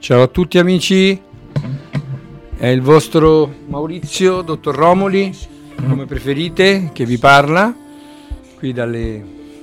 Ciao 0.00 0.22
a 0.22 0.28
tutti 0.28 0.56
amici, 0.56 1.20
è 2.56 2.66
il 2.66 2.80
vostro 2.80 3.54
Maurizio, 3.66 4.40
dottor 4.40 4.74
Romoli, 4.74 5.30
come 5.76 6.06
preferite, 6.06 6.88
che 6.94 7.04
vi 7.04 7.18
parla, 7.18 7.72
qui 8.56 8.72
dalle 8.72 9.22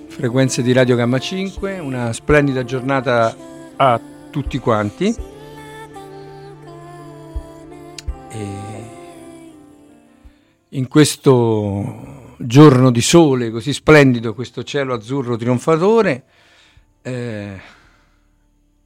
frequenze 0.10 0.62
di 0.62 0.74
Radio 0.74 0.96
Gamma 0.96 1.18
5, 1.18 1.80
una 1.80 2.14
splendida 2.14 2.64
giornata 2.64 3.36
a 3.76 4.00
tutti 4.30 4.60
quanti. 4.60 5.16
E 8.30 8.48
in 10.70 10.88
questo 10.88 12.36
giorno 12.38 12.92
di 12.92 13.02
sole 13.02 13.50
così 13.50 13.74
splendido, 13.74 14.36
questo 14.36 14.64
cielo 14.64 14.94
azzurro 14.94 15.36
trionfatore, 15.36 16.24
eh, 17.02 17.60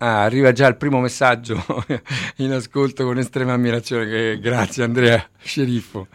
Ah, 0.03 0.23
arriva 0.23 0.51
già 0.51 0.65
il 0.65 0.77
primo 0.77 0.99
messaggio 0.99 1.63
in 2.37 2.51
ascolto 2.53 3.05
con 3.05 3.19
estrema 3.19 3.53
ammirazione. 3.53 4.39
Grazie 4.39 4.83
Andrea 4.83 5.23
Sceriffo. 5.37 6.07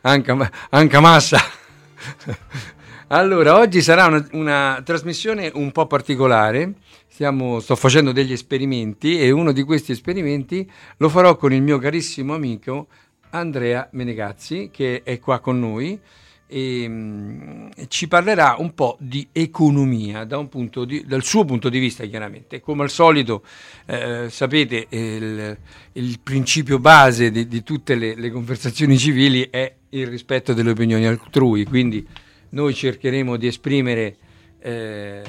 Anche, 0.00 0.34
anche 0.70 0.98
massa. 0.98 1.38
Allora, 3.08 3.58
oggi 3.58 3.82
sarà 3.82 4.06
una, 4.06 4.26
una, 4.32 4.82
trasmissione 4.82 5.50
un 5.52 5.72
po' 5.72 5.86
particolare. 5.86 6.76
Stiamo, 7.06 7.60
sto 7.60 7.76
facendo 7.76 8.12
degli 8.12 8.32
esperimenti 8.32 9.20
e 9.20 9.30
uno 9.30 9.52
di 9.52 9.62
questi 9.62 9.92
esperimenti 9.92 10.68
lo 10.96 11.10
farò 11.10 11.36
con 11.36 11.52
il 11.52 11.60
mio 11.60 11.76
carissimo 11.76 12.34
amico 12.34 12.86
Andrea 13.30 13.86
Menegazzi, 13.92 14.70
che 14.72 15.02
è 15.04 15.20
qua 15.20 15.40
con 15.40 15.60
noi 15.60 16.00
e, 16.46 16.88
mh, 16.88 17.70
ci 17.88 18.08
parlerà 18.08 18.56
un 18.58 18.74
po' 18.74 18.96
di 19.00 19.28
economia 19.32 20.24
di, 20.24 21.04
dal 21.06 21.22
suo 21.22 21.44
punto 21.44 21.68
di 21.68 21.78
vista 21.78 22.04
chiaramente. 22.04 22.60
Come 22.60 22.84
al 22.84 22.90
solito 22.90 23.42
eh, 23.86 24.28
sapete 24.30 24.86
il, 24.90 25.58
il, 25.92 26.20
principio 26.20 26.78
base 26.78 27.30
di, 27.30 27.46
di 27.46 27.62
tutte 27.62 27.94
le, 27.94 28.14
le, 28.14 28.30
conversazioni 28.30 28.96
civili 28.96 29.48
è 29.50 29.74
il 29.90 30.06
rispetto 30.06 30.52
delle 30.52 30.70
opinioni 30.70 31.06
altrui, 31.06 31.64
quindi 31.64 32.06
noi 32.50 32.74
cercheremo 32.74 33.36
di 33.36 33.46
esprimere 33.46 34.16
eh, 34.60 35.22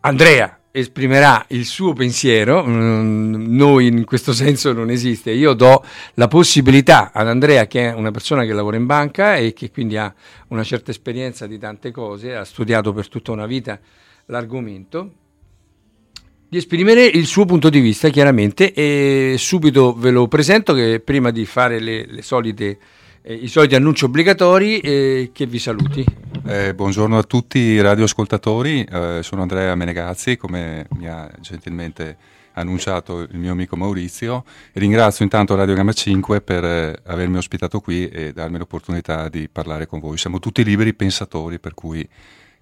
Andrea 0.00 0.58
esprimerà 0.76 1.44
il 1.50 1.66
suo 1.66 1.92
pensiero, 1.92 2.64
mm, 2.66 3.54
noi 3.54 3.86
in 3.86 4.04
questo 4.04 4.32
senso 4.32 4.72
non 4.72 4.90
esiste, 4.90 5.30
io 5.30 5.52
do 5.52 5.84
la 6.14 6.26
possibilità 6.26 7.12
ad 7.12 7.28
Andrea 7.28 7.68
che 7.68 7.90
è 7.90 7.94
una 7.94 8.10
persona 8.10 8.44
che 8.44 8.52
lavora 8.52 8.76
in 8.76 8.84
banca 8.84 9.36
e 9.36 9.52
che 9.52 9.70
quindi 9.70 9.96
ha 9.96 10.12
una 10.48 10.64
certa 10.64 10.90
esperienza 10.90 11.46
di 11.46 11.58
tante 11.58 11.92
cose, 11.92 12.34
ha 12.34 12.42
studiato 12.42 12.92
per 12.92 13.06
tutta 13.08 13.30
una 13.30 13.46
vita 13.46 13.78
l'argomento, 14.26 15.12
di 16.48 16.56
esprimere 16.56 17.04
il 17.04 17.26
suo 17.26 17.44
punto 17.44 17.70
di 17.70 17.78
vista 17.78 18.08
chiaramente 18.08 18.72
e 18.72 19.36
subito 19.38 19.94
ve 19.94 20.10
lo 20.10 20.26
presento 20.26 20.74
che 20.74 20.98
prima 20.98 21.30
di 21.30 21.46
fare 21.46 21.78
le, 21.78 22.04
le 22.04 22.22
solite 22.22 22.78
eh, 23.26 23.34
i 23.34 23.48
soliti 23.48 23.74
annunci 23.74 24.04
obbligatori 24.04 24.78
e 24.80 25.30
che 25.32 25.46
vi 25.46 25.58
saluti. 25.58 26.04
Eh, 26.46 26.74
buongiorno 26.74 27.16
a 27.16 27.22
tutti 27.22 27.58
i 27.58 27.80
radioascoltatori, 27.80 28.84
eh, 28.84 29.20
sono 29.22 29.42
Andrea 29.42 29.74
Menegazzi, 29.74 30.36
come 30.36 30.86
mi 30.96 31.08
ha 31.08 31.30
gentilmente 31.40 32.16
annunciato 32.56 33.20
il 33.20 33.36
mio 33.36 33.50
amico 33.50 33.76
Maurizio 33.76 34.44
ringrazio 34.74 35.24
intanto 35.24 35.56
Radio 35.56 35.74
Gamma 35.74 35.92
5 35.92 36.40
per 36.40 36.64
eh, 36.64 36.96
avermi 37.06 37.38
ospitato 37.38 37.80
qui 37.80 38.08
e 38.08 38.32
darmi 38.32 38.58
l'opportunità 38.58 39.28
di 39.28 39.48
parlare 39.48 39.86
con 39.86 40.00
voi. 40.00 40.18
Siamo 40.18 40.38
tutti 40.38 40.62
liberi 40.62 40.94
pensatori, 40.94 41.58
per 41.58 41.74
cui 41.74 42.06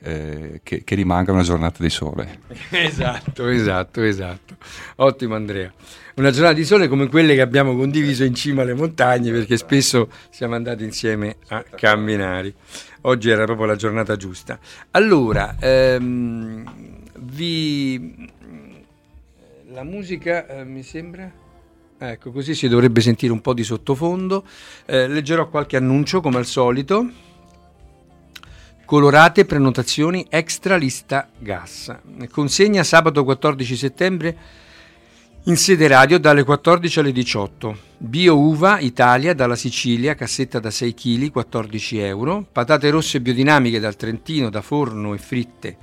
eh, 0.03 0.61
che, 0.63 0.83
che, 0.85 0.95
rimanga 0.95 1.33
una 1.33 1.43
giornata 1.43 1.83
di 1.83 1.91
sole. 1.91 2.41
esatto, 2.71 3.47
esatto, 3.47 4.03
esatto. 4.03 4.57
Ottimo 4.97 5.35
Andrea. 5.35 5.73
Una 6.17 6.31
giornata 6.31 6.55
di 6.55 6.65
sole 6.65 6.89
come 6.89 7.09
quelle 7.09 7.35
che 7.35 7.41
abbiamo 7.41 7.77
condiviso 7.77 8.25
in 8.25 8.35
cima 8.35 8.63
alle 8.63 8.75
montagne 8.75 9.31
perché 9.31 9.57
spesso 9.57 10.11
siamo 10.31 10.55
andati 10.55 10.85
insieme 10.85 11.37
a 11.49 11.63
camminare. 11.63 12.55
Oggi 13.03 13.31
era 13.31 13.45
proprio 13.45 13.67
la 13.67 13.77
giornata 13.77 14.17
giusta. 14.17 14.59
Allora, 14.91 15.57
ehm, 15.59 16.65
vi... 17.21 18.31
la 19.71 19.85
musica 19.85 20.47
eh, 20.47 20.65
mi 20.65 20.83
sembra... 20.83 21.41
Ecco, 21.99 22.33
così 22.33 22.57
si 22.57 22.67
dovrebbe 22.67 23.01
sentire 23.01 23.33
un 23.33 23.41
po' 23.41 23.55
di 23.55 23.63
sottofondo. 23.63 24.45
Eh, 24.87 25.07
leggerò 25.07 25.49
qualche 25.49 25.77
annuncio 25.77 26.21
come 26.21 26.39
al 26.39 26.47
solito 26.47 27.31
colorate 28.85 29.45
prenotazioni 29.45 30.27
extra 30.29 30.77
lista 30.77 31.29
gas. 31.39 31.95
Consegna 32.31 32.83
sabato 32.83 33.25
14 33.25 33.77
settembre 33.77 34.37
in 35.45 35.57
sede 35.57 35.89
radio 35.89 36.19
dalle 36.21 36.45
14 36.45 37.01
alle 37.01 37.13
18. 37.13 37.77
Bio 37.99 38.39
uva 38.39 38.79
Italia 38.79 39.35
dalla 39.35 39.57
Sicilia, 39.57 40.15
cassetta 40.15 40.61
da 40.61 40.71
6 40.71 40.95
kg, 40.95 41.31
14 41.31 41.99
euro. 41.99 42.47
Patate 42.51 42.91
rosse 42.91 43.21
biodinamiche 43.21 43.81
dal 43.81 43.97
Trentino 43.97 44.51
da 44.51 44.63
forno 44.63 45.15
e 45.15 45.19
fritte, 45.19 45.77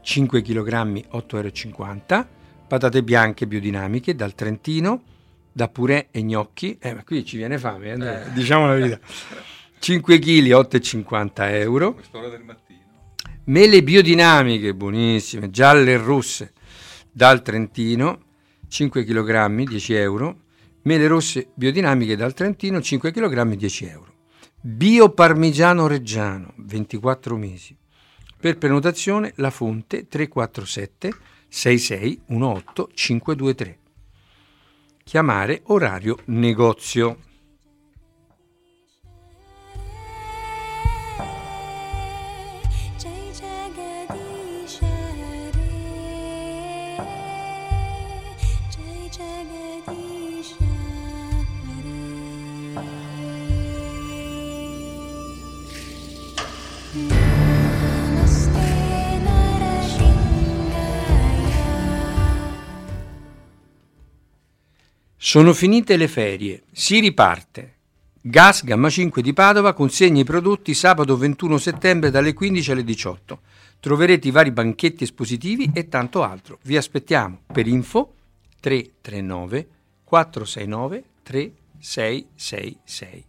5 0.00 0.40
kg, 0.40 0.72
8,50 1.12 2.02
euro. 2.08 2.26
Patate 2.66 3.02
bianche 3.02 3.46
biodinamiche 3.46 4.14
dal 4.14 4.34
Trentino, 4.34 5.02
da 5.52 5.68
purè 5.68 6.08
e 6.10 6.22
gnocchi. 6.22 6.78
Eh, 6.80 6.94
ma 6.94 7.04
qui 7.04 7.24
ci 7.24 7.36
viene 7.36 7.58
fame, 7.58 7.92
eh, 7.92 8.32
diciamo 8.32 8.66
la 8.66 8.74
verità. 8.74 8.98
5 9.78 10.18
kg 10.18 10.50
8,50 10.52 11.50
euro. 11.60 11.94
Quest'ora 11.94 12.28
del 12.28 12.42
mattino. 12.42 12.78
Mele 13.44 13.82
biodinamiche, 13.82 14.74
buonissime, 14.74 15.50
gialle 15.50 15.92
e 15.92 15.96
rosse, 15.96 16.52
dal 17.10 17.42
Trentino, 17.42 18.22
5 18.68 19.04
kg 19.04 19.64
10 19.64 19.94
euro. 19.94 20.40
Mele 20.82 21.06
rosse 21.06 21.48
biodinamiche 21.54 22.16
dal 22.16 22.34
Trentino, 22.34 22.80
5 22.80 23.10
kg 23.10 23.54
10 23.54 23.86
euro. 23.86 24.12
Bio 24.60 25.10
parmigiano 25.10 25.86
reggiano, 25.86 26.52
24 26.56 27.36
mesi. 27.36 27.76
Per 28.40 28.58
prenotazione 28.58 29.32
La 29.36 29.50
Fonte 29.50 30.06
347 30.08 31.12
6618 31.48 32.90
523. 32.92 33.78
Chiamare 35.04 35.62
orario 35.66 36.18
negozio. 36.26 37.18
Sono 65.28 65.52
finite 65.52 65.98
le 65.98 66.08
ferie, 66.08 66.62
si 66.72 67.00
riparte. 67.00 67.74
Gas 68.18 68.64
Gamma 68.64 68.88
5 68.88 69.20
di 69.20 69.34
Padova 69.34 69.74
consegna 69.74 70.22
i 70.22 70.24
prodotti 70.24 70.72
sabato 70.72 71.18
21 71.18 71.58
settembre 71.58 72.08
dalle 72.08 72.32
15 72.32 72.70
alle 72.70 72.82
18. 72.82 73.40
Troverete 73.78 74.28
i 74.28 74.30
vari 74.30 74.52
banchetti 74.52 75.04
espositivi 75.04 75.70
e 75.74 75.90
tanto 75.90 76.22
altro. 76.22 76.58
Vi 76.62 76.78
aspettiamo 76.78 77.42
per 77.44 77.66
info 77.66 78.14
339 78.58 79.68
469 80.04 81.04
3666. 81.24 83.27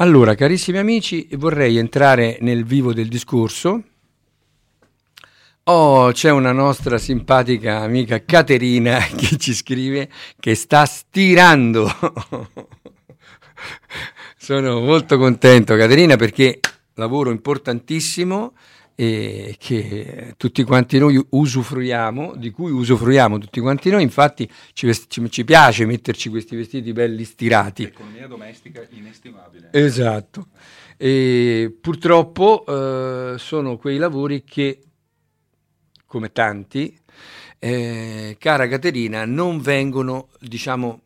Allora, 0.00 0.34
carissimi 0.34 0.78
amici, 0.78 1.28
vorrei 1.32 1.76
entrare 1.76 2.38
nel 2.40 2.64
vivo 2.64 2.94
del 2.94 3.06
discorso. 3.06 3.82
Oh, 5.64 6.10
c'è 6.10 6.30
una 6.30 6.52
nostra 6.52 6.96
simpatica 6.96 7.80
amica 7.80 8.24
Caterina 8.24 8.98
che 9.14 9.36
ci 9.36 9.52
scrive 9.52 10.08
che 10.40 10.54
sta 10.54 10.86
stirando. 10.86 11.86
Sono 14.38 14.80
molto 14.80 15.18
contento, 15.18 15.76
Caterina, 15.76 16.16
perché 16.16 16.60
lavoro 16.94 17.28
importantissimo 17.28 18.54
e 19.00 19.56
che 19.58 20.34
tutti 20.36 20.62
quanti 20.62 20.98
noi 20.98 21.18
usufruiamo, 21.30 22.34
di 22.36 22.50
cui 22.50 22.70
usufruiamo 22.70 23.38
tutti 23.38 23.58
quanti 23.58 23.88
noi, 23.88 24.02
infatti 24.02 24.46
ci, 24.74 24.84
vesti- 24.84 25.30
ci, 25.30 25.42
piace 25.42 25.86
metterci 25.86 26.28
questi 26.28 26.54
vestiti 26.54 26.92
belli 26.92 27.24
stirati. 27.24 27.84
Economia 27.84 28.26
domestica 28.26 28.86
inestimabile. 28.90 29.70
Esatto. 29.72 30.48
E 30.98 31.74
purtroppo 31.80 32.62
eh, 32.66 33.38
sono 33.38 33.78
quei 33.78 33.96
lavori 33.96 34.44
che, 34.44 34.82
come 36.04 36.30
tanti, 36.30 36.94
eh, 37.58 38.36
cara 38.38 38.68
Caterina, 38.68 39.24
non 39.24 39.62
vengono, 39.62 40.28
diciamo, 40.40 41.04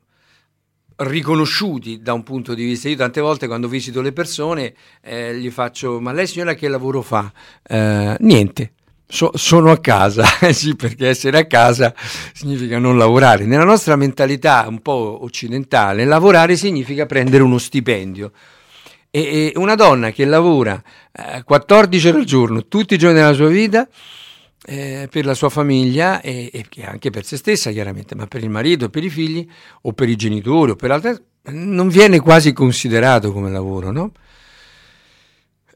riconosciuti 0.96 2.00
da 2.00 2.12
un 2.12 2.22
punto 2.22 2.54
di 2.54 2.64
vista. 2.64 2.88
Io 2.88 2.96
tante 2.96 3.20
volte 3.20 3.46
quando 3.46 3.68
visito 3.68 4.00
le 4.00 4.12
persone 4.12 4.74
eh, 5.02 5.36
gli 5.36 5.50
faccio, 5.50 6.00
ma 6.00 6.12
lei 6.12 6.26
signora 6.26 6.54
che 6.54 6.68
lavoro 6.68 7.02
fa? 7.02 7.32
Eh, 7.62 8.16
niente. 8.20 8.72
So, 9.06 9.30
sono 9.34 9.70
a 9.70 9.78
casa, 9.78 10.24
sì, 10.52 10.74
perché 10.74 11.08
essere 11.08 11.38
a 11.38 11.46
casa 11.46 11.94
significa 12.32 12.78
non 12.78 12.96
lavorare. 12.96 13.44
Nella 13.44 13.64
nostra 13.64 13.96
mentalità 13.96 14.64
un 14.68 14.80
po' 14.80 15.22
occidentale, 15.22 16.04
lavorare 16.04 16.56
significa 16.56 17.06
prendere 17.06 17.42
uno 17.42 17.58
stipendio. 17.58 18.32
E, 19.10 19.20
e 19.20 19.52
una 19.56 19.76
donna 19.76 20.10
che 20.10 20.24
lavora 20.24 20.82
eh, 21.12 21.44
14 21.44 22.08
ore 22.08 22.18
al 22.18 22.24
giorno, 22.24 22.66
tutti 22.66 22.94
i 22.94 22.98
giorni 22.98 23.18
della 23.18 23.34
sua 23.34 23.46
vita, 23.46 23.86
eh, 24.64 25.08
per 25.10 25.24
la 25.24 25.34
sua 25.34 25.50
famiglia 25.50 26.20
e, 26.20 26.50
e, 26.52 26.84
anche 26.84 27.10
per 27.10 27.24
se 27.24 27.36
stessa 27.36 27.70
chiaramente, 27.70 28.14
ma 28.14 28.26
per 28.26 28.42
il 28.42 28.50
marito, 28.50 28.88
per 28.88 29.04
i 29.04 29.10
figli 29.10 29.46
o 29.82 29.92
per 29.92 30.08
i 30.08 30.16
genitori 30.16 30.72
o 30.72 30.76
per 30.76 30.90
altre, 30.90 31.22
non 31.50 31.88
viene 31.88 32.20
quasi 32.20 32.52
considerato 32.52 33.32
come 33.32 33.50
lavoro, 33.50 33.90
no? 33.90 34.12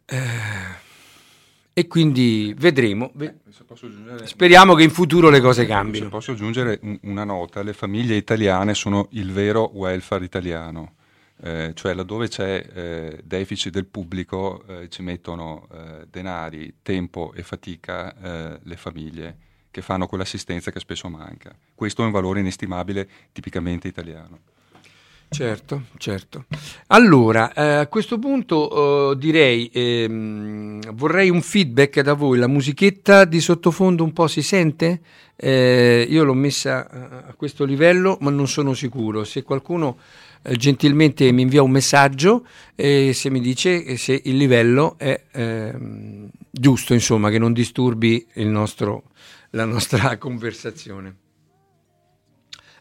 Eh, 0.06 0.17
e 1.75 1.87
quindi 1.87 2.55
vedremo. 2.56 3.12
Eh, 3.20 3.35
Speriamo 4.25 4.75
che 4.75 4.82
in 4.82 4.90
futuro 4.90 5.29
le 5.29 5.40
cose 5.40 5.67
cambino. 5.67 6.05
Se 6.05 6.11
posso 6.11 6.32
aggiungere 6.32 6.81
una 7.02 7.25
nota, 7.25 7.62
le 7.62 7.75
famiglie 7.75 8.17
italiane 8.17 8.75
sono 8.75 9.08
il 9.12 9.31
vero 9.31 9.70
welfare 9.75 10.25
italiano 10.25 10.94
eh, 11.40 11.73
cioè 11.75 11.94
laddove 11.94 12.29
c'è 12.29 12.67
eh, 12.73 13.20
deficit 13.25 13.73
del 13.73 13.87
pubblico 13.87 14.64
eh, 14.67 14.88
ci 14.88 15.02
mettono 15.02 15.69
eh, 15.73 16.06
denari, 16.11 16.79
tempo 16.82 17.32
e 17.35 17.43
fatica 17.43 18.14
eh, 18.17 18.61
le 18.62 18.76
famiglie 18.76 19.37
che 19.70 19.81
fanno 19.81 20.06
quell'assistenza 20.06 20.73
che 20.73 20.81
spesso 20.81 21.08
manca. 21.08 21.55
Questo 21.75 22.02
è 22.02 22.06
un 22.06 22.11
valore 22.11 22.40
inestimabile 22.40 23.08
tipicamente 23.32 23.87
italiano. 23.87 24.40
Certo, 25.31 25.82
certo. 25.99 26.46
Allora, 26.87 27.52
eh, 27.52 27.75
a 27.75 27.87
questo 27.87 28.19
punto 28.19 29.12
direi, 29.12 29.70
ehm, 29.70 30.94
vorrei 30.94 31.28
un 31.28 31.42
feedback 31.42 32.00
da 32.00 32.14
voi, 32.14 32.38
la 32.38 32.47
musichetta 32.47 33.26
di 33.26 33.38
sottofondo 33.38 34.02
un 34.02 34.12
po' 34.12 34.26
si 34.26 34.42
sente? 34.42 35.00
io 35.40 36.25
l'ho 36.25 36.35
messa 36.35 37.25
a 37.28 37.33
questo 37.35 37.64
livello, 37.64 38.18
ma 38.23 38.30
non 38.30 38.49
sono 38.49 38.75
sicuro. 38.75 39.23
Se 39.23 39.45
qualcuno 39.45 39.97
eh, 39.97 40.27
gentilmente 40.57 41.31
mi 41.33 41.43
invia 41.43 41.62
un 41.62 41.71
messaggio 41.71 42.47
e 42.75 43.12
se 43.12 43.31
mi 43.31 43.40
dice 43.40 43.97
se 43.97 44.21
il 44.25 44.37
livello 44.37 44.97
è 44.99 45.25
eh, 45.33 45.75
giusto, 46.50 46.95
insomma, 46.95 47.31
che 47.31 47.38
non 47.38 47.52
disturbi 47.52 48.26
nostro, 48.37 49.05
la 49.50 49.64
nostra 49.64 50.17
conversazione. 50.19 51.17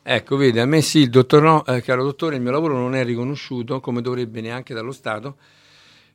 Ecco, 0.03 0.37
vede, 0.37 0.61
a 0.61 0.65
me 0.65 0.81
sì, 0.81 1.09
dottor 1.09 1.41
no, 1.41 1.65
eh, 1.65 1.81
caro 1.81 2.03
dottore, 2.03 2.37
il 2.37 2.41
mio 2.41 2.51
lavoro 2.51 2.77
non 2.77 2.95
è 2.95 3.03
riconosciuto 3.03 3.81
come 3.81 4.01
dovrebbe 4.01 4.39
neanche 4.39 4.73
dallo 4.73 4.93
Stato, 4.93 5.35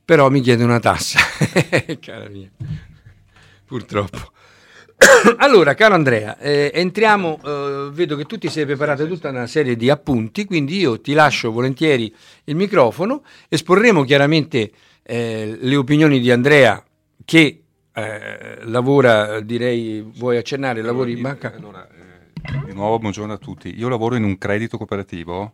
però 0.03 0.29
mi 0.31 0.41
chiede 0.41 0.63
una 0.63 0.79
tassa, 0.79 1.19
cara 2.01 2.27
mia, 2.27 2.49
purtroppo. 3.65 4.31
allora, 5.37 5.73
caro 5.73 5.95
Andrea, 5.95 6.37
eh, 6.37 6.71
entriamo, 6.73 7.39
eh, 7.43 7.89
vedo 7.91 8.15
che 8.15 8.25
tu 8.25 8.37
ti 8.37 8.49
sei 8.49 8.65
preparato 8.65 9.07
tutta 9.07 9.29
una 9.29 9.47
serie 9.47 9.75
di 9.75 9.89
appunti, 9.89 10.45
quindi 10.45 10.77
io 10.77 11.01
ti 11.01 11.13
lascio 11.13 11.51
volentieri 11.51 12.13
il 12.45 12.55
microfono, 12.55 13.23
esporremo 13.49 14.03
chiaramente 14.03 14.71
eh, 15.03 15.57
le 15.59 15.75
opinioni 15.75 16.19
di 16.19 16.31
Andrea 16.31 16.83
che 17.25 17.63
eh, 17.93 18.57
lavora, 18.63 19.39
direi, 19.41 20.01
vuoi 20.15 20.37
accennare, 20.37 20.81
lavori 20.81 21.13
in 21.13 21.21
banca? 21.21 21.53
Allora, 21.55 21.87
eh, 21.87 22.65
di 22.65 22.73
nuovo 22.73 22.99
buongiorno 22.99 23.33
a 23.33 23.37
tutti, 23.37 23.77
io 23.77 23.89
lavoro 23.89 24.15
in 24.15 24.23
un 24.23 24.37
credito 24.37 24.77
cooperativo 24.77 25.53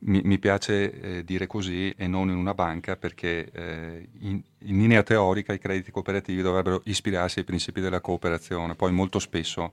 mi, 0.00 0.20
mi 0.24 0.38
piace 0.38 1.18
eh, 1.18 1.24
dire 1.24 1.46
così 1.46 1.90
e 1.96 2.06
non 2.06 2.30
in 2.30 2.36
una 2.36 2.54
banca 2.54 2.96
perché 2.96 3.50
eh, 3.50 4.08
in, 4.20 4.40
in, 4.58 4.76
linea 4.78 5.02
teorica 5.02 5.52
i 5.52 5.58
crediti 5.58 5.90
cooperativi 5.90 6.42
dovrebbero 6.42 6.80
ispirarsi 6.84 7.40
ai 7.40 7.44
principi 7.44 7.80
della 7.80 8.00
cooperazione, 8.00 8.74
poi 8.74 8.92
molto 8.92 9.18
spesso 9.18 9.72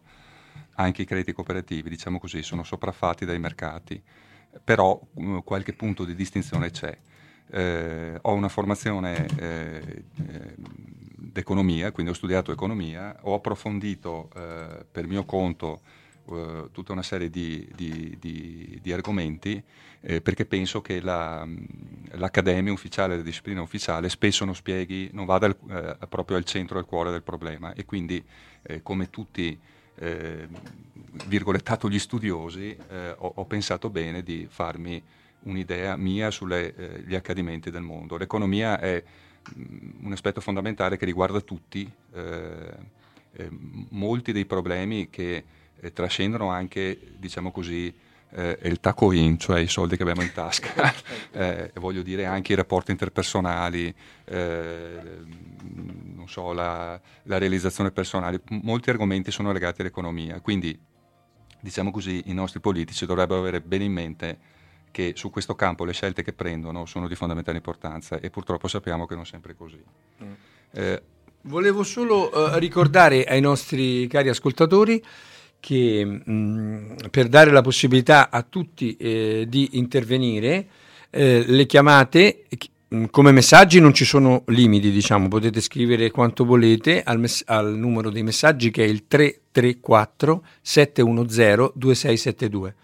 anche 0.76 1.04
i 1.04 1.06
crediti 1.06 1.34
cooperativi, 1.34 1.90
diciamo 1.90 2.20
così, 2.20 2.44
sono 2.44 2.64
sopraffatti 2.64 3.26
dai 3.26 3.40
mercati, 3.40 4.02
però 4.64 5.00
um, 5.14 5.44
qualche 5.44 5.74
punto 5.74 6.04
di 6.04 6.14
distinzione 6.14 6.72
c'è. 6.72 6.98
Eh, 7.50 8.18
ho 8.22 8.34
una 8.34 8.50
formazione 8.50 9.26
eh, 9.40 10.04
eh, 10.28 10.56
d'economia, 10.58 11.92
quindi 11.92 12.12
ho 12.12 12.16
studiato 12.16 12.52
economia, 12.52 13.16
ho 13.22 13.34
approfondito 13.34 14.30
eh, 14.36 14.86
per 14.92 15.08
mio 15.08 15.24
conto 15.24 15.82
uh, 16.26 16.70
tutta 16.72 16.92
una 16.92 17.04
serie 17.04 17.30
di, 17.30 17.68
di, 17.74 18.18
di, 18.20 18.80
di 18.82 18.92
argomenti 18.92 19.64
eh, 20.02 20.22
perché 20.22 20.46
penso 20.46 20.82
che 20.82 21.02
la, 21.02 21.48
l'accademia 22.12 22.72
ufficiale, 22.72 23.18
la 23.18 23.24
disciplina 23.24 23.62
ufficiale 23.62 24.10
spesso 24.10 24.46
non 24.46 24.56
spieghi, 24.56 25.10
non 25.14 25.26
vada 25.26 25.48
al, 25.48 25.58
eh, 25.70 26.08
proprio 26.08 26.38
al 26.38 26.44
centro, 26.44 26.78
al 26.78 26.86
cuore 26.86 27.12
del 27.12 27.24
problema 27.24 27.74
e 27.74 27.86
quindi 27.86 28.24
eh, 28.64 28.82
come 28.84 29.10
tutti 29.10 29.58
eh, 30.00 30.48
virgolettato 31.26 31.90
gli 31.90 31.98
studiosi 31.98 32.78
eh, 32.90 33.16
ho, 33.18 33.32
ho, 33.36 33.46
pensato 33.46 33.90
bene 33.90 34.22
di 34.22 34.46
farmi 34.48 35.02
un'idea 35.42 35.96
mia 35.96 36.30
sugli 36.30 36.54
eh, 36.54 37.16
accadimenti 37.16 37.72
del 37.72 37.82
mondo. 37.82 38.18
L'economia 38.18 38.80
è 38.80 39.04
mh, 39.56 40.06
un 40.06 40.12
aspetto 40.12 40.42
fondamentale 40.42 40.98
che 40.98 41.06
riguarda 41.06 41.42
tutti, 41.42 41.90
molti 43.90 44.32
dei 44.32 44.46
problemi 44.46 45.12
che 45.12 45.44
trascendono 45.94 46.50
anche, 46.50 47.00
diciamo 47.18 47.52
così, 47.52 47.94
eh, 48.32 48.60
il 48.64 48.80
taco 48.80 49.12
in, 49.12 49.38
cioè 49.38 49.60
i 49.60 49.68
soldi 49.68 49.96
che 49.96 50.04
abbiamo 50.04 50.22
in 50.22 50.32
tasca, 50.34 50.94
eh, 51.32 51.72
voglio 51.76 52.02
dire 52.02 52.26
anche 52.26 52.54
i 52.54 52.56
rapporti 52.56 52.92
interpersonali, 52.92 53.94
eh, 54.26 55.00
non 56.16 56.28
so, 56.28 56.54
la, 56.54 57.00
la, 57.24 57.38
realizzazione 57.38 57.92
personale, 57.92 58.42
molti 58.64 58.90
argomenti 58.90 59.32
sono 59.32 59.52
legati 59.52 59.82
all'economia, 59.82 60.40
quindi 60.42 60.78
diciamo 61.60 61.92
così 61.92 62.24
i 62.26 62.34
nostri 62.34 62.60
politici 62.60 63.06
dovrebbero 63.06 63.40
avere 63.40 63.62
bene 63.62 63.84
in 63.86 63.92
mente 63.92 64.38
che 64.92 65.14
su 65.16 65.30
questo 65.30 65.56
campo 65.56 65.86
le 65.86 65.94
scelte 65.94 66.24
che 66.24 66.34
prendono 66.34 66.86
sono 66.86 67.08
di 67.08 67.16
fondamentale 67.16 67.58
importanza 67.58 68.20
e 68.20 68.30
purtroppo 68.30 68.68
sappiamo 68.68 69.06
che 69.06 69.16
non 69.16 69.24
è 69.24 69.28
sempre 69.28 69.56
così. 69.56 69.84
Mm. 70.24 70.32
Eh, 70.72 71.04
Volevo 71.42 71.84
solo 71.84 72.30
uh, 72.30 72.58
ricordare 72.58 73.24
ai 73.24 73.40
nostri 73.40 74.06
cari 74.08 74.28
ascoltatori 74.28 75.02
che 75.60 76.06
mh, 76.06 77.10
per 77.12 77.28
dare 77.28 77.52
la 77.52 77.62
possibilità 77.62 78.30
a 78.30 78.44
tutti 78.44 78.96
eh, 78.98 79.46
di 79.48 79.70
intervenire, 79.74 80.68
eh, 81.10 81.44
le 81.46 81.66
chiamate 81.66 82.44
come 83.12 83.32
messaggi 83.32 83.82
non 83.82 83.94
ci 83.94 84.06
sono 84.06 84.44
limiti, 84.48 84.92
diciamo, 84.92 85.28
potete 85.28 85.60
scrivere 85.60 86.10
quanto 86.10 86.46
volete 86.46 87.04
al, 87.04 87.20
mess- 87.20 87.44
al 87.46 87.78
numero 87.78 88.10
dei 88.10 88.24
messaggi 88.24 88.72
che 88.72 88.86
è 88.86 88.88
il 88.88 89.08
334 89.08 90.44
710 90.62 91.72
2672. 91.76 92.76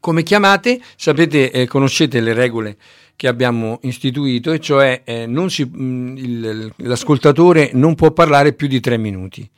Come 0.00 0.22
chiamate? 0.22 0.80
Sapete, 0.96 1.50
eh, 1.52 1.66
conoscete 1.66 2.20
le 2.20 2.32
regole 2.32 2.76
che 3.16 3.28
abbiamo 3.28 3.78
istituito, 3.82 4.50
e 4.50 4.58
cioè 4.58 5.02
eh, 5.04 5.30
si, 5.46 5.64
mh, 5.64 6.16
il, 6.16 6.72
l'ascoltatore 6.78 7.70
non 7.74 7.94
può 7.94 8.10
parlare 8.10 8.54
più 8.54 8.66
di 8.66 8.80
tre 8.80 8.98
minuti 8.98 9.48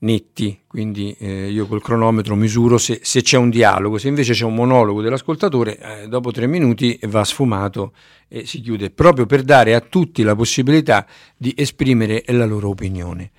netti, 0.00 0.60
quindi 0.66 1.16
eh, 1.18 1.50
io 1.50 1.66
col 1.66 1.82
cronometro 1.82 2.34
misuro 2.36 2.78
se, 2.78 3.00
se, 3.02 3.22
c'è 3.22 3.36
un 3.36 3.50
dialogo, 3.50 3.98
se 3.98 4.08
invece 4.08 4.32
c'è 4.32 4.44
un 4.44 4.54
monologo 4.54 5.02
dell'ascoltatore, 5.02 5.78
eh, 5.78 6.08
dopo 6.08 6.30
tre 6.30 6.46
minuti 6.46 6.98
va 7.08 7.24
sfumato 7.24 7.92
e 8.28 8.46
si 8.46 8.60
chiude, 8.60 8.90
proprio 8.90 9.26
per 9.26 9.42
dare 9.42 9.74
a 9.74 9.80
tutti 9.80 10.22
la 10.22 10.36
possibilità 10.36 11.06
di 11.36 11.52
esprimere 11.56 12.22
la 12.28 12.44
loro 12.44 12.68
opinione. 12.68 13.30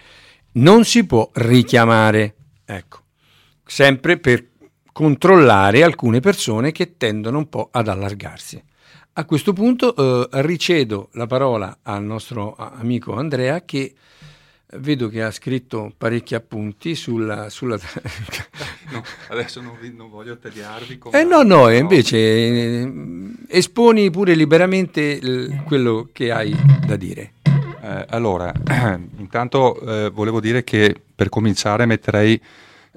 Non 0.53 0.83
si 0.83 1.05
può 1.05 1.29
richiamare, 1.33 2.35
ecco, 2.65 2.99
sempre 3.63 4.17
per 4.17 4.47
controllare 4.91 5.83
alcune 5.83 6.19
persone 6.19 6.71
che 6.71 6.97
tendono 6.97 7.37
un 7.37 7.47
po' 7.47 7.69
ad 7.71 7.87
allargarsi. 7.87 8.61
A 9.13 9.25
questo 9.25 9.53
punto 9.53 9.95
eh, 9.95 10.41
ricedo 10.41 11.09
la 11.13 11.27
parola 11.27 11.79
al 11.83 12.03
nostro 12.03 12.55
amico 12.55 13.13
Andrea 13.13 13.63
che 13.63 13.93
vedo 14.77 15.09
che 15.09 15.23
ha 15.23 15.31
scritto 15.31 15.91
parecchi 15.97 16.35
appunti 16.35 16.95
sulla... 16.95 17.49
sulla... 17.49 17.77
no, 18.91 19.03
adesso 19.29 19.61
non, 19.61 19.77
vi, 19.79 19.93
non 19.93 20.09
voglio 20.09 20.37
tagliarvi. 20.37 20.99
Eh 21.11 21.23
no, 21.23 21.43
no, 21.43 21.69
invece 21.69 22.17
eh, 22.17 22.91
esponi 23.47 24.09
pure 24.09 24.35
liberamente 24.35 25.01
il, 25.01 25.63
quello 25.65 26.09
che 26.11 26.31
hai 26.31 26.55
da 26.85 26.95
dire. 26.95 27.33
Eh, 27.81 28.05
allora, 28.09 28.51
intanto 29.17 29.79
eh, 29.81 30.09
volevo 30.09 30.39
dire 30.39 30.63
che 30.63 30.95
per 31.15 31.29
cominciare 31.29 31.85
metterei 31.85 32.39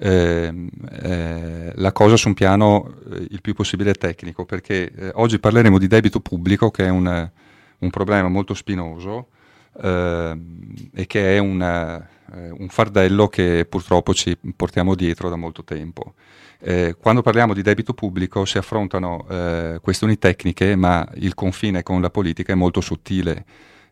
Ehm, 0.04 0.68
eh, 1.00 1.72
la 1.76 1.92
cosa 1.92 2.16
su 2.16 2.26
un 2.26 2.34
piano 2.34 2.94
eh, 3.12 3.26
il 3.30 3.40
più 3.40 3.54
possibile 3.54 3.94
tecnico, 3.94 4.44
perché 4.44 4.90
eh, 4.90 5.10
oggi 5.14 5.38
parleremo 5.38 5.78
di 5.78 5.86
debito 5.86 6.18
pubblico, 6.18 6.70
che 6.70 6.86
è 6.86 6.88
un, 6.88 7.30
un 7.78 7.90
problema 7.90 8.28
molto 8.28 8.54
spinoso 8.54 9.28
e 9.74 11.06
che 11.06 11.36
è 11.36 11.38
una, 11.38 12.06
eh, 12.34 12.50
un 12.50 12.68
fardello 12.68 13.28
che 13.28 13.66
purtroppo 13.68 14.14
ci 14.14 14.36
portiamo 14.56 14.94
dietro 14.94 15.28
da 15.28 15.36
molto 15.36 15.64
tempo. 15.64 16.14
Eh, 16.58 16.96
quando 16.98 17.22
parliamo 17.22 17.54
di 17.54 17.62
debito 17.62 17.92
pubblico 17.92 18.44
si 18.44 18.56
affrontano 18.56 19.26
eh, 19.28 19.78
questioni 19.82 20.18
tecniche, 20.18 20.76
ma 20.76 21.06
il 21.14 21.34
confine 21.34 21.82
con 21.82 22.00
la 22.00 22.10
politica 22.10 22.52
è 22.52 22.56
molto 22.56 22.80
sottile 22.80 23.44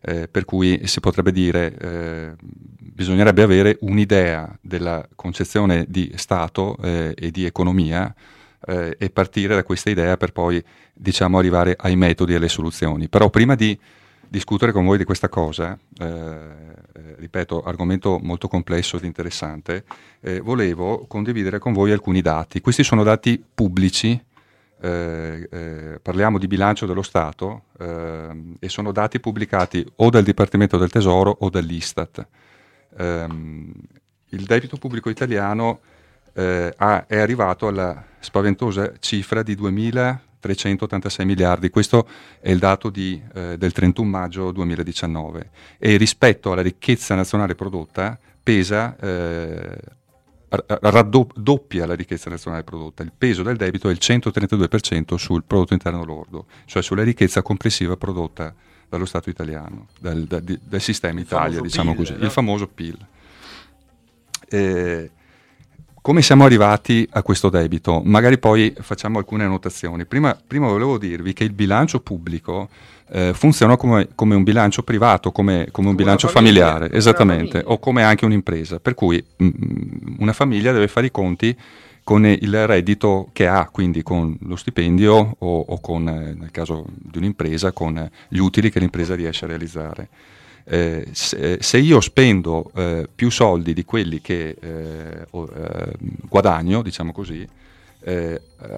eh, 0.03 0.29
per 0.29 0.45
cui 0.45 0.87
si 0.87 1.01
potrebbe 1.01 1.33
dire 1.33 1.77
eh, 1.77 2.33
bisognerebbe 2.79 3.43
avere 3.43 3.77
un'idea 3.81 4.57
della 4.61 5.07
concezione 5.15 5.85
di 5.89 6.13
Stato 6.15 6.77
eh, 6.83 7.15
e 7.17 7.31
di 7.31 7.45
economia 7.45 8.15
e 8.63 9.09
partire 9.11 9.55
da 9.55 9.65
questa 9.65 9.89
idea 9.89 10.19
per 10.19 10.33
poi 10.33 10.63
diciamo, 10.93 11.39
arrivare 11.39 11.75
ai 11.79 11.97
metodi 11.97 12.35
e 12.35 12.37
alle 12.37 12.49
soluzioni. 12.49 13.09
Però 13.09 13.31
prima 13.31 13.55
di 13.55 13.77
discutere 14.31 14.71
con 14.71 14.85
voi 14.85 14.97
di 14.97 15.05
questa 15.05 15.29
cosa, 15.29 15.77
eh, 15.99 16.07
eh, 16.07 17.15
ripeto, 17.17 17.63
argomento 17.63 18.21
molto 18.23 18.47
complesso 18.47 18.97
ed 18.97 19.05
interessante, 19.05 19.85
volevo 20.43 21.07
condividere 21.07 21.59
con 21.59 21.73
voi 21.73 21.91
alcuni 21.93 22.21
dati. 22.21 22.61
Questi 22.61 22.85
sono 22.85 23.03
dati 23.03 23.43
pubblici 23.53 24.23
eh, 24.83 25.47
eh, 25.51 25.99
parliamo 26.01 26.39
di 26.39 26.47
bilancio 26.47 26.87
dello 26.87 27.03
Stato 27.03 27.65
eh, 27.79 28.55
e 28.59 28.69
sono 28.71 28.93
dati 28.93 29.21
pubblicati 29.21 29.87
o 29.97 30.09
dal 30.09 30.23
Dipartimento 30.23 30.79
del 30.79 30.91
Tesoro 30.91 31.37
o 31.41 31.51
dall'Istat. 31.51 32.27
Ehm, 32.97 33.73
il 34.31 34.45
debito 34.45 34.79
pubblico 34.79 35.11
italiano 35.11 35.81
eh, 36.33 36.73
ha, 36.75 37.05
è 37.07 37.19
arrivato 37.19 37.67
alla 37.67 38.03
spaventosa 38.21 38.93
cifra 38.99 39.43
di 39.43 39.55
2.386 40.42 41.25
miliardi, 41.25 41.70
questo 41.70 42.06
è 42.40 42.50
il 42.50 42.59
dato 42.59 42.90
di, 42.90 43.20
eh, 43.35 43.56
del 43.59 43.73
31 43.73 44.09
maggio 44.09 44.50
2019 44.52 45.50
e 45.78 45.97
rispetto 45.97 46.52
alla 46.52 46.62
ricchezza 46.62 47.14
nazionale 47.14 47.54
prodotta 47.54 48.18
pesa 48.42 48.97
eh, 48.99 49.78
raddoppia 50.50 51.87
la 51.87 51.94
ricchezza 51.94 52.28
nazionale 52.28 52.64
prodotta. 52.64 53.02
Il 53.02 53.12
peso 53.16 53.42
del 53.42 53.56
debito 53.56 53.88
è 53.88 53.92
il 53.92 53.99
132% 54.00 55.14
sul 55.14 55.44
prodotto 55.44 55.75
interno 55.75 56.04
lordo, 56.04 56.47
cioè 56.64 56.82
sulla 56.82 57.04
ricchezza 57.04 57.42
complessiva 57.42 57.97
prodotta 57.97 58.52
dallo 58.88 59.04
Stato 59.04 59.30
italiano, 59.30 59.87
dal, 60.00 60.25
dal, 60.25 60.42
dal 60.42 60.80
sistema 60.80 61.20
il 61.20 61.26
Italia, 61.26 61.61
diciamo 61.61 61.94
PIL, 61.94 61.99
così, 61.99 62.18
no? 62.18 62.25
il 62.25 62.30
famoso 62.30 62.66
PIL. 62.66 63.06
Eh, 64.49 65.11
come 66.02 66.23
siamo 66.23 66.45
arrivati 66.45 67.07
a 67.12 67.23
questo 67.23 67.50
debito? 67.50 68.00
Magari 68.04 68.38
poi 68.38 68.75
facciamo 68.80 69.19
alcune 69.19 69.45
annotazioni. 69.45 70.07
Prima, 70.07 70.37
prima 70.47 70.66
volevo 70.66 70.97
dirvi 70.99 71.33
che 71.33 71.45
il 71.45 71.52
bilancio 71.52 72.00
pubblico 72.00 72.69
eh, 73.11 73.33
funziona 73.35 73.76
come, 73.76 74.09
come, 74.14 74.35
un 74.35 74.42
bilancio 74.42 74.83
privato, 74.83 75.30
come, 75.30 75.69
come 75.71 75.88
un 75.88 75.97
bilancio 75.97 76.28
famiglia, 76.28 76.69
familiare, 76.69 76.97
esattamente, 76.97 77.62
o 77.64 77.78
come 77.78 78.02
anche 78.02 78.25
un'impresa. 78.25 78.80
Per 78.80 78.95
cui 78.95 79.23
mh, 79.37 79.45
mm, 79.45 79.49
mm, 79.49 80.14
una 80.19 80.33
famiglia 80.33 80.73
deve 80.73 80.88
fare 80.88 81.07
i 81.07 81.11
conti 81.11 81.57
con 82.02 82.25
il 82.25 82.66
reddito 82.66 83.28
che 83.33 83.47
ha, 83.47 83.69
quindi 83.71 84.02
con 84.02 84.37
lo 84.40 84.57
stipendio 84.57 85.37
o, 85.38 85.61
o 85.61 85.80
con, 85.80 86.09
eh, 86.09 86.35
nel 86.38 86.50
caso 86.50 86.87
di 86.88 87.19
un'impresa, 87.19 87.73
con 87.73 88.11
gli 88.28 88.38
utili 88.38 88.71
che 88.71 88.78
l'impresa 88.78 89.14
riesce 89.14 89.45
a 89.45 89.49
realizzare. 89.49 90.09
Eh, 90.73 91.09
se, 91.11 91.79
io 91.79 92.00
spendo 92.00 92.71
eh, 92.77 93.09
più 93.12 93.29
soldi 93.29 93.75
di 93.75 93.85
quelli 93.85 94.21
che 94.21 94.57
eh, 94.61 95.27
eh 95.29 95.93
guadagno, 96.29 96.83
diciamo 96.83 97.11
così, 97.11 97.47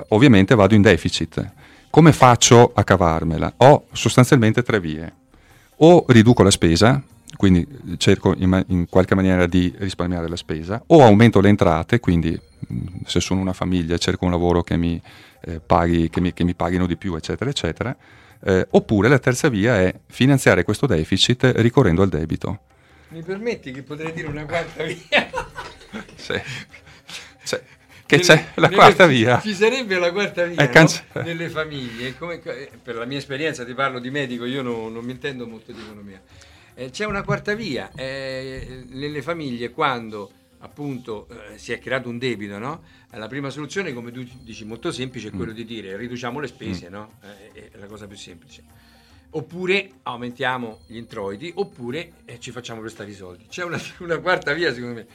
ovviamente 0.09 0.55
vado 0.55 0.75
in 0.75 0.81
deficit. 0.81 1.53
Come 1.91 2.13
faccio 2.13 2.73
a 2.75 2.83
cavarmela? 2.83 3.53
Ho 3.59 3.85
sostanzialmente 3.93 4.63
tre 4.63 4.81
vie. 4.81 5.13
O 5.77 6.07
riduco 6.09 6.43
la 6.43 6.51
spesa, 6.51 7.03
quindi 7.37 7.67
cerco 7.99 8.35
in, 8.39 8.65
in, 8.69 8.87
qualche 8.89 9.15
maniera 9.15 9.47
di 9.47 9.73
risparmiare 9.77 10.29
la 10.29 10.37
spesa, 10.37 10.83
o 10.87 11.03
aumento 11.03 11.41
le 11.41 11.51
entrate, 11.51 12.01
quindi 12.01 12.41
se 13.05 13.21
sono 13.21 13.41
una 13.41 13.53
famiglia 13.53 13.99
cerco 13.99 14.25
un 14.25 14.31
lavoro 14.31 14.63
che 14.63 14.79
mi, 14.79 15.01
eh, 15.45 15.61
paghi, 15.61 16.09
che 16.09 16.23
mi, 16.23 16.33
che 16.33 16.45
mi 16.45 16.55
paghino 16.55 16.87
di 16.87 16.97
più, 16.97 17.15
eccetera, 17.15 17.51
eccetera. 17.51 17.95
Eh, 18.45 18.67
oppure 18.71 19.09
la 19.09 19.19
terza 19.19 19.49
via 19.49 19.79
è 19.81 19.95
finanziare 20.09 20.65
questo 20.65 20.87
deficit 20.87 21.53
ricorrendo 21.57 22.03
al 22.03 22.09
debito. 22.09 22.61
Mi 23.09 23.23
permetti 23.23 23.73
che 23.73 23.83
potrei 23.83 24.13
dire 24.13 24.27
una 24.27 24.45
quarta 24.47 24.83
via? 24.85 24.97
sì. 26.17 26.41
Cioè, 27.45 27.63
che 28.07 28.19
c'è 28.19 28.47
la 28.55 28.71
quarta 28.71 29.07
via. 29.07 29.41
Ci 29.41 29.55
sarebbe 29.55 29.99
la 29.99 30.11
quarta 30.13 30.45
via 30.45 30.69
canc- 30.69 31.05
no? 31.13 31.23
nelle 31.23 31.49
famiglie. 31.49 32.17
Come, 32.17 32.39
per 32.39 32.97
la 32.97 33.05
mia 33.05 33.19
esperienza, 33.19 33.65
ti 33.65 33.75
parlo 33.75 33.99
di 33.99 34.11
medico, 34.11 34.45
io 34.45 34.63
no, 34.63 34.89
non 34.89 35.05
mi 35.05 35.13
intendo 35.13 35.47
molto 35.47 35.73
di 35.73 35.81
economia. 35.81 36.21
Eh, 36.75 36.91
c'è 36.91 37.05
una 37.05 37.23
quarta 37.23 37.55
via 37.55 37.91
eh, 37.95 38.85
nelle 38.89 39.23
famiglie 39.23 39.71
quando 39.71 40.31
appunto 40.63 41.29
eh, 41.29 41.59
si 41.59 41.73
è 41.73 41.79
creato 41.79 42.09
un 42.09 42.19
debito, 42.19 42.59
no? 42.59 42.83
La 43.11 43.29
prima 43.29 43.51
soluzione, 43.51 43.93
come 43.93 44.11
tu 44.11 44.27
dici, 44.41 44.65
molto 44.65 44.91
semplice, 44.91 45.29
è 45.29 45.31
quello 45.31 45.53
mm. 45.53 45.55
di 45.55 45.65
dire 45.65 45.97
riduciamo 45.97 46.41
le 46.41 46.47
spese, 46.47 46.89
mm. 46.89 46.93
no? 46.93 47.13
Eh, 47.53 47.71
è 47.71 47.79
la 47.79 47.87
cosa 47.87 48.07
più 48.07 48.17
semplice. 48.17 48.63
Oppure 49.31 49.91
aumentiamo 50.03 50.81
gli 50.87 50.97
introiti, 50.97 51.53
oppure 51.55 52.13
eh, 52.25 52.39
ci 52.39 52.51
facciamo 52.51 52.81
prestare 52.81 53.11
i 53.11 53.15
soldi. 53.15 53.47
C'è 53.49 53.65
una, 53.65 53.81
una 53.99 54.19
quarta 54.19 54.53
via, 54.53 54.73
secondo 54.73 54.95
me 54.95 55.07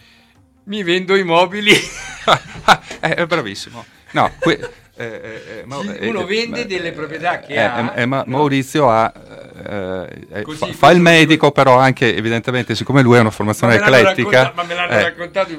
mi 0.66 0.84
vendo 0.84 1.16
i 1.16 1.24
mobili. 1.24 1.74
Eh, 3.00 3.14
è 3.14 3.26
bravissimo. 3.28 3.86
No, 4.14 4.32
que- 4.40 4.74
eh, 4.98 5.60
eh, 5.60 5.64
ma, 5.66 5.78
uno 5.78 6.26
vende 6.26 6.66
delle 6.66 6.92
proprietà 6.92 7.40
che 7.40 7.60
ha. 7.60 8.06
ma 8.08 8.24
Maurizio 8.26 8.90
ha, 8.90 9.14
fa, 9.14 10.68
fa, 10.72 10.92
il 10.92 11.00
medico, 11.00 11.52
però 11.52 11.78
anche 11.78 12.16
evidentemente, 12.16 12.74
siccome 12.74 13.04
lui 13.04 13.18
ha 13.18 13.22
una 13.22 13.30
formazione 13.30 13.76
eclettica. 13.76 14.54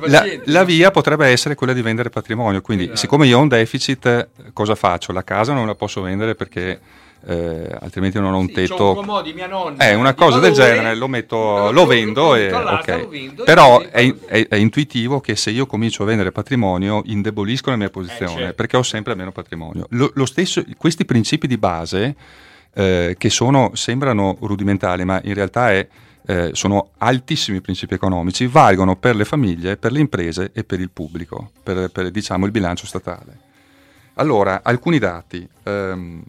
La, 0.06 0.24
la, 0.44 0.64
via 0.64 0.90
potrebbe 0.90 1.28
essere 1.28 1.54
quella 1.54 1.72
di 1.72 1.82
vendere 1.82 2.10
patrimonio. 2.10 2.60
Quindi, 2.60 2.84
esatto. 2.84 2.98
siccome 2.98 3.26
io 3.26 3.38
ho 3.38 3.42
un 3.42 3.48
deficit, 3.48 4.28
cosa 4.52 4.74
faccio? 4.74 5.12
La 5.12 5.22
casa 5.22 5.52
non 5.52 5.66
la 5.66 5.74
posso 5.76 6.00
vendere 6.00 6.34
perché 6.34 6.80
eh, 7.26 7.76
altrimenti 7.80 8.18
non 8.18 8.32
ho 8.32 8.38
un 8.38 8.46
sì, 8.46 8.54
tetto. 8.54 8.90
Un 8.90 8.94
comodi, 8.94 9.32
mia 9.32 9.46
nonna, 9.46 9.88
eh, 9.88 9.94
una 9.94 10.14
cosa 10.14 10.38
del 10.38 10.52
genere, 10.52 10.94
lo, 10.94 11.08
metto, 11.08 11.70
lo 11.72 11.86
vendo, 11.86 12.34
e, 12.34 12.52
okay. 12.52 13.00
lo 13.00 13.08
vendo 13.08 13.44
Però 13.44 13.80
è, 13.80 14.14
è, 14.26 14.48
è, 14.48 14.56
intuitivo 14.56 15.20
che 15.20 15.36
se 15.36 15.50
io 15.50 15.66
comincio 15.66 16.04
a 16.04 16.06
vendere 16.06 16.32
patrimonio 16.32 17.02
indebolisco 17.04 17.70
la 17.70 17.76
mia 17.76 17.90
posizione, 17.90 18.32
eh, 18.32 18.36
certo. 18.36 18.54
perché 18.54 18.76
ho 18.76 18.82
sempre 18.82 19.14
meno 19.14 19.32
patrimonio. 19.32 19.86
Lo, 19.90 20.10
lo 20.14 20.26
stesso, 20.26 20.64
questi 20.76 21.04
principi 21.04 21.46
di 21.46 21.58
base, 21.58 22.14
eh, 22.72 23.16
che 23.18 23.30
sono, 23.30 23.72
sembrano 23.74 24.36
rudimentali, 24.40 25.04
ma 25.04 25.20
in 25.24 25.34
realtà 25.34 25.72
è, 25.72 25.86
eh, 26.24 26.50
sono 26.52 26.90
altissimi 26.98 27.60
principi 27.60 27.94
economici, 27.94 28.46
valgono 28.46 28.96
per 28.96 29.16
le 29.16 29.24
famiglie, 29.24 29.76
per 29.76 29.92
le 29.92 30.00
imprese 30.00 30.50
e 30.52 30.62
per 30.62 30.80
il 30.80 30.90
pubblico, 30.90 31.50
per, 31.62 31.90
per 31.90 32.10
diciamo, 32.10 32.46
il 32.46 32.52
bilancio 32.52 32.86
statale. 32.86 33.46
Allora, 34.14 34.60
alcuni 34.62 34.98
dati. 34.98 35.48
Ehm, 35.64 36.22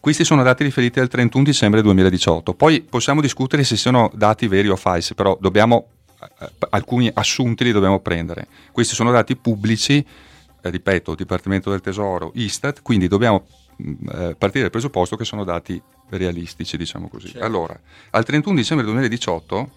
questi 0.00 0.24
sono 0.24 0.42
dati 0.42 0.64
riferiti 0.64 0.98
al 0.98 1.08
31 1.08 1.44
dicembre 1.44 1.82
2018. 1.82 2.54
Poi 2.54 2.80
possiamo 2.80 3.20
discutere 3.20 3.64
se 3.64 3.76
siano 3.76 4.10
dati 4.14 4.48
veri 4.48 4.68
o 4.68 4.76
falsi, 4.76 5.14
però 5.14 5.36
dobbiamo, 5.38 5.88
eh, 6.40 6.50
alcuni 6.70 7.10
assunti 7.12 7.64
li 7.64 7.72
dobbiamo 7.72 8.00
prendere. 8.00 8.48
Questi 8.72 8.94
sono 8.94 9.10
dati 9.10 9.36
pubblici, 9.36 10.04
eh, 10.62 10.70
ripeto, 10.70 11.14
Dipartimento 11.14 11.70
del 11.70 11.82
Tesoro, 11.82 12.32
Istat, 12.34 12.80
quindi 12.80 13.08
dobbiamo 13.08 13.46
mm, 13.82 13.92
eh, 14.08 14.34
partire 14.38 14.62
dal 14.62 14.70
presupposto 14.70 15.16
che 15.16 15.26
sono 15.26 15.44
dati 15.44 15.80
realistici, 16.08 16.78
diciamo 16.78 17.08
così. 17.08 17.28
Certo. 17.28 17.44
Allora, 17.44 17.78
al 18.10 18.24
31 18.24 18.56
dicembre 18.56 18.86
2018 18.86 19.70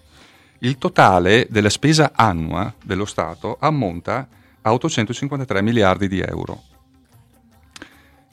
il 0.60 0.78
totale 0.78 1.46
della 1.50 1.68
spesa 1.68 2.12
annua 2.14 2.72
dello 2.82 3.04
Stato 3.04 3.58
ammonta 3.60 4.26
a 4.62 4.72
853 4.72 5.60
miliardi 5.60 6.08
di 6.08 6.20
euro. 6.20 6.62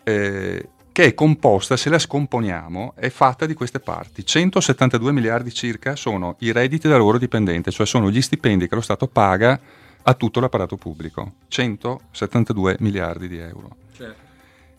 Eh, 0.03 0.69
che 0.91 1.05
è 1.05 1.13
composta, 1.13 1.77
se 1.77 1.89
la 1.89 1.99
scomponiamo, 1.99 2.93
è 2.95 3.09
fatta 3.09 3.45
di 3.45 3.53
queste 3.53 3.79
parti. 3.79 4.25
172 4.25 5.11
miliardi 5.11 5.53
circa 5.53 5.95
sono 5.95 6.35
i 6.39 6.51
redditi 6.51 6.87
da 6.87 6.97
lavoro 6.97 7.17
dipendente, 7.17 7.71
cioè 7.71 7.85
sono 7.85 8.09
gli 8.09 8.21
stipendi 8.21 8.67
che 8.67 8.75
lo 8.75 8.81
Stato 8.81 9.07
paga 9.07 9.59
a 10.03 10.13
tutto 10.13 10.39
l'apparato 10.39 10.75
pubblico. 10.75 11.33
172 11.47 12.77
miliardi 12.79 13.27
di 13.27 13.37
euro. 13.37 13.75
Certo. 13.95 14.19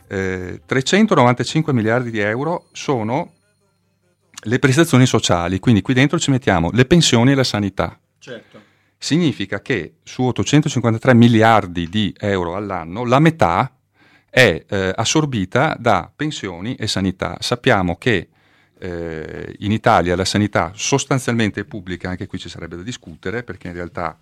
Eh, 0.09 0.61
395 0.67 1.73
miliardi 1.73 2.11
di 2.11 2.19
euro 2.19 2.67
sono 2.73 3.33
le 4.45 4.59
prestazioni 4.59 5.07
sociali, 5.07 5.61
quindi 5.61 5.81
qui 5.81 5.95
dentro 5.95 6.19
ci 6.19 6.31
mettiamo 6.31 6.71
le 6.73 6.85
pensioni 6.85 7.33
e 7.33 7.35
la 7.35 7.45
sanità. 7.45 7.99
Certo. 8.19 8.61
Significa 8.99 9.63
che 9.63 9.95
su 10.03 10.23
853 10.23 11.15
miliardi 11.15 11.89
di 11.89 12.15
euro 12.19 12.55
all'anno 12.55 13.05
la 13.05 13.19
metà 13.19 13.73
è 14.35 14.65
eh, 14.67 14.93
assorbita 14.97 15.77
da 15.79 16.11
pensioni 16.17 16.75
e 16.77 16.87
sanità. 16.87 17.37
Sappiamo 17.41 17.97
che 17.97 18.29
eh, 18.79 19.57
in 19.59 19.73
Italia 19.73 20.17
la 20.17 20.25
sanità 20.25 20.73
sostanzialmente 20.75 21.61
è 21.61 21.65
pubblica, 21.65 22.09
anche 22.09 22.27
qui 22.27 22.39
ci 22.39 22.49
sarebbe 22.49 22.77
da 22.77 22.83
discutere, 22.83 23.43
perché 23.43 23.69
in 23.69 23.75
realtà 23.75 24.19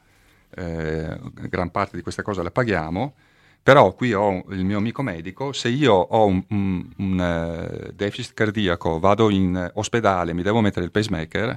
eh, 0.56 1.16
gran 1.48 1.70
parte 1.70 1.94
di 1.96 2.02
questa 2.02 2.22
cosa 2.22 2.42
la 2.42 2.50
paghiamo, 2.50 3.14
però 3.62 3.92
qui 3.92 4.12
ho 4.12 4.44
il 4.48 4.64
mio 4.64 4.78
amico 4.78 5.02
medico, 5.02 5.52
se 5.52 5.68
io 5.68 5.94
ho 5.94 6.26
un, 6.26 6.42
un, 6.48 6.88
un 6.96 7.86
uh, 7.86 7.92
deficit 7.92 8.34
cardiaco, 8.34 8.98
vado 8.98 9.30
in 9.30 9.70
ospedale, 9.74 10.32
mi 10.32 10.42
devo 10.42 10.60
mettere 10.60 10.86
il 10.86 10.90
pacemaker, 10.90 11.56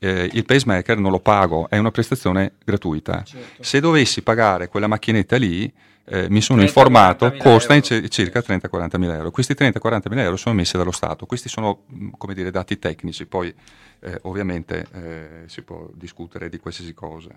eh, 0.00 0.28
il 0.34 0.44
pacemaker 0.44 0.98
non 0.98 1.12
lo 1.12 1.20
pago, 1.20 1.66
è 1.70 1.78
una 1.78 1.90
prestazione 1.90 2.52
gratuita. 2.62 3.22
Certo. 3.22 3.62
Se 3.62 3.80
dovessi 3.80 4.20
pagare 4.20 4.68
quella 4.68 4.86
macchinetta 4.86 5.36
lì, 5.36 5.72
eh, 6.08 6.30
mi 6.30 6.40
sono 6.40 6.62
informato, 6.62 7.34
costa 7.36 7.78
c- 7.80 8.06
circa 8.08 8.40
30-40 8.40 8.98
mila 8.98 9.14
euro. 9.14 9.30
Questi 9.30 9.54
30-40 9.54 10.02
mila 10.08 10.22
euro 10.22 10.36
sono 10.36 10.54
messi 10.54 10.76
dallo 10.76 10.92
Stato, 10.92 11.26
questi 11.26 11.48
sono 11.48 11.84
mm, 11.92 12.10
come 12.16 12.34
dire, 12.34 12.50
dati 12.50 12.78
tecnici, 12.78 13.26
poi 13.26 13.52
eh, 14.00 14.18
ovviamente 14.22 14.86
eh, 14.92 15.28
si 15.46 15.62
può 15.62 15.88
discutere 15.92 16.48
di 16.48 16.58
qualsiasi 16.58 16.94
cosa. 16.94 17.30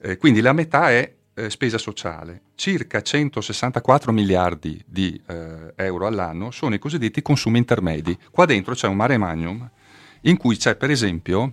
Eh, 0.00 0.16
quindi 0.16 0.40
la 0.40 0.52
metà 0.52 0.90
è 0.90 1.12
eh, 1.34 1.50
spesa 1.50 1.76
sociale, 1.76 2.42
circa 2.54 3.00
164 3.00 4.12
miliardi 4.12 4.80
di 4.86 5.20
eh, 5.26 5.72
euro 5.74 6.06
all'anno 6.06 6.52
sono 6.52 6.76
i 6.76 6.78
cosiddetti 6.78 7.20
consumi 7.20 7.58
intermedi. 7.58 8.16
Qua 8.30 8.44
dentro 8.44 8.74
c'è 8.74 8.86
un 8.86 8.96
mare 8.96 9.16
magnum 9.16 9.68
in 10.22 10.36
cui 10.36 10.56
c'è 10.56 10.76
per 10.76 10.90
esempio 10.90 11.52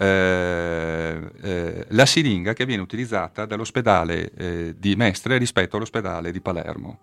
eh, 0.00 1.30
eh, 1.42 1.86
la 1.88 2.06
siringa 2.06 2.52
che 2.52 2.64
viene 2.64 2.82
utilizzata 2.82 3.46
dall'ospedale 3.46 4.30
eh, 4.30 4.74
di 4.78 4.94
Mestre 4.94 5.38
rispetto 5.38 5.76
all'ospedale 5.76 6.30
di 6.30 6.40
Palermo. 6.40 7.00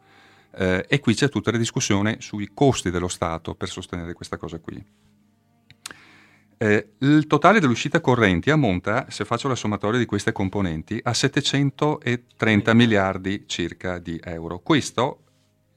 E 0.58 1.01
qui 1.01 1.13
c'è 1.13 1.27
tutta 1.27 1.51
la 1.51 1.58
discussione 1.58 2.21
sui 2.21 2.51
costi 2.53 2.89
dello 2.89 3.10
Stato 3.10 3.55
per 3.55 3.67
sostenere 3.67 4.13
questa 4.13 4.38
cosa 4.38 4.58
qui. 4.58 4.81
Eh, 6.58 6.91
il 6.99 7.27
totale 7.27 7.60
delle 7.60 7.73
uscite 7.73 7.99
correnti 7.99 8.49
ammonta, 8.49 9.08
se 9.10 9.25
faccio 9.25 9.49
la 9.49 9.55
sommatoria 9.55 9.99
di 9.99 10.05
queste 10.05 10.31
componenti, 10.31 10.97
a 11.03 11.13
730 11.13 12.73
miliardi 12.73 13.43
circa 13.47 13.99
di 13.99 14.17
euro. 14.23 14.60
Questo 14.60 15.23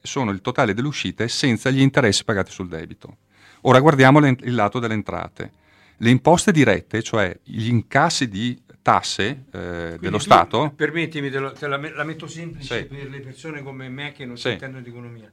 sono 0.01 0.31
il 0.31 0.39
totale 0.39 0.73
delle 0.73 0.87
uscite 0.87 1.27
senza 1.27 1.69
gli 1.69 1.81
interessi 1.81 2.23
pagati 2.23 2.51
sul 2.51 2.69
debito. 2.69 3.17
Ora 3.63 3.81
guardiamo 3.81 4.25
il 4.25 4.55
lato 4.55 4.79
delle 4.79 4.93
entrate. 4.93 5.51
Le 6.01 6.09
imposte 6.09 6.51
dirette, 6.51 7.01
cioè 7.01 7.37
gli 7.43 7.67
incassi 7.67 8.27
di 8.29 8.61
tasse 8.81 9.45
eh, 9.51 9.97
dello 9.99 10.17
tu, 10.17 10.23
Stato... 10.23 10.73
Permettimi, 10.75 11.29
te, 11.29 11.39
lo, 11.39 11.53
la, 11.59 11.77
la, 11.77 12.03
metto 12.03 12.27
semplice 12.27 12.79
sì. 12.79 12.85
per 12.85 13.09
le 13.09 13.19
persone 13.19 13.61
come 13.61 13.89
me 13.89 14.11
che 14.13 14.25
non 14.25 14.37
sì. 14.37 14.47
si 14.47 14.53
intendono 14.53 14.81
di 14.81 14.89
economia. 14.89 15.31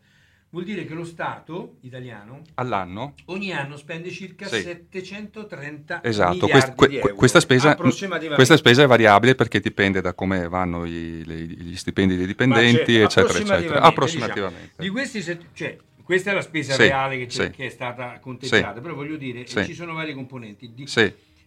Vuol 0.50 0.64
dire 0.64 0.84
che 0.84 0.94
lo 0.94 1.04
Stato 1.04 1.76
italiano 1.80 2.42
all'anno 2.54 3.14
ogni 3.26 3.52
anno 3.52 3.76
spende 3.76 4.10
circa 4.10 4.46
sì. 4.46 4.62
730 4.62 6.02
esatto, 6.04 6.46
quest, 6.46 6.74
que, 6.74 7.00
questa, 7.14 7.40
spesa, 7.40 7.74
questa 7.76 8.56
spesa 8.56 8.82
è 8.82 8.86
variabile 8.86 9.34
perché 9.34 9.60
dipende 9.60 10.00
da 10.00 10.14
come 10.14 10.48
vanno 10.48 10.84
i, 10.84 11.24
le, 11.24 11.34
gli 11.34 11.76
stipendi 11.76 12.16
dei 12.16 12.26
dipendenti, 12.26 12.94
certo, 12.94 13.32
eccetera, 13.32 13.56
eccetera. 13.56 13.80
Approssimativamente. 13.82 14.70
Diciamo, 14.76 14.82
di 14.82 14.88
questi, 14.88 15.38
cioè, 15.52 15.76
questa 16.06 16.30
è 16.30 16.34
la 16.34 16.40
spesa 16.40 16.74
sì, 16.74 16.82
reale 16.82 17.18
che, 17.18 17.28
sì. 17.28 17.50
che, 17.50 17.66
è 17.66 17.68
stata 17.68 18.20
contemplata, 18.20 18.76
sì. 18.76 18.80
però 18.80 18.94
voglio 18.94 19.16
dire, 19.16 19.44
ci 19.44 19.74
sono 19.74 19.92
vari 19.92 20.14
componenti. 20.14 20.72
Di, 20.72 20.88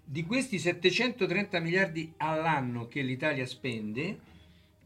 di, 0.04 0.26
questi 0.26 0.60
730 0.60 1.60
miliardi 1.62 2.12
all'anno 2.18 2.90
che 2.90 3.00
l'Italia 3.00 3.46
spende, 3.46 4.20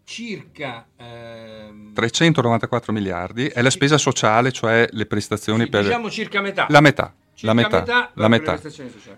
circa 0.04 0.86
ehm, 0.96 1.92
394 1.92 2.94
miliardi 2.94 3.48
è 3.48 3.64
la 3.64 3.72
spesa 3.72 3.98
sociale, 3.98 4.52
cioè 4.52 4.88
le 4.92 5.08
prestazioni 5.08 5.68
per... 5.68 5.86
Diciamo 5.86 6.12
circa 6.12 6.40
metà. 6.40 6.68
La 6.70 6.80
metà. 6.80 7.12
La 7.40 7.54
metà, 7.56 7.80
metà, 7.80 8.12
la 8.14 8.28
metà. 8.28 8.62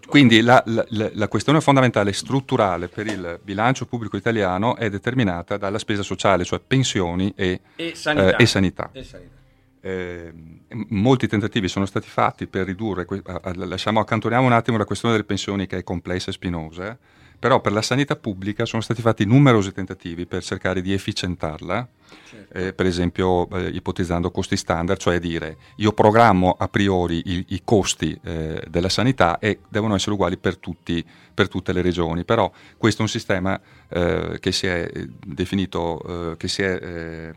Quindi 0.08 0.40
la, 0.40 0.64
la, 0.68 0.86
la, 0.88 1.28
questione 1.28 1.60
fondamentale 1.60 2.14
strutturale 2.14 2.88
per 2.88 3.08
il 3.08 3.40
bilancio 3.44 3.86
pubblico 3.86 4.16
italiano 4.16 4.78
è 4.78 4.90
determinata 4.90 5.58
dalla 5.58 5.78
spesa 5.78 6.02
sociale, 6.02 6.46
cioè 6.46 6.62
pensioni 6.66 7.34
e, 7.36 7.60
e 7.76 7.94
sanità. 7.94 8.38
Eh, 8.38 8.42
e 8.42 8.46
sanità. 8.46 8.90
E 8.94 9.04
sanità. 9.04 9.35
Eh, 9.86 10.34
molti 10.88 11.28
tentativi 11.28 11.68
sono 11.68 11.86
stati 11.86 12.08
fatti 12.08 12.48
per 12.48 12.66
ridurre, 12.66 13.06
lasciamo, 13.54 14.00
accantoniamo 14.00 14.44
un 14.44 14.52
attimo 14.52 14.80
la 14.80 14.86
questione 14.86 15.14
delle 15.14 15.28
pensioni 15.28 15.68
che 15.68 15.78
è 15.78 15.84
complessa 15.84 16.32
e 16.32 16.34
spinosa, 16.34 16.98
però 17.38 17.62
per 17.62 17.72
la 17.72 17.84
sanità 17.84 18.16
pubblica 18.16 18.66
sono 18.66 18.82
stati 18.82 19.04
fatti 19.04 19.26
numerosi 19.26 19.72
tentativi 19.72 20.26
per 20.26 20.42
cercare 20.42 20.82
di 20.82 20.92
efficientarla, 20.92 21.88
certo. 22.28 22.54
eh, 22.58 22.74
per 22.74 22.88
esempio 22.88 23.48
eh, 23.52 23.68
ipotizzando 23.68 24.32
costi 24.32 24.58
standard, 24.58 25.00
cioè 25.00 25.20
dire 25.20 25.58
io 25.76 25.92
programmo 25.94 26.56
a 26.58 26.68
priori 26.68 27.22
i, 27.24 27.46
i 27.50 27.62
costi 27.64 28.20
eh, 28.24 28.64
della 28.68 28.90
sanità 28.90 29.38
e 29.38 29.60
devono 29.70 29.94
essere 29.94 30.14
uguali 30.14 30.38
per, 30.38 30.58
tutti, 30.58 31.06
per, 31.32 31.48
tutte 31.48 31.74
le 31.74 31.84
regioni, 31.84 32.26
però 32.26 32.52
questo 32.80 33.02
è 33.02 33.04
un 33.04 33.10
sistema 33.10 33.62
eh, 33.90 34.38
che 34.40 34.52
si 34.52 34.68
è 34.68 34.90
definito, 35.26 36.32
eh, 36.32 36.38
che 36.38 36.48
si 36.48 36.64
è, 36.64 36.80
eh, 36.82 37.34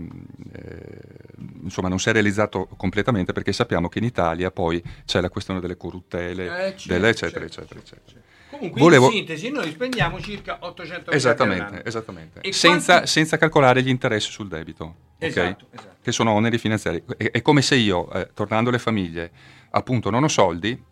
insomma 1.63 1.89
non 1.89 1.99
si 1.99 2.09
è 2.09 2.13
realizzato 2.13 2.69
completamente 2.77 3.33
perché 3.33 3.53
sappiamo 3.53 3.89
che 3.89 3.99
in 3.99 4.05
Italia 4.05 4.51
poi 4.51 4.83
c'è 5.05 5.21
la 5.21 5.31
questione 5.31 5.61
delle 5.61 5.77
corruttele, 5.77 6.47
certo, 6.47 6.89
delle 6.89 7.09
eccetera, 7.09 7.49
certo, 7.49 7.61
eccetera, 7.61 7.81
eccetera. 7.81 8.07
Certo. 8.07 8.27
Comunque, 8.51 8.81
Volevo... 8.81 9.07
in 9.07 9.13
sintesi, 9.13 9.51
noi 9.51 9.71
spendiamo 9.71 10.21
circa 10.21 10.59
800 10.61 11.11
esattamente, 11.11 11.85
esattamente. 11.85 12.53
Senza, 12.53 12.93
quanti... 12.93 13.09
senza, 13.09 13.37
calcolare 13.37 13.83
gli 13.83 13.89
interessi 13.89 14.31
sul 14.31 14.49
debito, 14.49 14.95
esatto, 15.19 15.41
okay? 15.41 15.69
esatto. 15.71 15.97
che 16.03 16.13
sono 16.13 16.33
oneri 16.33 16.57
finanziari. 16.57 17.03
È, 17.17 17.31
è 17.31 17.43
come 17.43 17.61
se 17.61 17.77
io, 17.77 18.11
eh, 18.11 18.31
tornando 18.33 18.71
alle 18.71 18.79
famiglie, 18.79 19.31
appunto 19.71 20.09
non 20.09 20.25
ho 20.25 20.29
soldi 20.29 20.83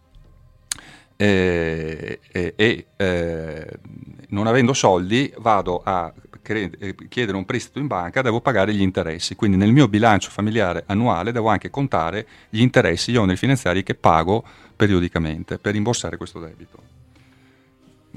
eh, 1.17 2.21
e 2.31 2.55
eh, 2.57 2.87
eh, 2.97 3.71
non 4.29 4.47
avendo 4.47 4.73
soldi 4.73 5.33
vado 5.39 5.81
a 5.85 6.13
eh, 6.43 6.95
chiedere 7.09 7.37
un 7.37 7.45
prestito 7.45 7.79
in 7.79 7.87
banca, 7.87 8.23
devo 8.23 8.41
pagare 8.41 8.73
gli 8.75 8.83
interessi. 8.83 9.35
Quindi 9.35 9.57
nel 9.57 9.73
mio 9.73 9.89
bilancio 9.89 10.31
familiare 10.31 10.85
annuale 10.87 11.33
devo 11.33 11.49
anche 11.49 11.71
contare 11.71 12.27
gli 12.49 12.61
interessi, 12.61 13.13
gli 13.13 13.17
oneri 13.17 13.37
finanziari 13.37 13.83
che 13.83 13.95
pago 13.95 14.45
periodicamente 14.75 15.59
per 15.59 15.73
rimborsare 15.73 16.17
questo 16.17 16.39
debito. 16.39 16.95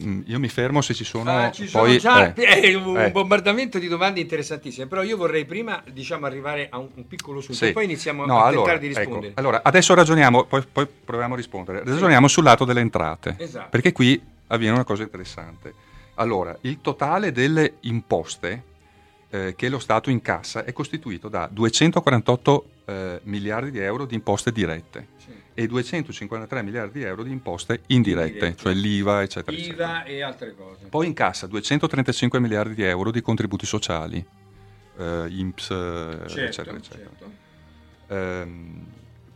Mm, 0.02 0.22
io 0.28 0.40
mi 0.40 0.48
fermo 0.48 0.82
se 0.82 0.94
ci 0.94 1.04
sono, 1.04 1.30
ah, 1.30 1.52
ci 1.52 1.68
sono 1.68 1.84
poi, 1.84 1.98
già 1.98 2.34
eh, 2.34 2.74
un 2.76 2.98
eh. 2.98 3.12
bombardamento 3.12 3.80
di 3.80 3.88
domande 3.88 4.22
interessantissime, 4.22 4.88
però 4.88 5.04
io 5.04 5.18
vorrei 5.18 5.44
prima 5.46 5.84
diciamo, 5.92 6.26
arrivare 6.26 6.68
a 6.70 6.78
un, 6.78 6.88
un 6.94 7.08
piccolo 7.08 7.42
sunto 7.42 7.56
sì. 7.56 7.68
e 7.68 7.72
poi 7.74 7.84
iniziamo 7.84 8.26
no, 8.26 8.38
a 8.38 8.46
allora, 8.46 8.56
tentare 8.56 8.80
di 8.80 8.86
ecco, 8.88 9.00
rispondere. 9.00 9.32
Ecco. 9.32 9.40
Allora, 9.40 9.62
adesso 9.64 9.94
ragioniamo, 9.94 10.46
poi, 10.46 10.64
poi, 10.72 10.88
proviamo 11.04 11.34
a 11.34 11.38
rispondere. 11.38 11.84
Ragioniamo 11.84 12.28
sì. 12.28 12.34
sul 12.34 12.44
lato 12.44 12.64
delle 12.64 12.80
entrate, 12.80 13.36
esatto. 13.38 13.68
perché 13.70 13.92
qui 13.92 14.22
avviene 14.48 14.76
una 14.76 14.86
cosa 14.86 15.04
interessante. 15.04 15.74
Allora, 16.20 16.58
il 16.62 16.80
totale 16.82 17.32
delle 17.32 17.76
imposte 17.82 18.64
eh, 19.30 19.56
che 19.56 19.70
lo 19.70 19.80
Stato 19.80 20.10
incassa 20.10 20.64
è 20.64 20.74
costituito 20.74 21.30
da 21.30 21.48
248 21.52 22.66
eh, 22.86 23.20
miliardi 23.24 23.72
di 23.72 23.80
euro 23.80 24.06
di 24.06 24.16
imposte 24.16 24.52
dirette. 24.52 25.08
Sì 25.18 25.38
e 25.60 25.68
253 25.68 26.64
miliardi 26.64 27.00
di 27.00 27.06
euro 27.06 27.22
di 27.22 27.32
imposte 27.32 27.82
indirette, 27.88 28.30
indirette. 28.30 28.56
cioè 28.56 28.74
l'IVA, 28.74 29.24
eccetera. 29.24 29.58
IVA 29.58 29.66
eccetera. 29.66 30.04
e 30.06 30.22
altre 30.22 30.56
cose. 30.56 30.86
Poi 30.86 31.06
incassa 31.06 31.48
235 31.48 32.40
miliardi 32.40 32.76
di 32.76 32.84
euro 32.84 33.12
di 33.12 33.22
contributi 33.22 33.66
sociali, 33.66 34.26
eh, 34.98 35.26
INPS, 35.28 35.68
certo, 35.68 36.40
eccetera, 36.40 36.78
eccetera. 36.78 37.10
Certo. 37.10 37.32
Ehm, 38.08 38.86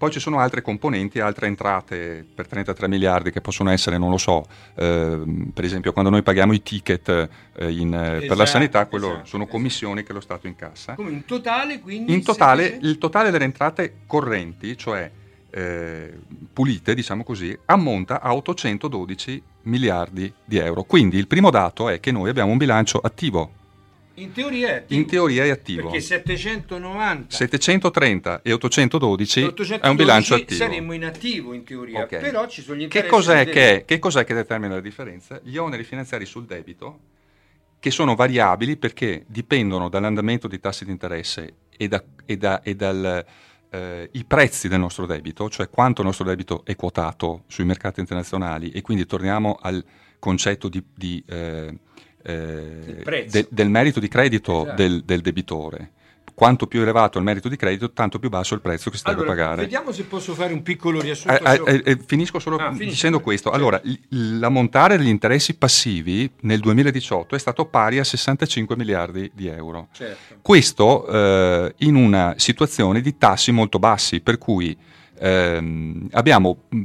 poi 0.03 0.11
ci 0.11 0.19
sono 0.19 0.39
altre 0.39 0.61
componenti, 0.61 1.21
altre 1.21 1.47
entrate 1.47 2.25
per 2.35 2.45
33 2.45 2.89
miliardi 2.89 3.31
che 3.31 3.39
possono 3.39 3.69
essere, 3.69 3.97
non 3.97 4.09
lo 4.09 4.17
so, 4.17 4.45
eh, 4.75 5.21
per 5.53 5.63
esempio 5.63 5.93
quando 5.93 6.11
noi 6.11 6.21
paghiamo 6.23 6.51
i 6.51 6.61
ticket 6.61 7.07
eh, 7.07 7.71
in, 7.71 7.93
esatto, 7.93 8.25
per 8.27 8.35
la 8.35 8.45
sanità, 8.45 8.85
quello 8.87 9.11
esatto, 9.11 9.25
sono 9.25 9.43
esatto. 9.43 9.57
commissioni 9.57 10.03
che 10.03 10.11
lo 10.11 10.19
Stato 10.19 10.47
incassa. 10.47 10.95
Come 10.95 11.11
in 11.11 11.23
totale 11.23 11.79
quindi? 11.79 12.13
In 12.13 12.21
totale, 12.21 12.77
il 12.81 12.97
totale 12.97 13.31
delle 13.31 13.45
entrate 13.45 13.99
correnti, 14.05 14.77
cioè 14.77 15.09
eh, 15.49 16.13
pulite, 16.51 16.93
diciamo 16.95 17.23
così, 17.23 17.57
ammonta 17.63 18.19
a 18.19 18.35
812 18.35 19.41
miliardi 19.61 20.33
di 20.43 20.57
euro. 20.57 20.83
Quindi 20.83 21.17
il 21.17 21.27
primo 21.27 21.49
dato 21.49 21.87
è 21.87 22.01
che 22.01 22.11
noi 22.11 22.29
abbiamo 22.29 22.51
un 22.51 22.57
bilancio 22.57 22.99
attivo 22.99 23.61
in 24.15 24.31
teoria 24.31 24.67
è 24.67 24.75
attivo. 24.75 24.99
In 24.99 25.07
teoria 25.07 25.43
è 25.43 25.49
attivo. 25.49 25.89
Perché 25.89 26.01
790, 26.01 27.35
730 27.35 28.41
e 28.43 28.53
812, 28.53 29.41
812 29.43 29.79
è 29.81 29.87
un 29.87 29.95
bilancio 29.95 30.35
attivo. 30.35 30.59
Saremmo 30.59 30.93
in 30.93 31.05
attivo 31.05 31.53
in 31.53 31.63
teoria, 31.63 32.03
okay. 32.03 32.21
però 32.21 32.47
ci 32.47 32.61
sono 32.61 32.77
gli 32.77 32.83
interessi. 32.83 33.09
Che 33.09 33.15
cos'è, 33.15 33.45
che, 33.45 33.83
che 33.87 33.99
cos'è 33.99 34.23
che 34.23 34.35
determina 34.35 34.75
la 34.75 34.81
differenza? 34.81 35.39
Gli 35.43 35.57
oneri 35.57 35.83
finanziari 35.83 36.25
sul 36.25 36.45
debito, 36.45 36.99
che 37.79 37.89
sono 37.89 38.13
variabili 38.13 38.77
perché 38.77 39.23
dipendono 39.27 39.89
dall'andamento 39.89 40.47
dei 40.47 40.59
tassi 40.59 40.85
di 40.85 40.91
interesse 40.91 41.55
e, 41.75 41.87
da, 41.87 42.03
e, 42.25 42.37
da, 42.37 42.61
e 42.61 42.75
dal... 42.75 43.25
Eh, 43.73 44.09
i 44.11 44.23
prezzi 44.23 44.67
del 44.67 44.77
nostro 44.77 45.07
debito, 45.07 45.49
cioè 45.49 45.67
quanto 45.67 46.01
il 46.01 46.07
nostro 46.07 46.25
debito 46.25 46.61
è 46.63 46.75
quotato 46.75 47.45
sui 47.47 47.65
mercati 47.65 48.01
internazionali 48.01 48.69
e 48.69 48.81
quindi 48.81 49.07
torniamo 49.07 49.57
al 49.59 49.83
concetto 50.19 50.69
di, 50.69 50.83
di 50.93 51.23
eh, 51.25 51.75
eh, 52.23 53.25
de, 53.29 53.47
del 53.49 53.69
merito 53.69 53.99
di 53.99 54.07
credito 54.07 54.63
esatto. 54.63 54.75
del, 54.75 55.03
del, 55.03 55.21
debitore. 55.21 55.91
Quanto 56.33 56.65
più 56.65 56.81
elevato 56.81 57.19
il 57.19 57.23
merito 57.23 57.47
di 57.47 57.55
credito, 57.55 57.91
tanto 57.91 58.17
più 58.17 58.29
basso 58.29 58.55
il 58.55 58.61
prezzo 58.61 58.89
che 58.89 58.97
si 58.97 59.03
allora, 59.05 59.21
deve 59.21 59.35
pagare. 59.35 59.61
Vediamo 59.61 59.91
se 59.91 60.03
posso 60.05 60.33
fare 60.33 60.51
un 60.51 60.63
piccolo 60.63 60.99
riassunto. 60.99 61.43
Eh, 61.43 61.61
eh, 61.65 61.81
eh 61.85 61.99
finisco 62.03 62.39
solo 62.39 62.55
ah, 62.57 62.73
dicendo 62.75 63.19
questo. 63.19 63.51
Allora, 63.51 63.79
l'ammontare 64.09 64.97
degli 64.97 65.09
interessi 65.09 65.53
passivi 65.55 66.31
nel 66.41 66.59
2018 66.59 67.35
è 67.35 67.39
stato 67.39 67.65
pari 67.65 67.99
a 67.99 68.03
65 68.03 68.75
miliardi 68.75 69.29
di 69.31 69.47
euro. 69.47 69.89
Certo. 69.91 70.37
Questo 70.41 71.05
eh, 71.07 71.75
in 71.77 71.95
una 71.95 72.33
situazione 72.37 73.01
di 73.01 73.15
tassi 73.15 73.51
molto 73.51 73.77
bassi, 73.77 74.19
per 74.19 74.39
cui 74.39 74.75
ehm, 75.19 76.09
abbiamo 76.11 76.63
mh, 76.69 76.79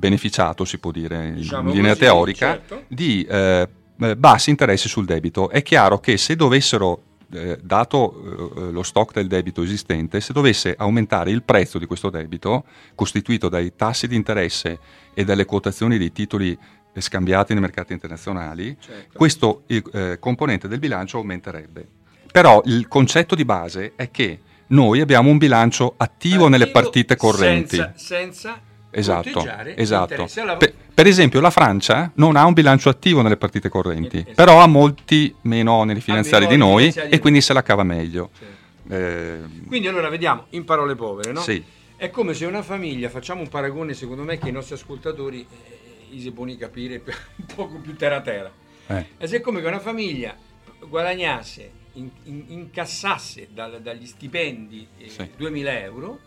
beneficiato, 0.00 0.64
si 0.64 0.78
può 0.78 0.90
dire 0.90 1.32
diciamo 1.34 1.70
in 1.70 1.76
linea 1.76 1.92
così, 1.92 2.04
teorica, 2.04 2.46
certo. 2.46 2.84
di 2.88 3.26
eh, 3.28 3.68
eh, 4.00 4.16
bassi 4.16 4.50
interessi 4.50 4.88
sul 4.88 5.04
debito. 5.04 5.50
È 5.50 5.62
chiaro 5.62 5.98
che 5.98 6.16
se 6.16 6.36
dovessero 6.36 7.02
eh, 7.32 7.58
dato 7.62 8.54
eh, 8.56 8.70
lo 8.70 8.82
stock 8.82 9.14
del 9.14 9.26
debito 9.28 9.62
esistente, 9.62 10.20
se 10.20 10.32
dovesse 10.32 10.74
aumentare 10.76 11.30
il 11.30 11.42
prezzo 11.42 11.78
di 11.78 11.86
questo 11.86 12.10
debito, 12.10 12.64
costituito 12.94 13.48
dai 13.48 13.74
tassi 13.76 14.08
di 14.08 14.16
interesse 14.16 14.78
e 15.14 15.24
dalle 15.24 15.44
quotazioni 15.44 15.98
dei 15.98 16.12
titoli 16.12 16.58
scambiati 16.92 17.52
nei 17.52 17.62
mercati 17.62 17.92
internazionali, 17.92 18.76
certo. 18.80 19.16
questo 19.16 19.62
eh, 19.66 20.18
componente 20.18 20.66
del 20.66 20.78
bilancio 20.80 21.18
aumenterebbe. 21.18 21.86
Però 22.32 22.62
il 22.64 22.88
concetto 22.88 23.34
di 23.34 23.44
base 23.44 23.92
è 23.96 24.10
che 24.10 24.40
noi 24.68 25.00
abbiamo 25.00 25.30
un 25.30 25.38
bilancio 25.38 25.94
attivo, 25.96 26.04
attivo 26.04 26.48
nelle 26.48 26.68
partite 26.68 27.16
correnti. 27.16 27.76
Senza, 27.76 27.92
senza 27.96 28.60
esatto, 28.90 29.44
esatto. 29.76 30.26
Per, 30.56 30.74
per, 30.94 31.06
esempio 31.06 31.40
la 31.40 31.50
Francia 31.50 32.10
non 32.16 32.36
ha 32.36 32.44
un 32.44 32.52
bilancio 32.52 32.88
attivo 32.88 33.22
nelle 33.22 33.36
partite 33.36 33.68
correnti, 33.68 34.18
esatto. 34.18 34.34
però 34.34 34.60
ha 34.60 34.66
molti 34.66 35.34
meno 35.42 35.72
oneri 35.72 36.00
finanziari 36.00 36.46
di 36.46 36.56
noi 36.56 36.84
finanziari 36.84 37.10
e 37.10 37.18
quindi 37.20 37.40
se 37.40 37.52
la 37.52 37.62
cava 37.62 37.84
meglio. 37.84 38.30
Certo. 38.36 38.58
Eh, 38.92 39.38
quindi 39.68 39.86
allora 39.86 40.08
vediamo 40.08 40.46
in 40.50 40.64
parole 40.64 40.96
povere, 40.96 41.32
no? 41.32 41.40
Sì. 41.40 41.62
È 41.96 42.10
come 42.10 42.34
se 42.34 42.46
una 42.46 42.62
famiglia, 42.62 43.08
facciamo 43.08 43.40
un 43.40 43.48
paragone 43.48 43.94
secondo 43.94 44.22
me 44.22 44.38
che 44.38 44.48
i 44.48 44.52
nostri 44.52 44.74
ascoltatori 44.74 45.46
eh, 45.46 46.18
si 46.18 46.30
buoni 46.30 46.56
capire 46.56 47.02
un 47.36 47.46
poco 47.54 47.76
più 47.76 47.94
terra 47.94 48.20
terra. 48.20 48.50
Eh. 48.86 49.06
È 49.16 49.40
come 49.40 49.60
che 49.60 49.68
una 49.68 49.78
famiglia 49.78 50.34
guadagnasse, 50.80 51.70
in, 51.94 52.08
in, 52.24 52.44
incassasse 52.48 53.48
dal, 53.52 53.80
dagli 53.80 54.06
stipendi 54.06 54.86
eh, 54.98 55.08
sì. 55.08 55.30
2000 55.36 55.80
euro, 55.80 56.18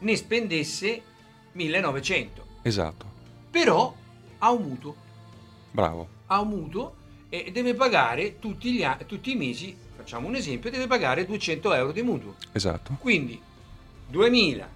ne 0.00 0.16
spendesse 0.16 1.02
1900. 1.56 2.44
Esatto. 2.62 3.06
Però 3.50 3.94
ha 4.38 4.50
un 4.50 4.62
mutuo. 4.62 4.94
Bravo. 5.70 6.08
Ha 6.26 6.40
un 6.40 6.48
mutuo 6.48 6.94
e 7.28 7.50
deve 7.52 7.74
pagare 7.74 8.38
tutti, 8.38 8.72
gli, 8.72 8.84
tutti 9.06 9.32
i 9.32 9.36
mesi, 9.36 9.76
facciamo 9.96 10.28
un 10.28 10.34
esempio, 10.34 10.70
deve 10.70 10.86
pagare 10.86 11.24
200 11.24 11.74
euro 11.74 11.92
di 11.92 12.02
mutuo. 12.02 12.34
Esatto. 12.52 12.96
Quindi 13.00 13.40
2000, 14.08 14.68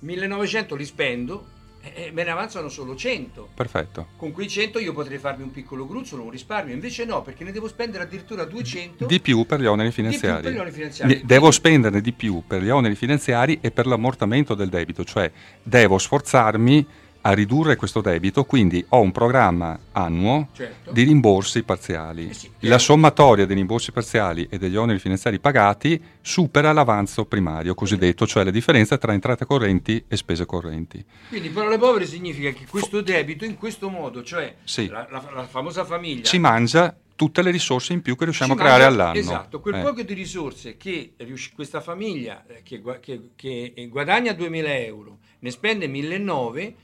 1900 0.00 0.74
li 0.74 0.84
spendo, 0.84 1.46
eh, 1.82 2.10
me 2.12 2.24
ne 2.24 2.30
avanzano 2.30 2.68
solo 2.68 2.94
100. 2.94 3.48
Perfetto. 3.54 4.06
Con 4.16 4.32
quei 4.32 4.48
100 4.48 4.78
io 4.78 4.92
potrei 4.92 5.18
farmi 5.18 5.42
un 5.42 5.50
piccolo 5.50 5.86
gruzzolo, 5.86 6.22
un 6.22 6.30
risparmio, 6.30 6.72
invece 6.74 7.04
no, 7.04 7.22
perché 7.22 7.44
ne 7.44 7.52
devo 7.52 7.68
spendere 7.68 8.04
addirittura 8.04 8.44
200. 8.44 9.06
Di 9.06 9.20
più 9.20 9.44
per 9.44 9.60
gli 9.60 9.66
oneri 9.66 9.90
finanziari. 9.90 10.50
Gli 10.50 10.56
oneri 10.56 10.70
finanziari. 10.70 11.22
Devo 11.24 11.50
spenderne 11.50 12.00
di 12.00 12.12
più 12.12 12.42
per 12.46 12.62
gli 12.62 12.70
oneri 12.70 12.94
finanziari 12.94 13.58
e 13.60 13.70
per 13.70 13.86
l'ammortamento 13.86 14.54
del 14.54 14.68
debito, 14.68 15.04
cioè 15.04 15.30
devo 15.62 15.98
sforzarmi 15.98 16.86
a 17.22 17.32
ridurre 17.32 17.76
questo 17.76 18.00
debito, 18.00 18.44
quindi 18.44 18.84
ho 18.90 19.00
un 19.00 19.12
programma 19.12 19.78
annuo 19.92 20.48
certo. 20.52 20.90
di 20.90 21.02
rimborsi 21.04 21.62
parziali. 21.62 22.28
Eh 22.28 22.34
sì, 22.34 22.50
la 22.60 22.78
sommatoria 22.78 23.46
dei 23.46 23.56
rimborsi 23.56 23.92
parziali 23.92 24.46
e 24.50 24.58
degli 24.58 24.76
oneri 24.76 24.98
finanziari 24.98 25.38
pagati 25.38 26.00
supera 26.20 26.72
l'avanzo 26.72 27.24
primario 27.24 27.74
cosiddetto, 27.74 28.26
cioè 28.26 28.44
la 28.44 28.50
differenza 28.50 28.98
tra 28.98 29.12
entrate 29.12 29.44
correnti 29.44 30.04
e 30.08 30.16
spese 30.16 30.46
correnti. 30.46 31.04
Quindi 31.28 31.50
parole 31.50 31.78
povere 31.78 32.06
significa 32.06 32.50
che 32.50 32.66
questo 32.68 33.00
debito 33.00 33.44
in 33.44 33.56
questo 33.56 33.88
modo, 33.88 34.22
cioè 34.22 34.56
sì. 34.64 34.88
la, 34.88 35.06
la, 35.10 35.24
la, 35.32 35.46
famosa 35.46 35.84
famiglia... 35.84 36.24
Ci 36.24 36.38
mangia 36.38 36.96
tutte 37.14 37.42
le 37.42 37.52
risorse 37.52 37.92
in 37.92 38.02
più 38.02 38.16
che 38.16 38.24
riusciamo 38.24 38.54
a 38.54 38.56
creare 38.56 38.82
mangia, 38.82 39.02
all'anno. 39.02 39.18
Esatto, 39.18 39.60
quel 39.60 39.76
eh. 39.76 39.82
poco 39.82 40.02
di 40.02 40.14
risorse 40.14 40.76
che 40.76 41.12
questa 41.54 41.80
famiglia 41.80 42.44
eh, 42.48 42.62
che, 42.64 42.82
che, 43.00 43.30
che 43.36 43.88
guadagna 43.88 44.32
2.000 44.32 44.64
euro 44.66 45.18
ne 45.38 45.50
spende 45.50 45.86
1.900 45.86 46.56
eh, 46.56 46.62
eh, 46.62 46.74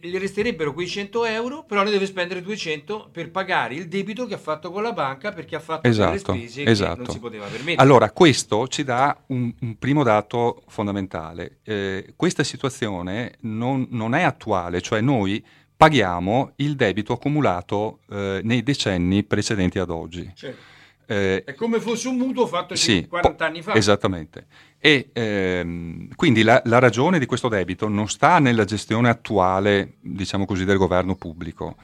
gli 0.00 0.18
resterebbero 0.18 0.72
quei 0.72 0.86
100 0.86 1.24
euro, 1.26 1.64
però 1.64 1.82
ne 1.82 1.90
deve 1.90 2.06
spendere 2.06 2.42
200 2.42 3.08
per 3.12 3.30
pagare 3.30 3.74
il 3.74 3.88
debito 3.88 4.26
che 4.26 4.34
ha 4.34 4.38
fatto 4.38 4.70
con 4.70 4.82
la 4.82 4.92
banca 4.92 5.32
perché 5.32 5.56
ha 5.56 5.60
fatto 5.60 5.88
esatto, 5.88 6.32
delle 6.32 6.48
spese 6.48 6.64
esatto. 6.64 6.92
che 6.92 7.02
non 7.02 7.10
si 7.10 7.18
poteva 7.18 7.46
permettere. 7.46 7.76
Allora, 7.76 8.10
questo 8.10 8.68
ci 8.68 8.84
dà 8.84 9.16
un, 9.26 9.52
un 9.60 9.78
primo 9.78 10.02
dato 10.02 10.62
fondamentale. 10.68 11.58
Eh, 11.62 12.14
questa 12.16 12.44
situazione 12.44 13.34
non, 13.40 13.86
non, 13.90 14.14
è 14.14 14.22
attuale, 14.22 14.80
cioè 14.80 15.00
noi 15.00 15.44
paghiamo 15.76 16.52
il 16.56 16.76
debito 16.76 17.12
accumulato 17.12 18.00
eh, 18.10 18.40
nei 18.44 18.62
decenni 18.62 19.24
precedenti 19.24 19.78
ad 19.78 19.90
oggi. 19.90 20.30
Certo. 20.34 20.71
Eh, 21.12 21.44
è 21.44 21.54
come 21.54 21.78
fosse 21.78 22.08
un 22.08 22.16
mutuo 22.16 22.46
fatto 22.46 22.74
sì, 22.74 23.06
40 23.06 23.44
anni 23.44 23.60
fa. 23.60 23.74
Esattamente. 23.74 24.46
E 24.78 25.10
ehm, 25.12 26.08
quindi 26.16 26.42
la, 26.42 26.62
la, 26.64 26.78
ragione 26.78 27.18
di 27.18 27.26
questo 27.26 27.48
debito 27.48 27.86
non 27.86 28.08
sta 28.08 28.38
nella 28.38 28.64
gestione 28.64 29.10
attuale, 29.10 29.96
diciamo 30.00 30.46
così, 30.46 30.64
del 30.64 30.78
governo 30.78 31.14
pubblico, 31.14 31.76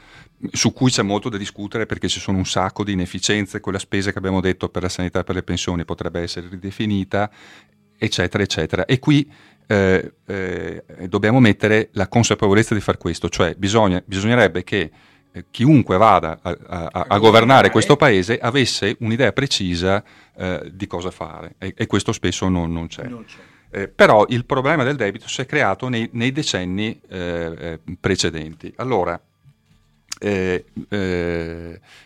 su 0.51 0.73
cui 0.73 0.91
c'è 0.91 1.03
molto 1.03 1.29
da 1.29 1.37
discutere 1.37 1.85
perché 1.85 2.09
ci 2.09 2.21
sono 2.21 2.39
un 2.39 2.47
sacco 2.47 2.85
di 2.85 2.93
inefficienze, 2.93 3.61
quella 3.61 3.79
spesa 3.79 4.13
che 4.13 4.19
abbiamo 4.19 4.41
detto 4.41 4.71
per 4.71 4.83
la 4.83 4.89
sanità 4.89 5.21
e 5.21 5.25
per 5.25 5.35
le 5.35 5.43
pensioni 5.43 5.85
potrebbe 5.85 6.21
essere 6.21 6.49
ridefinita, 6.49 7.31
eccetera, 7.99 8.43
eccetera. 8.43 8.87
E 8.87 8.99
qui 8.99 9.31
eh, 9.67 10.15
eh, 10.25 10.85
dobbiamo 11.07 11.39
mettere 11.39 11.91
la 11.93 12.09
consapevolezza 12.09 12.75
di 12.75 12.81
far 12.81 12.97
questo, 12.97 13.29
cioè 13.29 13.55
bisogna, 13.57 14.03
bisognerebbe 14.07 14.65
che 14.65 14.91
eh, 15.33 15.45
chiunque 15.51 15.97
vada 15.97 16.39
a, 16.43 16.57
a, 16.67 16.89
a, 16.93 17.05
a, 17.09 17.19
governare 17.19 17.71
questo 17.71 17.97
paese 17.97 18.39
avesse 18.39 18.97
un'idea 19.01 19.33
precisa 19.33 20.03
eh, 20.37 20.71
di 20.73 20.87
cosa 20.87 21.11
fare 21.11 21.55
e, 21.59 21.75
e 21.77 21.87
questo 21.87 22.13
spesso 22.13 22.49
non, 22.49 22.73
non 22.73 22.87
c'è. 22.87 23.05
Non 23.05 23.25
c'è. 23.25 23.37
Eh, 23.71 23.89
però 23.89 24.25
il 24.29 24.47
problema 24.47 24.83
del 24.83 24.97
debito 24.97 25.29
si 25.29 25.43
è 25.43 25.47
creato 25.47 25.89
nei, 25.89 26.09
nei 26.13 26.33
decenni 26.33 26.99
eh, 27.09 27.55
eh 27.59 27.81
precedenti. 28.01 28.73
Allora, 28.77 29.21
eh, 30.21 30.65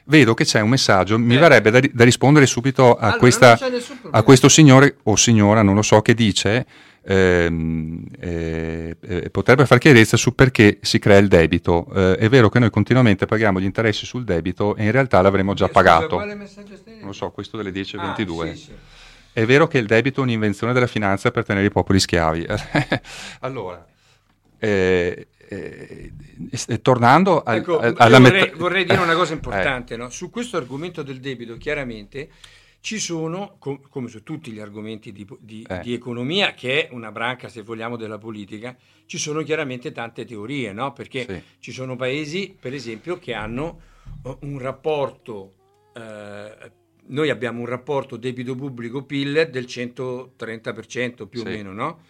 vedo 0.05 0.35
che 0.35 0.45
c'è 0.45 0.61
un 0.61 0.69
messaggio, 0.69 1.19
mi 1.19 1.37
verrebbe 1.37 1.71
da, 1.71 1.81
da 1.93 2.05
rispondere 2.05 2.47
subito 2.47 2.95
a, 2.95 2.99
allora, 2.99 3.19
questa, 3.19 3.59
a 4.11 4.23
questo 4.23 4.49
signore 4.49 4.97
o 5.05 5.17
signora, 5.17 5.63
non 5.63 5.75
lo 5.75 5.83
so, 5.83 6.03
che 6.03 6.15
dice 6.15 6.67
ehm, 7.05 8.05
eh, 8.19 8.97
eh, 9.01 9.31
potrebbe 9.31 9.67
far 9.67 9.79
chiarezza 9.79 10.17
su 10.17 10.35
perché 10.35 10.79
si 10.83 10.99
crea 10.99 11.19
il 11.19 11.29
debito. 11.29 11.87
Eh, 11.95 12.17
è 12.17 12.29
vero 12.29 12.49
che 12.49 12.59
noi 12.59 12.71
continuamente 12.71 13.27
paghiamo 13.27 13.61
gli 13.61 13.65
interessi 13.65 14.07
sul 14.07 14.25
debito 14.25 14.77
e 14.77 14.85
in 14.85 14.93
realtà 14.93 15.21
l'avremmo 15.21 15.55
già 15.55 15.69
pagato. 15.69 16.19
Non 16.19 16.47
lo 17.03 17.13
so, 17.13 17.31
questo 17.31 17.57
delle 17.57 17.71
10.22. 17.71 17.99
Ah, 17.99 18.55
sì, 18.55 18.57
sì. 18.57 18.73
È 19.35 19.47
vero 19.47 19.67
che 19.67 19.79
il 19.79 19.87
debito 19.87 20.21
è 20.21 20.25
un'invenzione 20.25 20.73
della 20.73 20.87
finanza 20.87 21.31
per 21.31 21.45
tenere 21.45 21.67
i 21.67 21.71
popoli 21.71 21.99
schiavi. 21.99 22.47
allora, 23.41 23.87
eh, 24.59 25.27
eh, 25.49 26.13
tornando 26.83 27.45
ecco, 27.45 27.79
alla 27.79 28.19
vorrei, 28.19 28.43
metà... 28.43 28.57
vorrei 28.57 28.85
dire 28.85 29.01
una 29.01 29.15
cosa 29.15 29.33
importante. 29.35 29.95
Eh. 29.95 29.97
No? 29.97 30.11
Su 30.11 30.31
questo 30.31 30.57
argomento 30.57 31.03
del 31.03 31.19
debito, 31.21 31.57
chiaramente 31.57 32.29
ci 32.83 32.99
sono, 32.99 33.55
com- 33.61 33.81
come 33.89 34.09
su 34.09 34.25
tutti 34.25 34.51
gli 34.51 34.59
argomenti 34.59 35.13
di, 35.13 35.25
di, 35.39 35.65
eh. 35.69 35.81
di, 35.83 35.95
economia, 35.95 36.53
che 36.53 36.89
è 36.89 36.93
una 36.93 37.13
branca, 37.13 37.49
se 37.49 37.63
vogliamo, 37.63 37.97
della 37.97 38.19
politica, 38.19 38.77
ci 39.07 39.19
sono 39.19 39.43
chiaramente 39.43 39.93
tante 39.93 40.25
teorie, 40.25 40.73
no? 40.73 40.93
Perché 40.93 41.25
sì. 41.25 41.43
ci 41.61 41.71
sono 41.71 41.95
paesi, 41.95 42.55
per 42.59 42.75
esempio, 42.75 43.21
che 43.21 43.35
hanno 43.35 43.81
uh, 44.25 44.37
un 44.41 44.59
rapporto, 44.59 45.55
uh, 45.95 46.71
noi 47.07 47.31
abbiamo 47.31 47.61
un 47.61 47.67
rapporto 47.67 48.17
debito 48.17 48.57
pubblico-PIL 48.57 49.49
del 49.49 49.65
130% 49.65 51.29
più 51.29 51.41
sì. 51.41 51.47
o 51.47 51.51
meno, 51.51 51.73
no? 51.73 52.01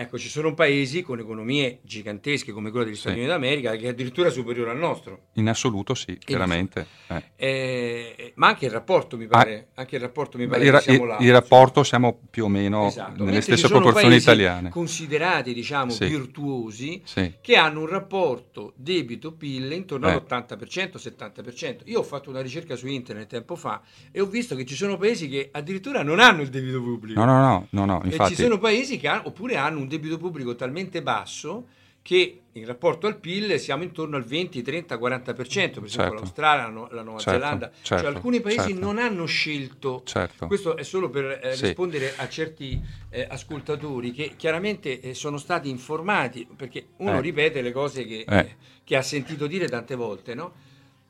Ecco, 0.00 0.16
ci 0.16 0.28
sono 0.28 0.54
paesi 0.54 1.02
con 1.02 1.18
economie 1.18 1.80
gigantesche 1.82 2.52
come 2.52 2.70
quella 2.70 2.84
degli 2.84 2.94
Stati 2.94 3.16
Uniti 3.16 3.30
d'America 3.30 3.74
che 3.74 3.86
è 3.86 3.88
addirittura 3.88 4.30
superiore 4.30 4.70
al 4.70 4.78
nostro. 4.78 5.22
In 5.32 5.48
assoluto 5.48 5.92
sì, 5.96 6.16
chiaramente. 6.18 6.86
Eh. 7.08 7.22
Eh, 7.34 8.32
ma 8.36 8.46
anche 8.46 8.66
il 8.66 8.70
rapporto 8.70 9.16
mi 9.16 9.26
pare, 9.26 9.70
ah, 9.74 9.80
anche 9.80 9.96
il 9.96 10.02
rapporto 10.02 10.38
mi 10.38 10.46
pare 10.46 10.64
il, 10.64 10.78
siamo 10.80 11.04
là. 11.04 11.16
Il 11.18 11.32
rapporto 11.32 11.82
siamo 11.82 12.16
più 12.30 12.44
o 12.44 12.48
meno 12.48 12.86
esatto. 12.86 13.24
nelle 13.24 13.40
stesse 13.40 13.66
proporzioni 13.66 14.14
italiane. 14.14 14.70
considerati 14.70 15.52
diciamo 15.52 15.90
sì. 15.90 16.06
virtuosi 16.06 17.02
sì. 17.04 17.34
che 17.40 17.56
hanno 17.56 17.80
un 17.80 17.88
rapporto 17.88 18.74
debito-PIL 18.76 19.72
intorno 19.72 20.06
eh. 20.06 20.12
all'80%, 20.12 20.92
70%. 20.94 21.78
Io 21.86 21.98
ho 21.98 22.04
fatto 22.04 22.30
una 22.30 22.40
ricerca 22.40 22.76
su 22.76 22.86
internet 22.86 23.26
tempo 23.26 23.56
fa 23.56 23.82
e 24.12 24.20
ho 24.20 24.26
visto 24.26 24.54
che 24.54 24.64
ci 24.64 24.76
sono 24.76 24.96
paesi 24.96 25.28
che 25.28 25.48
addirittura 25.50 26.04
non 26.04 26.20
hanno 26.20 26.42
il 26.42 26.50
debito 26.50 26.80
pubblico. 26.80 27.18
No, 27.18 27.26
no, 27.26 27.40
no, 27.40 27.66
no, 27.70 27.84
no 27.84 28.00
infatti. 28.04 28.34
E 28.34 28.36
ci 28.36 28.42
sono 28.42 28.58
paesi 28.58 28.96
che 28.96 29.08
hanno, 29.08 29.22
oppure 29.24 29.56
hanno 29.56 29.80
un 29.80 29.86
un 29.88 29.96
debito 29.96 30.18
pubblico 30.18 30.54
talmente 30.54 31.02
basso 31.02 31.66
che 32.02 32.42
in 32.52 32.64
rapporto 32.64 33.06
al 33.06 33.18
PIL 33.18 33.58
siamo 33.58 33.82
intorno 33.82 34.16
al 34.16 34.24
20, 34.24 34.62
30, 34.62 34.96
40%, 34.96 35.24
per 35.24 35.42
esempio 35.42 35.88
certo. 35.88 36.14
l'Australia, 36.14 36.88
la 36.90 37.02
Nuova 37.02 37.18
certo, 37.18 37.38
Zelanda, 37.38 37.70
cioè 37.82 37.98
certo, 37.98 38.06
alcuni 38.06 38.40
paesi 38.40 38.68
certo. 38.68 38.80
non 38.80 38.98
hanno 38.98 39.26
scelto, 39.26 40.02
certo. 40.04 40.46
questo 40.46 40.76
è 40.76 40.84
solo 40.84 41.10
per 41.10 41.40
eh, 41.42 41.54
sì. 41.54 41.66
rispondere 41.66 42.14
a 42.16 42.26
certi 42.28 42.80
eh, 43.10 43.26
ascoltatori 43.28 44.12
che 44.12 44.34
chiaramente 44.36 45.00
eh, 45.00 45.12
sono 45.12 45.36
stati 45.36 45.68
informati, 45.68 46.46
perché 46.56 46.86
uno 46.98 47.18
eh. 47.18 47.20
ripete 47.20 47.60
le 47.60 47.72
cose 47.72 48.04
che, 48.06 48.24
eh. 48.26 48.56
che, 48.84 48.96
ha 48.96 49.02
sentito 49.02 49.46
dire 49.46 49.68
tante 49.68 49.94
volte, 49.94 50.34
no? 50.34 50.52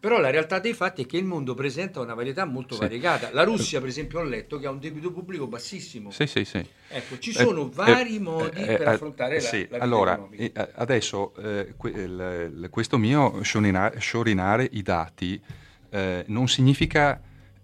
Però 0.01 0.21
la 0.21 0.31
realtà 0.31 0.61
dei 0.61 0.75
fatti 0.75 1.03
è 1.03 1.07
che 1.07 1.17
il 1.17 1.25
mondo 1.25 1.55
presenta 1.55 1.99
una 2.01 2.15
varietà 2.15 2.45
molto 2.45 2.75
sì. 2.75 2.81
variegata. 2.83 3.31
La 3.33 3.43
Russia, 3.43 3.81
per 3.81 3.89
esempio, 3.89 4.21
ho 4.21 4.23
letto 4.23 4.61
che 4.61 4.69
ha 4.69 4.71
un 4.71 4.79
debito 4.79 5.11
pubblico 5.11 5.49
bassissimo. 5.49 6.13
Sì, 6.13 6.29
sì, 6.29 6.45
sì. 6.45 6.65
Ecco, 6.89 7.19
ci 7.19 7.33
sono 7.33 7.63
eh, 7.63 7.71
vari 7.73 8.15
eh, 8.15 8.21
modi 8.21 8.63
eh, 8.63 8.77
per 8.77 8.83
eh, 8.83 8.91
affrontare 8.91 9.41
sì. 9.41 9.67
la, 9.69 9.79
la 9.79 9.83
Allora, 9.83 10.29
eh, 10.31 10.53
adesso 10.75 11.35
eh, 11.35 11.75
que- 11.77 12.69
questo 12.71 12.97
mio 12.97 13.43
sciorinare, 13.43 13.99
sciorinare 13.99 14.69
i 14.71 14.83
dati 14.83 15.41
non 16.27 16.49
significa 16.49 17.19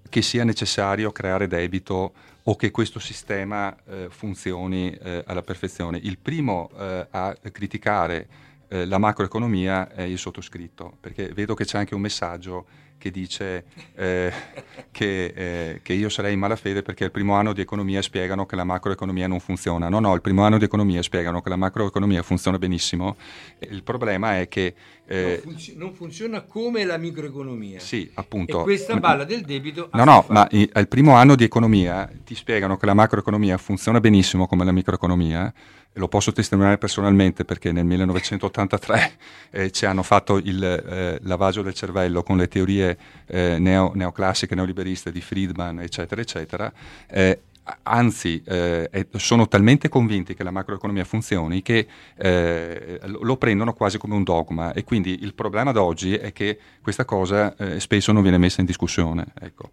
che 0.08 0.22
sia 0.22 0.44
necessario 0.44 1.12
creare 1.12 1.46
debito 1.46 2.14
o 2.42 2.56
che 2.56 2.70
questo 2.70 2.98
sistema 2.98 3.76
funzioni 4.08 4.98
alla 5.26 5.42
perfezione. 5.42 5.98
Il 6.02 6.16
primo 6.16 6.70
a 7.10 7.36
criticare 7.52 8.26
eh, 8.74 8.86
la 8.86 8.98
macroeconomia 8.98 9.92
è 9.92 10.02
il 10.02 10.18
sottoscritto, 10.18 10.96
perché 10.98 11.28
vedo 11.28 11.54
che 11.54 11.64
c'è 11.64 11.78
anche 11.78 11.94
un 11.94 12.00
messaggio 12.00 12.66
che 12.98 13.12
dice 13.12 13.66
eh, 13.94 14.32
che, 14.90 15.24
eh, 15.26 15.80
che, 15.80 15.92
io 15.92 16.08
sarei 16.08 16.32
in 16.32 16.40
malafede 16.40 16.82
perché 16.82 17.04
il 17.04 17.12
primo 17.12 17.34
anno 17.34 17.52
di 17.52 17.60
economia 17.60 18.02
spiegano 18.02 18.46
che 18.46 18.56
la 18.56 18.64
macroeconomia 18.64 19.28
non 19.28 19.38
funziona. 19.38 19.88
No, 19.88 20.00
no, 20.00 20.14
il 20.14 20.20
primo 20.22 20.42
anno 20.42 20.58
di 20.58 20.64
economia 20.64 21.02
spiegano 21.02 21.40
che 21.40 21.50
la 21.50 21.56
macroeconomia 21.56 22.22
funziona 22.22 22.58
benissimo. 22.58 23.16
Il 23.60 23.84
problema 23.84 24.40
è 24.40 24.48
che... 24.48 24.74
Eh, 25.06 25.42
non, 25.44 25.52
funzi- 25.52 25.76
non, 25.76 25.92
funziona 25.92 26.40
come 26.40 26.84
la 26.84 26.96
microeconomia. 26.96 27.78
Sì, 27.78 28.10
appunto. 28.14 28.60
E 28.60 28.62
questa 28.64 28.96
balla 28.96 29.24
del 29.24 29.42
debito... 29.42 29.88
No, 29.92 30.04
no, 30.04 30.24
ma 30.30 30.48
i- 30.50 30.68
al 30.72 30.88
primo 30.88 31.14
anno 31.14 31.36
di 31.36 31.44
economia 31.44 32.10
ti 32.24 32.34
spiegano 32.34 32.76
che 32.76 32.86
la 32.86 32.94
macroeconomia 32.94 33.56
funziona 33.56 34.00
benissimo 34.00 34.48
come 34.48 34.64
la 34.64 34.72
microeconomia 34.72 35.52
lo 35.94 36.08
posso 36.08 36.32
testimoniare 36.32 36.78
personalmente 36.78 37.44
perché 37.44 37.72
nel 37.72 37.84
1983 37.84 39.12
eh, 39.50 39.70
ci 39.70 39.86
hanno 39.86 40.02
fatto 40.02 40.36
il 40.38 40.62
eh, 40.62 41.18
lavaggio 41.22 41.62
del 41.62 41.74
cervello 41.74 42.22
con 42.22 42.36
le 42.36 42.48
teorie 42.48 42.98
eh, 43.26 43.58
neo, 43.58 43.92
neoclassiche, 43.94 44.54
neoliberiste 44.54 45.12
di 45.12 45.20
Friedman, 45.20 45.80
eccetera, 45.80 46.20
eccetera. 46.20 46.72
Eh, 47.06 47.40
anzi, 47.84 48.42
eh, 48.44 49.06
sono 49.16 49.46
talmente 49.46 49.88
convinti 49.88 50.34
che 50.34 50.42
la 50.42 50.50
macroeconomia 50.50 51.04
funzioni 51.04 51.62
che 51.62 51.86
eh, 52.16 53.00
lo 53.04 53.36
prendono 53.36 53.72
quasi 53.72 53.96
come 53.96 54.14
un 54.14 54.24
dogma 54.24 54.72
e 54.72 54.84
quindi 54.84 55.22
il 55.22 55.34
problema 55.34 55.70
d'oggi 55.72 56.14
è 56.14 56.32
che 56.32 56.58
questa 56.82 57.04
cosa 57.04 57.54
spesso 57.78 58.12
non 58.12 58.22
viene 58.22 58.38
messa 58.38 58.60
in 58.60 58.66
discussione. 58.66 59.26
Ecco. 59.40 59.70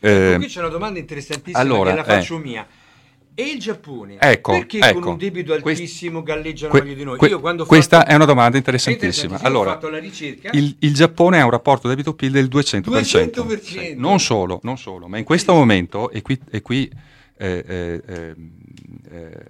qui 0.00 0.46
c'è 0.46 0.58
una 0.58 0.68
domanda 0.68 0.98
interessantissima 0.98 1.58
allora, 1.58 1.90
che 1.90 1.96
la 1.96 2.04
faccio 2.04 2.38
mia 2.38 2.66
e 3.34 3.42
il 3.42 3.58
Giappone? 3.58 4.16
Ecco, 4.20 4.52
perché 4.52 4.78
ecco, 4.78 5.00
con 5.00 5.12
un 5.12 5.18
debito 5.18 5.52
altissimo 5.52 6.22
quest, 6.22 6.36
galleggiano 6.36 6.72
que, 6.72 6.82
meglio 6.82 6.94
di 6.94 7.04
noi? 7.04 7.18
Que, 7.18 7.36
questa 7.66 7.98
fatto, 7.98 8.10
è 8.10 8.14
una 8.14 8.24
domanda 8.24 8.56
interessantissima. 8.56 9.40
Allora, 9.40 9.78
il, 10.52 10.76
il, 10.78 10.94
Giappone 10.94 11.40
ha 11.40 11.44
un 11.44 11.50
rapporto 11.50 11.88
debito-PIL 11.88 12.30
del 12.30 12.46
200%. 12.46 12.82
200%. 12.88 13.96
Non, 13.96 14.20
solo, 14.20 14.60
non 14.62 14.78
solo, 14.78 15.08
ma 15.08 15.18
in 15.18 15.24
questo 15.24 15.52
sì. 15.52 15.58
momento, 15.58 16.10
e 16.10 16.22
qui, 16.22 16.38
e 16.48 16.62
qui 16.62 16.88
eh, 17.36 17.64
eh, 17.66 18.02
eh, 18.06 18.34
eh, 19.10 19.42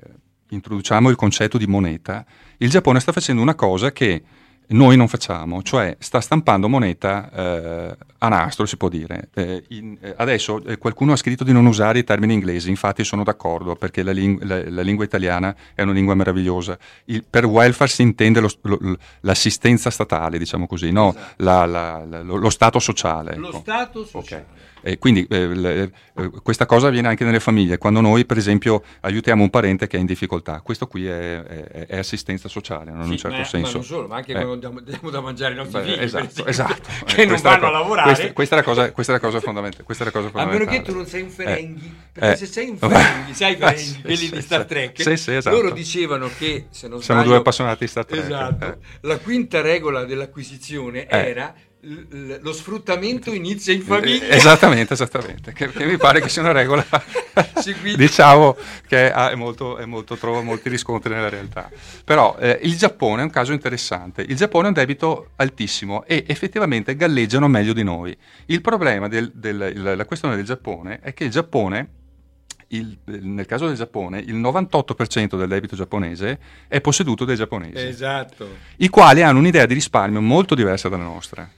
introduciamo 0.49 1.11
il 1.11 1.17
concetto 1.17 1.59
di 1.59 1.67
moneta, 1.67 2.25
il 2.59 2.71
Giappone 2.71 3.01
sta 3.01 3.13
facendo 3.13 3.43
una 3.43 3.55
cosa 3.55 3.93
che 3.93 4.23
noi 4.69 4.97
non 4.97 5.09
facciamo, 5.09 5.63
cioè 5.63 5.97
sta 5.99 6.21
stampando 6.21 6.69
moneta 6.69 7.31
eh, 7.31 7.97
a 8.19 8.29
nastro, 8.29 8.67
si 8.67 8.77
può 8.77 8.89
dire. 8.89 9.29
Eh, 9.35 9.65
in, 9.69 9.97
eh, 10.01 10.15
adesso 10.17 10.65
eh, 10.65 10.79
qualcuno 10.79 11.13
ha 11.13 11.17
scritto 11.17 11.45
di 11.45 11.53
non 11.53 11.67
usare 11.67 11.99
i 11.99 12.05
termini 12.05 12.33
inglesi, 12.33 12.71
infatti 12.71 13.05
sono 13.05 13.25
d'accordo 13.25 13.77
perché 13.77 14.03
la, 14.03 14.13
ling- 14.13 14.43
la, 14.43 14.69
la 14.69 14.83
lingua 14.83 15.05
italiana 15.05 15.55
è 15.75 15.83
una 15.83 15.93
lingua 15.93 16.15
meravigliosa. 16.15 16.79
Il, 17.07 17.25
per 17.29 17.45
welfare 17.45 17.91
si 17.91 18.03
intende 18.03 18.41
lo, 18.41 18.51
lo, 18.63 18.97
l'assistenza 19.21 19.91
statale, 19.91 20.39
diciamo 20.39 20.67
così, 20.67 20.91
no? 20.91 21.11
esatto. 21.11 21.35
la, 21.37 22.05
lo, 22.23 22.37
lo, 22.37 22.51
Stato 22.51 22.79
sociale. 22.79 23.37
Lo 23.37 23.49
ecco. 23.49 23.59
Stato 23.59 24.05
sociale. 24.05 24.47
Okay. 24.49 24.63
E 24.87 24.99
quindi 24.99 25.27
eh, 25.31 25.47
le, 25.47 25.93
eh, 26.15 26.31
questa 26.43 26.67
cosa 26.67 26.89
avviene 26.89 27.09
anche 27.09 27.25
nelle 27.25 27.41
famiglie, 27.41 27.79
quando 27.79 28.03
noi 28.03 28.27
per 28.27 28.37
esempio 28.37 28.83
aiutiamo 29.01 29.43
un 29.43 29.49
parente 29.49 29.87
che 29.87 29.97
è 29.97 30.01
in 30.01 30.05
difficoltà, 30.05 30.61
questo 30.61 30.87
qui 30.87 31.07
è, 31.07 31.43
è, 31.43 31.87
è 31.87 31.97
assistenza 31.97 32.51
sociale, 32.51 32.91
in 32.91 33.03
sì, 33.05 33.11
un 33.13 33.17
certo 33.17 33.37
ma, 33.39 33.45
senso. 33.45 33.67
Ma 33.67 33.73
non 33.73 33.85
solo, 33.85 34.09
ma 34.09 34.17
anche 34.17 34.33
eh. 34.33 34.35
quando 34.35 34.57
diamo, 34.57 34.81
diamo, 34.81 35.09
da 35.09 35.23
mangiare 35.23 35.53
ai 35.53 35.57
nostri 35.57 35.81
Beh, 35.81 35.87
figli, 35.87 36.03
esatto, 36.03 36.45
esatto. 36.45 36.89
che 37.07 37.23
eh, 37.23 37.25
non 37.25 37.41
vanno 37.41 37.67
a 37.69 37.71
lavorare. 37.71 38.09
Questa, 38.09 38.33
questa, 38.35 38.55
è 38.57 38.59
la 38.59 38.65
cosa, 38.65 38.93
questa 38.93 39.13
è 39.13 39.15
la 39.15 39.21
cosa 39.23 39.41
fondamentale. 39.41 39.85
Questa 39.85 40.03
è 40.03 40.07
la 40.07 40.13
cosa 40.13 40.29
fondamentale. 40.29 40.65
A 40.65 40.67
meno 40.67 40.85
che 40.85 40.91
tu 40.91 40.95
non 40.95 41.07
sei 41.07 41.23
un 41.23 41.31
Ferenghi, 41.31 41.87
eh. 41.87 42.11
perché 42.13 42.33
eh. 42.33 42.37
se 42.37 42.47
sei 42.47 42.69
un 42.69 42.77
Ferenghi, 42.77 43.33
sai 43.33 43.53
i 43.53 43.57
Ferenghi, 43.57 44.03
quelli 44.03 44.29
di 44.29 44.41
Star 44.43 44.65
Trek, 44.67 45.01
sì, 45.01 45.17
sì, 45.17 45.35
esatto. 45.35 45.57
loro 45.57 45.71
dicevano 45.71 46.29
che, 46.37 46.67
se 46.69 46.89
non 46.89 47.01
Siamo 47.01 47.21
sbaglio, 47.21 47.29
due 47.29 47.37
appassionati 47.39 47.85
di 47.85 47.91
Star 47.91 48.05
Trek. 48.05 48.23
Esatto, 48.23 48.77
la 49.01 49.17
quinta 49.17 49.63
regola 49.63 50.05
dell'acquisizione 50.05 51.09
era 51.09 51.55
lo 52.41 52.53
sfruttamento 52.53 53.33
inizia 53.33 53.73
in 53.73 53.83
famiglia. 53.83 54.29
Esattamente, 54.29 54.95
esattamente, 54.95 55.53
che, 55.53 55.71
che 55.71 55.85
mi 55.85 55.97
pare 55.97 56.21
che 56.21 56.29
sia 56.29 56.43
una 56.43 56.53
regola, 56.53 56.85
diciamo, 57.97 58.57
che 58.87 59.13
è 59.13 59.35
molto, 59.35 59.77
è 59.77 59.85
molto, 59.85 60.17
trova 60.17 60.41
molti 60.41 60.69
riscontri 60.69 61.13
nella 61.13 61.29
realtà. 61.29 61.71
Però 62.05 62.37
eh, 62.39 62.59
il 62.63 62.77
Giappone 62.77 63.21
è 63.21 63.25
un 63.25 63.31
caso 63.31 63.53
interessante. 63.53 64.23
Il 64.23 64.37
Giappone 64.37 64.67
ha 64.67 64.69
un 64.69 64.75
debito 64.75 65.31
altissimo 65.37 66.05
e 66.05 66.25
effettivamente 66.27 66.97
galleggiano 66.97 67.49
meglio 67.49 67.73
di 67.73 67.83
noi. 67.83 68.17
Il 68.47 68.61
problema 68.61 69.09
della 69.09 70.05
questione 70.05 70.37
del 70.37 70.45
Giappone 70.45 71.01
è 71.01 71.13
che 71.15 71.25
il 71.25 71.31
Giappone 71.31 71.89
il, 72.69 72.97
nel 73.05 73.47
caso 73.47 73.67
del 73.67 73.77
Giappone, 73.77 74.19
il 74.19 74.37
98% 74.37 75.37
del 75.37 75.49
debito 75.49 75.77
giapponese 75.77 76.39
è 76.67 76.81
posseduto 76.81 77.25
dai 77.25 77.37
giapponesi, 77.37 77.87
esatto. 77.87 78.49
i 78.77 78.89
quali 78.89 79.23
hanno 79.23 79.39
un'idea 79.39 79.67
di 79.67 79.75
risparmio 79.75 80.21
molto 80.21 80.55
diversa 80.55 80.89
dalla 80.89 81.05
nostra. 81.05 81.49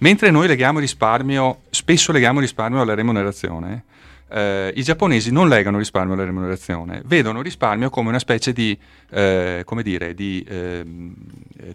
Mentre 0.00 0.30
noi 0.30 0.46
leghiamo 0.46 0.78
risparmio, 0.78 1.62
spesso 1.70 2.10
leghiamo 2.12 2.40
risparmio 2.40 2.80
alla 2.80 2.94
remunerazione, 2.94 3.84
eh, 4.30 4.72
i 4.74 4.82
giapponesi 4.82 5.30
non 5.30 5.48
legano 5.48 5.76
risparmio 5.76 6.14
alla 6.14 6.24
remunerazione, 6.24 7.02
vedono 7.04 7.42
risparmio 7.42 7.90
come 7.90 8.08
una 8.08 8.18
specie 8.18 8.52
di, 8.52 8.76
eh, 9.10 9.64
dire, 9.82 10.14
di 10.14 10.42
eh, 10.48 10.84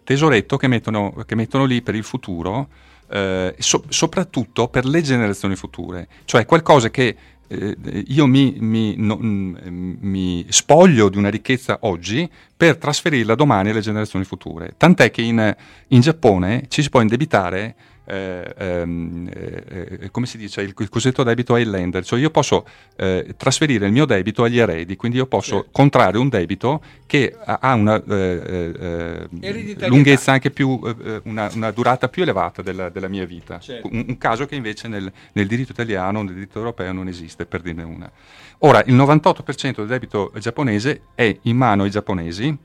tesoretto 0.03 0.57
che 0.57 0.67
mettono, 0.67 1.13
che 1.25 1.35
mettono, 1.35 1.65
lì 1.65 1.83
per 1.83 1.93
il 1.93 2.03
futuro, 2.03 2.69
eh, 3.09 3.53
so, 3.59 3.83
soprattutto 3.89 4.69
per 4.69 4.85
le 4.85 5.01
generazioni 5.01 5.55
future, 5.55 6.07
cioè 6.25 6.45
qualcosa 6.45 6.89
che 6.89 7.15
eh, 7.47 7.77
io 8.07 8.25
mi, 8.25 8.55
mi, 8.57 8.95
no, 8.97 9.19
mm, 9.21 9.97
mi, 9.99 10.45
spoglio 10.49 11.09
di 11.09 11.19
una 11.19 11.29
ricchezza 11.29 11.77
oggi 11.81 12.27
per 12.57 12.77
trasferirla 12.77 13.35
domani 13.35 13.69
alle 13.69 13.81
generazioni 13.81 14.25
future. 14.25 14.73
Tant'è 14.77 15.11
che 15.11 15.21
in, 15.21 15.55
in 15.89 16.01
Giappone 16.01 16.65
ci 16.69 16.81
si 16.81 16.89
può 16.89 17.01
indebitare 17.01 17.75
eh, 18.05 18.53
ehm, 18.57 19.29
eh, 19.33 20.09
come 20.11 20.25
si 20.25 20.37
dice, 20.37 20.61
il, 20.61 20.73
il, 20.77 20.89
cosiddetto 20.89 21.23
debito 21.23 21.55
Highlander, 21.57 22.03
cioè 22.05 22.19
io 22.19 22.29
posso 22.29 22.65
eh, 22.95 23.33
trasferire 23.37 23.87
il 23.87 23.91
mio 23.91 24.05
debito 24.05 24.43
agli 24.43 24.59
eredi, 24.59 24.95
quindi 24.95 25.17
io 25.17 25.25
posso 25.25 25.55
certo. 25.55 25.69
contrarre 25.71 26.17
un 26.17 26.29
debito 26.29 26.81
che 27.05 27.35
ha 27.43 27.73
una 27.73 28.01
eh, 28.03 29.27
eh, 29.41 29.87
lunghezza 29.87 30.31
anche 30.31 30.51
più, 30.51 30.79
una, 31.23 31.49
una, 31.53 31.71
durata 31.71 32.07
più 32.07 32.23
elevata 32.23 32.61
della, 32.61 32.89
della 32.89 33.07
mia 33.07 33.25
vita, 33.25 33.59
certo. 33.59 33.89
un, 33.91 34.05
un, 34.07 34.17
caso 34.17 34.45
che 34.45 34.55
invece 34.55 34.87
nel, 34.87 35.11
nel 35.33 35.47
diritto 35.47 35.71
italiano, 35.71 36.21
nel 36.21 36.33
diritto 36.33 36.59
europeo 36.59 36.91
non 36.91 37.07
esiste, 37.07 37.45
per 37.45 37.61
dirne 37.61 37.83
una. 37.83 38.11
Ora, 38.59 38.83
il 38.85 38.95
98% 38.95 39.75
del 39.75 39.87
debito 39.87 40.31
giapponese 40.39 41.01
è 41.15 41.37
in 41.43 41.57
mano 41.57 41.83
ai 41.83 41.89
giapponesi, 41.89 42.57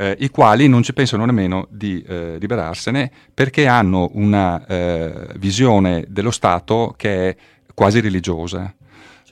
eh, 0.00 0.16
i 0.20 0.30
quali 0.30 0.66
non 0.66 0.82
ci 0.82 0.94
pensano 0.94 1.26
nemmeno 1.26 1.66
di 1.68 2.02
eh, 2.06 2.38
liberarsene 2.40 3.10
perché 3.34 3.66
hanno 3.66 4.08
una 4.14 4.64
eh, 4.66 5.26
visione 5.36 6.06
dello 6.08 6.30
Stato 6.30 6.94
che 6.96 7.28
è 7.28 7.36
quasi 7.74 8.00
religiosa. 8.00 8.74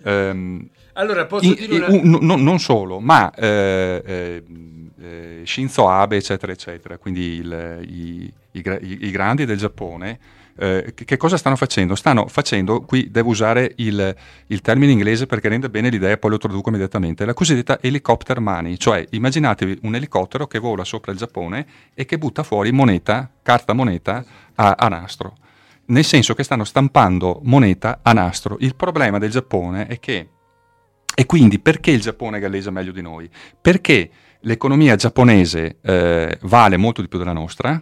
Um, 0.04 0.68
allora, 0.92 1.24
posso 1.24 1.46
in, 1.46 1.54
dire 1.54 1.86
una... 1.86 1.88
un, 1.88 2.18
no, 2.20 2.36
non 2.36 2.58
solo, 2.58 3.00
ma 3.00 3.32
eh, 3.32 4.02
eh, 4.04 4.44
eh, 5.00 5.42
Shinzo 5.44 5.88
Abe, 5.88 6.16
eccetera, 6.16 6.52
eccetera, 6.52 6.98
quindi 6.98 7.36
il, 7.36 7.86
i, 7.88 8.32
i, 8.50 8.62
i 9.06 9.10
grandi 9.10 9.46
del 9.46 9.56
Giappone, 9.56 10.18
eh, 10.58 10.92
che 10.92 11.16
cosa 11.16 11.36
stanno 11.36 11.54
facendo? 11.54 11.94
Stanno 11.94 12.26
facendo, 12.26 12.80
qui 12.80 13.10
devo 13.10 13.30
usare 13.30 13.74
il, 13.76 14.14
il, 14.46 14.60
termine 14.60 14.90
inglese 14.90 15.26
perché 15.26 15.48
rende 15.48 15.70
bene 15.70 15.88
l'idea 15.88 16.16
poi 16.16 16.30
lo 16.30 16.38
traduco 16.38 16.68
immediatamente, 16.68 17.24
la 17.24 17.34
cosiddetta 17.34 17.78
helicopter 17.80 18.40
money, 18.40 18.76
cioè 18.76 19.06
immaginatevi 19.10 19.80
un 19.82 19.94
elicottero 19.94 20.48
che 20.48 20.58
vola 20.58 20.84
sopra 20.84 21.12
il 21.12 21.18
Giappone 21.18 21.66
e 21.94 22.04
che 22.04 22.18
butta 22.18 22.42
fuori 22.42 22.72
moneta, 22.72 23.30
carta 23.40 23.72
moneta 23.72 24.24
a, 24.56 24.74
a 24.76 24.88
nastro, 24.88 25.36
nel 25.86 26.04
senso 26.04 26.34
che 26.34 26.42
stanno 26.42 26.64
stampando 26.64 27.40
moneta 27.44 28.00
a 28.02 28.12
nastro. 28.12 28.56
Il 28.58 28.74
problema 28.74 29.18
del 29.18 29.30
Giappone 29.30 29.86
è 29.86 30.00
che, 30.00 30.28
e 31.14 31.26
quindi 31.26 31.60
perché 31.60 31.92
il 31.92 32.00
Giappone 32.00 32.40
galleggia 32.40 32.70
meglio 32.70 32.92
di 32.92 33.02
noi? 33.02 33.30
Perché 33.60 34.10
l'economia 34.40 34.96
giapponese 34.96 35.78
eh, 35.82 36.38
vale 36.42 36.76
molto 36.76 37.00
di 37.00 37.08
più 37.08 37.18
della 37.18 37.32
nostra, 37.32 37.80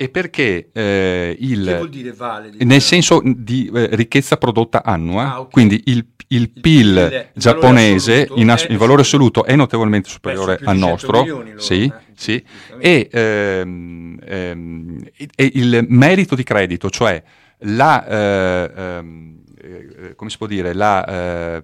e 0.00 0.08
perché 0.08 0.70
eh, 0.72 1.36
il... 1.40 1.62
Che 1.62 1.76
vuol 1.76 1.90
dire 1.90 2.12
vale? 2.12 2.50
Nel 2.60 2.80
senso 2.80 3.20
di 3.22 3.70
eh, 3.70 3.88
ricchezza 3.92 4.38
prodotta 4.38 4.82
annua, 4.82 5.32
ah, 5.32 5.40
okay. 5.40 5.52
quindi 5.52 5.82
il, 5.88 5.96
il, 5.96 6.06
il 6.28 6.48
PIL, 6.48 7.08
PIL 7.10 7.26
giapponese 7.34 8.24
valore 8.24 8.40
in, 8.40 8.50
ass- 8.50 8.66
in, 8.70 8.78
valore 8.78 9.02
assoluto 9.02 9.44
è 9.44 9.54
notevolmente 9.56 10.08
superiore 10.08 10.58
al 10.64 10.78
nostro, 10.78 11.22
loro, 11.22 11.44
sì, 11.58 11.84
eh? 11.84 11.92
sì. 12.16 12.42
E, 12.78 13.10
ehm, 13.12 14.18
ehm, 14.24 14.98
e, 15.36 15.50
il 15.52 15.84
merito 15.86 16.34
di 16.34 16.44
credito, 16.44 16.88
cioè 16.88 17.22
la... 17.58 18.06
Eh, 18.06 18.70
ehm, 18.74 19.38
eh, 19.60 20.14
come 20.16 20.30
si 20.30 20.36
può 20.36 20.46
dire, 20.46 20.72
la, 20.72 21.06
eh, 21.06 21.62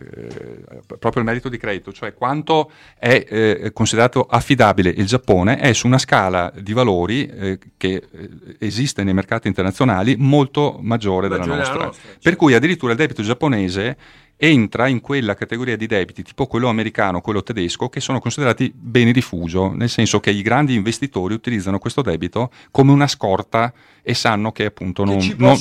eh, 0.00 0.96
proprio 0.98 1.22
il 1.22 1.24
merito 1.24 1.48
di 1.48 1.56
credito, 1.58 1.92
cioè 1.92 2.14
quanto 2.14 2.70
è 2.98 3.24
eh, 3.28 3.70
considerato 3.72 4.22
affidabile 4.22 4.90
il 4.90 5.06
Giappone, 5.06 5.58
è 5.58 5.72
su 5.72 5.86
una 5.86 5.98
scala 5.98 6.52
di 6.56 6.72
valori 6.72 7.26
eh, 7.26 7.58
che 7.76 8.02
eh, 8.10 8.28
esiste 8.58 9.02
nei 9.02 9.14
mercati 9.14 9.48
internazionali 9.48 10.16
molto 10.16 10.78
maggiore, 10.80 11.28
maggiore 11.28 11.28
della 11.28 11.44
nostra. 11.44 11.84
nostra 11.84 12.02
certo. 12.02 12.18
Per 12.22 12.36
cui 12.36 12.54
addirittura 12.54 12.92
il 12.92 12.98
debito 12.98 13.22
giapponese 13.22 13.96
entra 14.40 14.86
in 14.86 15.00
quella 15.00 15.34
categoria 15.34 15.76
di 15.76 15.86
debiti 15.86 16.22
tipo 16.22 16.46
quello 16.46 16.68
americano, 16.68 17.20
quello 17.20 17.42
tedesco, 17.42 17.88
che 17.88 18.00
sono 18.00 18.20
considerati 18.20 18.72
beni 18.74 19.10
rifugio, 19.10 19.72
nel 19.74 19.88
senso 19.88 20.20
che 20.20 20.30
i 20.30 20.42
grandi 20.42 20.74
investitori 20.74 21.34
utilizzano 21.34 21.78
questo 21.78 22.02
debito 22.02 22.50
come 22.70 22.92
una 22.92 23.08
scorta 23.08 23.72
e 24.08 24.14
sanno 24.14 24.52
che 24.52 24.64
appunto 24.64 25.04
non, 25.04 25.18
che 25.18 25.34
non 25.36 25.58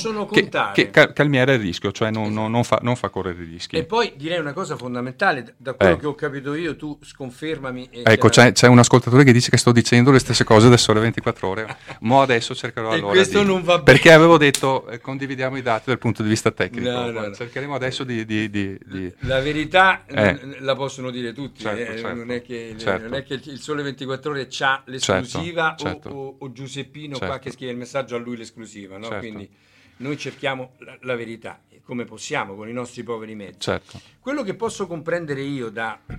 che, 0.73 0.89
che, 0.89 1.11
calmiera 1.11 1.51
il 1.51 1.59
rischio, 1.59 1.91
cioè 1.91 2.11
non, 2.11 2.27
esatto. 2.27 2.47
non, 2.47 2.63
fa, 2.63 2.79
non, 2.81 2.95
fa, 2.95 3.09
correre 3.09 3.43
i 3.43 3.45
rischi. 3.45 3.75
E 3.75 3.83
poi 3.83 4.13
direi 4.15 4.39
una 4.39 4.53
cosa 4.53 4.77
fondamentale, 4.77 5.55
da 5.57 5.73
quello 5.73 5.95
eh. 5.95 5.99
che 5.99 6.05
ho 6.05 6.15
capito 6.15 6.53
io, 6.53 6.77
tu 6.77 6.97
sconfermami. 7.01 7.89
ecco, 8.03 8.29
c'è, 8.29 8.53
c'è, 8.53 8.67
un 8.67 8.79
ascoltatore 8.79 9.25
che 9.25 9.33
dice 9.33 9.49
che 9.49 9.57
sto 9.57 9.73
dicendo 9.73 10.11
le 10.11 10.19
stesse 10.19 10.45
cose 10.45 10.69
da 10.69 10.77
sole 10.77 11.01
24 11.01 11.45
ore, 11.45 11.77
ma 12.01 12.21
adesso 12.21 12.55
cercherò 12.55 12.91
allora 12.91 13.11
questo 13.11 13.41
di, 13.41 13.47
non 13.47 13.63
va 13.63 13.79
bene. 13.79 13.83
Perché 13.83 14.13
avevo 14.13 14.37
detto 14.37 14.87
eh, 14.87 15.01
condividiamo 15.01 15.57
i 15.57 15.61
dati 15.61 15.83
dal 15.87 15.97
punto 15.97 16.23
di 16.23 16.29
vista 16.29 16.49
tecnico, 16.51 16.89
no, 16.89 17.11
no, 17.11 17.27
no. 17.27 17.33
cercheremo 17.33 17.75
adesso 17.75 18.05
di, 18.05 18.25
di, 18.25 18.49
di, 18.49 18.66
di... 18.85 19.13
La 19.19 19.39
verità 19.39 20.05
eh. 20.05 20.59
la 20.59 20.75
possono 20.75 21.09
dire 21.09 21.33
tutti, 21.33 21.61
certo, 21.61 21.91
eh, 21.93 21.97
certo, 21.97 22.15
non, 22.15 22.31
è 22.31 22.41
che, 22.41 22.75
certo. 22.77 23.03
non, 23.03 23.13
è 23.13 23.23
che, 23.23 23.35
il 23.35 23.59
Sole 23.59 23.83
24 23.83 24.31
ore 24.31 24.47
ha 24.59 24.83
l'esclusiva 24.85 25.75
certo, 25.77 25.83
o, 25.83 26.01
certo. 26.01 26.09
o, 26.09 26.35
o, 26.39 26.51
Giuseppino 26.51 27.17
qua 27.17 27.39
che 27.39 27.51
scrive 27.51 27.71
il 27.71 27.77
messaggio 27.77 28.15
a 28.15 28.19
lui 28.19 28.37
l'esclusiva, 28.37 28.97
no? 28.97 29.07
Certo. 29.07 29.19
Quindi 29.19 29.49
noi 29.97 30.17
cerchiamo 30.17 30.73
la, 30.79 30.97
la, 31.01 31.15
verità 31.15 31.61
come 31.83 32.03
possiamo 32.03 32.55
con 32.55 32.67
i 32.67 32.73
nostri 32.73 33.03
poveri 33.03 33.35
mezzi. 33.35 33.59
Certo. 33.59 34.01
Quello 34.19 34.43
che 34.43 34.55
posso 34.55 34.87
comprendere 34.87 35.41
io 35.41 35.69
da 35.69 35.99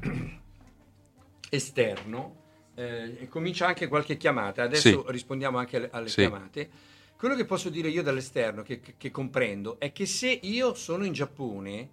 esterno, 1.51 2.37
eh, 2.75 3.27
comincia 3.29 3.67
anche 3.67 3.89
qualche 3.89 4.17
chiamata, 4.17 4.63
adesso 4.63 5.05
sì. 5.05 5.13
rispondiamo 5.13 5.59
anche 5.59 5.77
alle, 5.77 5.89
alle 5.93 6.09
sì. 6.09 6.21
chiamate. 6.21 6.71
Quello 7.19 7.35
che 7.35 7.45
posso 7.45 7.69
dire 7.69 7.89
io 7.89 8.03
dall'esterno, 8.03 8.63
che, 8.63 8.81
che 8.97 9.11
comprendo, 9.11 9.81
è 9.81 9.91
che 9.91 10.07
se 10.07 10.39
io 10.41 10.75
sono 10.75 11.05
in 11.05 11.13
Giappone, 11.13 11.91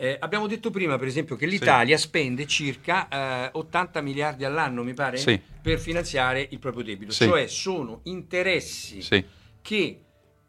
eh, 0.00 0.16
abbiamo 0.20 0.46
detto 0.46 0.70
prima, 0.70 0.96
per 0.96 1.08
esempio, 1.08 1.34
che 1.34 1.46
l'Italia 1.46 1.96
sì. 1.96 2.04
spende 2.04 2.46
circa 2.46 3.08
eh, 3.48 3.50
80 3.52 4.00
miliardi 4.00 4.44
all'anno, 4.44 4.84
mi 4.84 4.94
pare, 4.94 5.16
sì. 5.16 5.40
per 5.60 5.80
finanziare 5.80 6.46
il 6.50 6.60
proprio 6.60 6.84
debito. 6.84 7.10
Sì. 7.10 7.24
Cioè 7.24 7.48
sono 7.48 8.02
interessi 8.04 9.26
che 9.60 10.00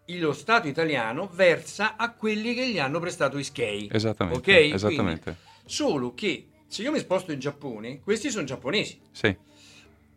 lo 0.06 0.34
Stato 0.34 0.68
italiano 0.68 1.32
versa 1.34 1.96
a 1.96 2.14
quelli 2.14 2.54
che 2.54 2.70
gli 2.70 2.78
hanno 2.78 3.00
prestato 3.00 3.40
i 3.40 3.44
SKEI. 3.44 3.90
Esattamente. 3.92 4.40
Okay? 4.40 4.72
esattamente. 4.72 5.24
Quindi, 5.24 5.42
solo 5.66 6.14
che 6.14 6.50
se 6.68 6.84
io 6.84 6.92
mi 6.92 7.00
sposto 7.00 7.32
in 7.32 7.40
Giappone, 7.40 8.02
questi 8.02 8.30
sono 8.30 8.46
giapponesi. 8.46 9.02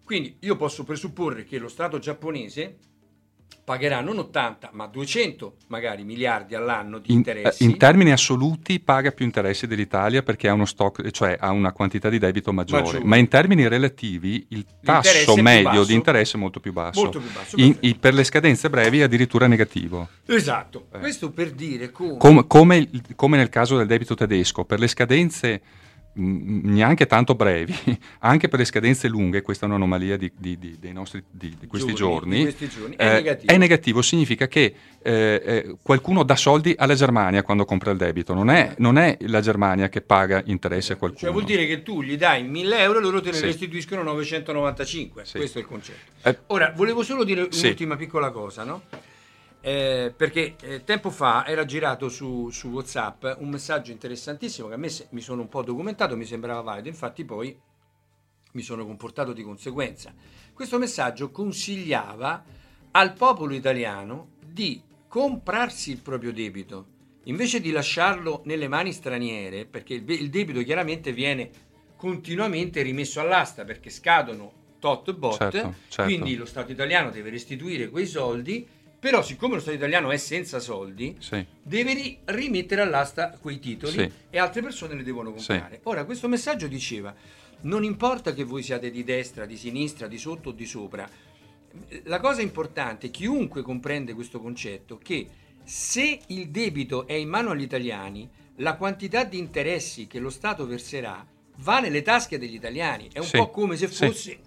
Quindi 0.05 0.37
io 0.40 0.57
posso 0.57 0.85
presupporre 0.85 1.45
che 1.45 1.57
lo 1.57 1.68
Stato 1.68 1.99
giapponese 1.99 2.77
pagherà 3.64 4.01
non 4.01 4.18
80 4.18 4.70
ma 4.72 4.87
200 4.87 5.57
magari 5.68 6.03
miliardi 6.05 6.55
all'anno 6.55 6.98
di 6.98 7.12
interessi. 7.12 7.62
In, 7.62 7.70
in, 7.70 7.77
termini 7.77 8.11
assoluti 8.11 8.81
paga 8.81 9.12
più 9.12 9.25
interessi 9.25 9.66
dell'Italia 9.66 10.22
perché 10.22 10.48
ha 10.48 10.53
uno 10.53 10.64
stock, 10.64 11.11
cioè 11.11 11.37
ha 11.38 11.51
una 11.51 11.72
quantità 11.72 12.09
di 12.09 12.18
debito 12.18 12.53
maggiore, 12.53 12.83
maggiore. 12.83 13.05
ma 13.05 13.16
in 13.16 13.29
termini 13.29 13.68
relativi 13.68 14.46
il 14.48 14.66
tasso 14.83 15.37
medio 15.37 15.85
di 15.85 15.94
interesse 15.94 16.37
è 16.37 16.40
molto 16.40 16.61
più 16.61 16.72
basso. 16.72 17.03
Molto 17.03 17.20
più 17.20 17.33
basso 17.33 17.57
in, 17.57 17.77
in, 17.81 17.98
per 17.98 18.14
le 18.14 18.25
scadenze 18.25 18.68
brevi 18.68 19.03
addirittura 19.03 19.46
negativo. 19.46 20.09
Esatto, 20.27 20.87
eh. 20.92 20.98
questo 20.98 21.31
per 21.31 21.53
dire 21.53 21.90
come... 21.90 22.16
Com, 22.16 22.46
come... 22.46 22.90
come 23.14 23.37
nel 23.37 23.48
caso 23.48 23.77
del 23.77 23.87
debito 23.87 24.14
tedesco, 24.14 24.64
per 24.64 24.81
le 24.81 24.88
scadenze 24.88 25.62
neanche 26.14 27.07
tanto 27.07 27.34
brevi, 27.34 27.74
anche 28.20 28.49
per 28.49 28.59
le 28.59 28.64
scadenze 28.64 29.09
lunghe, 29.09 29.43
questa 29.43 29.64
è 29.64 29.68
un'anomalia 29.68 30.16
di, 30.16 30.30
di, 30.37 30.59
di, 30.59 30.76
dei 30.78 30.93
nostri, 30.93 31.22
di, 31.30 31.57
questi 31.66 31.95
giorni, 31.95 32.43
questi 32.43 32.68
giorni. 32.68 32.97
È, 32.97 33.07
eh, 33.07 33.12
negativo. 33.12 33.53
è, 33.53 33.57
negativo. 33.57 34.03
significa 34.03 34.47
che 34.47 34.74
eh, 35.03 35.43
eh, 35.45 35.76
qualcuno 35.82 36.22
dà 36.22 36.37
soldi 36.37 36.74
alla 36.76 36.95
Germania 36.95 37.43
quando 37.43 37.64
compra 37.64 37.91
il 37.91 37.97
debito, 37.97 38.34
non 38.34 38.51
è, 38.51 38.74
non 38.78 38.99
è, 38.99 39.16
la 39.20 39.41
Germania 39.41 39.89
che 39.89 40.03
paga 40.03 40.43
interessi 40.47 40.93
a 40.93 40.97
qualcuno. 40.97 41.22
Cioè 41.22 41.32
vuol 41.32 41.45
dire 41.45 41.66
che 41.66 41.82
tu 41.82 42.03
gli 42.03 42.16
dai 42.16 42.43
1000 42.43 42.78
euro 42.78 42.99
e 42.99 43.03
loro 43.03 43.20
te 43.20 43.30
ne 43.30 43.37
sì. 43.37 43.45
restituiscono 43.45 44.03
995, 44.03 45.24
sì. 45.24 45.39
questo 45.39 45.59
è 45.59 45.61
il 45.62 45.66
concetto. 45.66 46.11
Eh, 46.22 46.39
Ora, 46.49 46.72
volevo 46.76 47.03
solo 47.03 47.24
dire 47.24 47.49
un'ultima 47.51 47.97
piccola 47.97 48.30
cosa, 48.30 48.64
no? 48.64 48.82
Eh, 49.65 50.13
perché 50.17 50.57
eh, 50.61 50.83
tempo 50.83 51.09
fa 51.11 51.47
era 51.47 51.65
girato 51.65 52.09
su, 52.09 52.51
su, 52.51 52.69
WhatsApp 52.71 53.25
un 53.39 53.49
messaggio 53.49 53.93
interessantissimo 53.93 54.67
che 54.67 54.75
a 54.75 54.77
me 54.77 54.89
se, 54.89 55.07
mi 55.11 55.21
sono 55.21 55.43
un 55.43 55.49
po' 55.49 55.63
documentato, 55.63 56.17
mi 56.17 56.25
sembrava 56.25 56.61
valido, 56.63 56.89
infatti 56.89 57.25
poi 57.25 57.57
mi 58.53 58.63
sono 58.63 58.85
comportato 58.85 59.33
di 59.33 59.45
conseguenza. 59.45 60.13
Questo 60.53 60.79
messaggio 60.79 61.31
consigliava 61.31 62.45
al 62.91 63.13
popolo 63.13 63.55
italiano 63.55 64.31
di 64.45 64.83
comprarsi 65.07 65.93
il 65.93 66.01
proprio 66.01 66.33
debito 66.33 66.87
invece 67.25 67.61
di 67.61 67.71
lasciarlo 67.71 68.43
nelle 68.47 68.67
mani 68.67 68.93
straniere, 68.93 69.65
perché 69.65 69.95
il, 69.95 70.11
il 70.11 70.29
debito 70.29 70.61
chiaramente 70.63 71.13
viene 71.13 71.51
continuamente 71.97 72.83
rimesso 72.83 73.21
all'asta 73.21 73.65
perché 73.65 73.91
scadono 73.91 74.61
tot 74.81 75.15
bot, 75.15 75.39
certo, 75.39 75.75
certo. 75.87 76.03
quindi 76.03 76.35
lo 76.35 76.47
Stato 76.47 76.73
italiano 76.73 77.11
deve 77.11 77.31
restituire 77.31 77.89
quei 77.89 78.07
soldi 78.07 78.67
però, 79.03 79.20
siccome 79.20 79.55
lo 79.55 79.61
Stato 79.61 79.76
italiano 79.76 80.12
è 80.12 80.16
senza 80.16 80.61
soldi, 80.61 81.16
sì. 81.18 81.44
deve 81.61 81.92
ri- 81.92 82.18
rimettere 82.26 82.82
all'asta 82.82 83.30
quei 83.30 83.59
titoli 83.59 83.92
sì. 83.92 84.12
e 84.30 84.38
altre 84.38 84.62
persone 84.62 84.94
li 84.94 85.03
devono 85.03 85.32
comprare. 85.32 85.74
Sì. 85.74 85.80
Ora, 85.88 86.05
questo 86.05 86.28
messaggio 86.28 86.68
diceva: 86.68 87.12
non 87.62 87.82
importa 87.82 88.32
che 88.32 88.44
voi 88.44 88.62
siate 88.62 88.92
di 88.92 89.03
destra, 89.03 89.44
di 89.44 89.57
sinistra, 89.57 90.07
di 90.07 90.18
sotto 90.18 90.50
o 90.50 90.53
di 90.53 90.66
sopra, 90.66 91.11
la 92.05 92.20
cosa 92.20 92.42
importante, 92.42 93.11
chiunque 93.11 93.62
comprende 93.62 94.14
questo 94.14 94.40
concetto, 94.40 94.98
che 94.98 95.26
se 95.64 96.20
il 96.28 96.50
debito 96.50 97.09
è 97.09 97.14
in 97.14 97.28
mano 97.28 97.50
agli 97.50 97.62
italiani, 97.62 98.30
la 98.59 98.76
quantità 98.76 99.24
di 99.24 99.36
interessi 99.36 100.07
che 100.07 100.20
lo 100.20 100.30
Stato 100.30 100.64
verserà 100.64 101.26
va 101.57 101.80
nelle 101.80 102.03
tasche 102.03 102.38
degli 102.38 102.55
italiani. 102.55 103.11
È 103.12 103.18
un 103.18 103.28
po' 103.32 103.50
come 103.50 103.76
se 103.76 103.88
fosse 103.88 104.42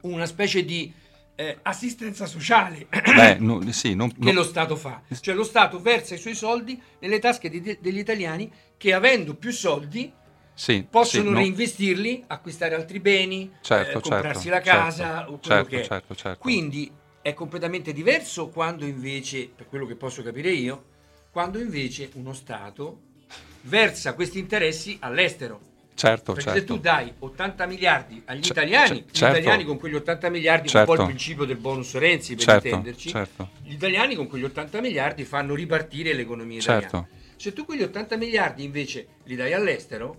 una 0.00 0.26
specie 0.26 0.64
di 0.64 0.92
eh, 1.40 1.56
assistenza 1.62 2.26
sociale 2.26 2.88
Beh, 2.90 3.36
no, 3.38 3.60
sì, 3.70 3.94
non, 3.94 4.12
che 4.12 4.32
lo 4.32 4.42
Stato 4.42 4.74
fa. 4.74 5.02
Cioè 5.20 5.36
lo 5.36 5.44
Stato 5.44 5.80
versa 5.80 6.16
i 6.16 6.18
suoi 6.18 6.34
soldi 6.34 6.82
nelle 6.98 7.20
tasche 7.20 7.48
di, 7.48 7.78
degli 7.80 7.98
italiani 7.98 8.50
che 8.76 8.92
avendo 8.92 9.34
più 9.34 9.52
soldi 9.52 10.12
sì, 10.52 10.84
possono 10.90 11.26
sì, 11.26 11.30
no. 11.30 11.36
reinvestirli, 11.36 12.24
acquistare 12.26 12.74
altri 12.74 12.98
beni, 12.98 13.52
certo, 13.60 13.98
eh, 13.98 14.00
comprarsi 14.00 14.48
certo, 14.48 14.50
la 14.50 14.60
casa 14.60 15.04
certo, 15.04 15.32
o 15.32 15.38
quello 15.38 15.40
certo, 15.40 15.68
che 15.68 15.80
è. 15.80 15.84
certo, 15.84 16.14
certo. 16.16 16.38
Quindi 16.40 16.90
è 17.22 17.34
completamente 17.34 17.92
diverso 17.92 18.48
quando 18.48 18.84
invece, 18.84 19.48
per 19.54 19.68
quello 19.68 19.86
che 19.86 19.94
posso 19.94 20.24
capire 20.24 20.50
io, 20.50 20.84
quando 21.30 21.60
invece 21.60 22.10
uno 22.14 22.32
Stato 22.32 23.02
versa 23.60 24.14
questi 24.14 24.40
interessi 24.40 24.96
all'estero. 24.98 25.60
Certo, 25.98 26.32
Perché 26.32 26.50
certo. 26.50 26.60
se 26.60 26.64
tu 26.76 26.78
dai 26.78 27.12
80 27.18 27.66
miliardi 27.66 28.22
agli 28.26 28.38
C- 28.40 28.50
italiani, 28.50 29.00
c- 29.04 29.08
gli 29.10 29.16
certo. 29.16 29.36
italiani 29.38 29.64
con 29.64 29.78
quegli 29.78 29.96
80 29.96 30.30
miliardi, 30.30 30.68
Certo. 30.68 30.90
un 30.92 30.96
po' 30.96 31.02
il 31.02 31.08
principio 31.08 31.44
del 31.44 31.56
bonus 31.56 31.94
Renzi 31.94 32.36
per 32.36 32.44
Certo, 32.44 32.68
intenderci, 32.68 33.08
certo. 33.08 33.48
gli 33.64 33.72
italiani 33.72 34.14
con 34.14 34.28
quegli 34.28 34.44
80 34.44 34.80
miliardi 34.80 35.24
fanno 35.24 35.56
ripartire 35.56 36.12
l'economia 36.12 36.58
italiana. 36.60 36.88
Certo. 36.88 37.08
Se 37.34 37.52
tu 37.52 37.64
quegli 37.64 37.82
80 37.82 38.16
miliardi 38.16 38.62
invece 38.62 39.06
li 39.24 39.34
dai 39.34 39.52
all'estero, 39.52 40.18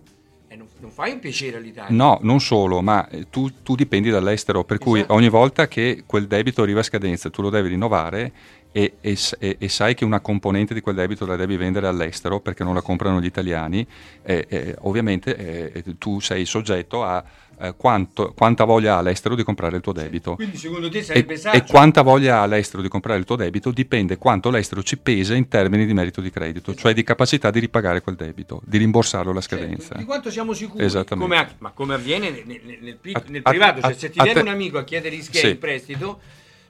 eh, 0.49 0.55
non, 0.57 0.67
non 0.79 0.91
fai 0.91 1.11
un 1.13 1.19
piacere 1.19 1.55
all'Italia. 1.57 1.95
No, 1.95 2.19
non 2.23 2.41
solo, 2.41 2.81
ma 2.81 3.07
eh, 3.07 3.29
tu, 3.29 3.61
tu 3.63 3.75
dipendi 3.75 4.09
dall'estero, 4.09 4.65
per 4.65 4.79
cui 4.79 4.99
Esatto. 4.99 5.13
ogni 5.13 5.29
volta 5.29 5.69
che 5.69 6.03
quel 6.05 6.27
debito 6.27 6.61
arriva 6.61 6.81
a 6.81 6.83
scadenza 6.83 7.29
tu 7.29 7.41
lo 7.41 7.49
devi 7.49 7.69
rinnovare 7.69 8.31
e, 8.71 8.97
e 9.01 9.17
e- 9.39 9.55
e 9.59 9.69
sai 9.69 9.95
che 9.95 10.05
una 10.05 10.19
componente 10.19 10.73
di 10.73 10.81
quel 10.81 10.95
debito 10.95 11.25
la 11.25 11.35
devi 11.35 11.57
vendere 11.57 11.87
all'estero 11.87 12.39
perché 12.39 12.63
non 12.63 12.73
la 12.75 12.81
comprano 12.81 13.19
gli 13.19 13.25
italiani, 13.25 13.85
eh, 14.23 14.45
eh, 14.47 14.75
ovviamente 14.81 15.71
eh, 15.73 15.83
tu 15.97 16.19
sei 16.19 16.45
soggetto 16.45 17.03
a 17.03 17.23
eh, 17.61 17.73
quanto- 17.75 18.31
quanta 18.33 18.63
voglia 18.63 18.95
ha 18.95 18.97
all'estero 18.99 19.35
di 19.35 19.43
comprare 19.43 19.75
il 19.75 19.81
tuo 19.81 19.91
debito. 19.91 20.35
Quindi 20.35 20.55
secondo 20.55 20.87
te 20.89 20.99
E, 20.99 21.03
sarebbe 21.03 21.33
e 21.33 21.37
saggio? 21.37 21.63
quanta 21.65 22.03
voglia 22.03 22.37
ha 22.37 22.41
all'estero 22.43 22.81
di 22.81 22.87
comprare 22.87 23.19
il 23.19 23.25
tuo 23.25 23.35
debito 23.35 23.71
dipende 23.71 24.17
quanto 24.17 24.49
l'estero 24.49 24.81
ci 24.81 24.97
pesa 24.97 25.35
in 25.35 25.49
termini 25.49 25.85
di 25.85 25.93
merito 25.93 26.21
di 26.21 26.29
credito, 26.29 26.73
cioè 26.73 26.93
di 26.93 27.03
capacità 27.03 27.51
di 27.51 27.59
ripagare 27.59 28.01
quel 28.01 28.15
debito, 28.15 28.61
di 28.63 28.77
rimborsarlo 28.77 29.31
alla 29.31 29.41
Certo, 29.41 29.57
scadenza. 29.65 29.95
di 29.95 30.05
quanto 30.05 30.31
siamo 30.31 30.53
sicuri? 30.53 30.85
Esattamente. 30.85 31.35
Come 31.35 31.55
ma 31.57 31.71
come 31.71 31.95
avviene 31.95 32.29
nel, 32.29 32.43
nel- 32.45 32.77
nel 32.79 32.97
A- 33.13 33.23
nel 33.27 33.41
a- 33.43 33.49
privato, 33.49 33.81
cioè 33.81 33.91
a- 33.91 33.93
se 33.97 34.09
ti 34.09 34.19
a 34.19 34.23
viene 34.23 34.41
te- 34.41 34.47
un 34.47 34.53
amico 34.53 34.77
a 34.77 34.83
chiedere 34.85 35.19
Sì. 35.21 35.49
in 35.49 35.57
prestito, 35.59 36.19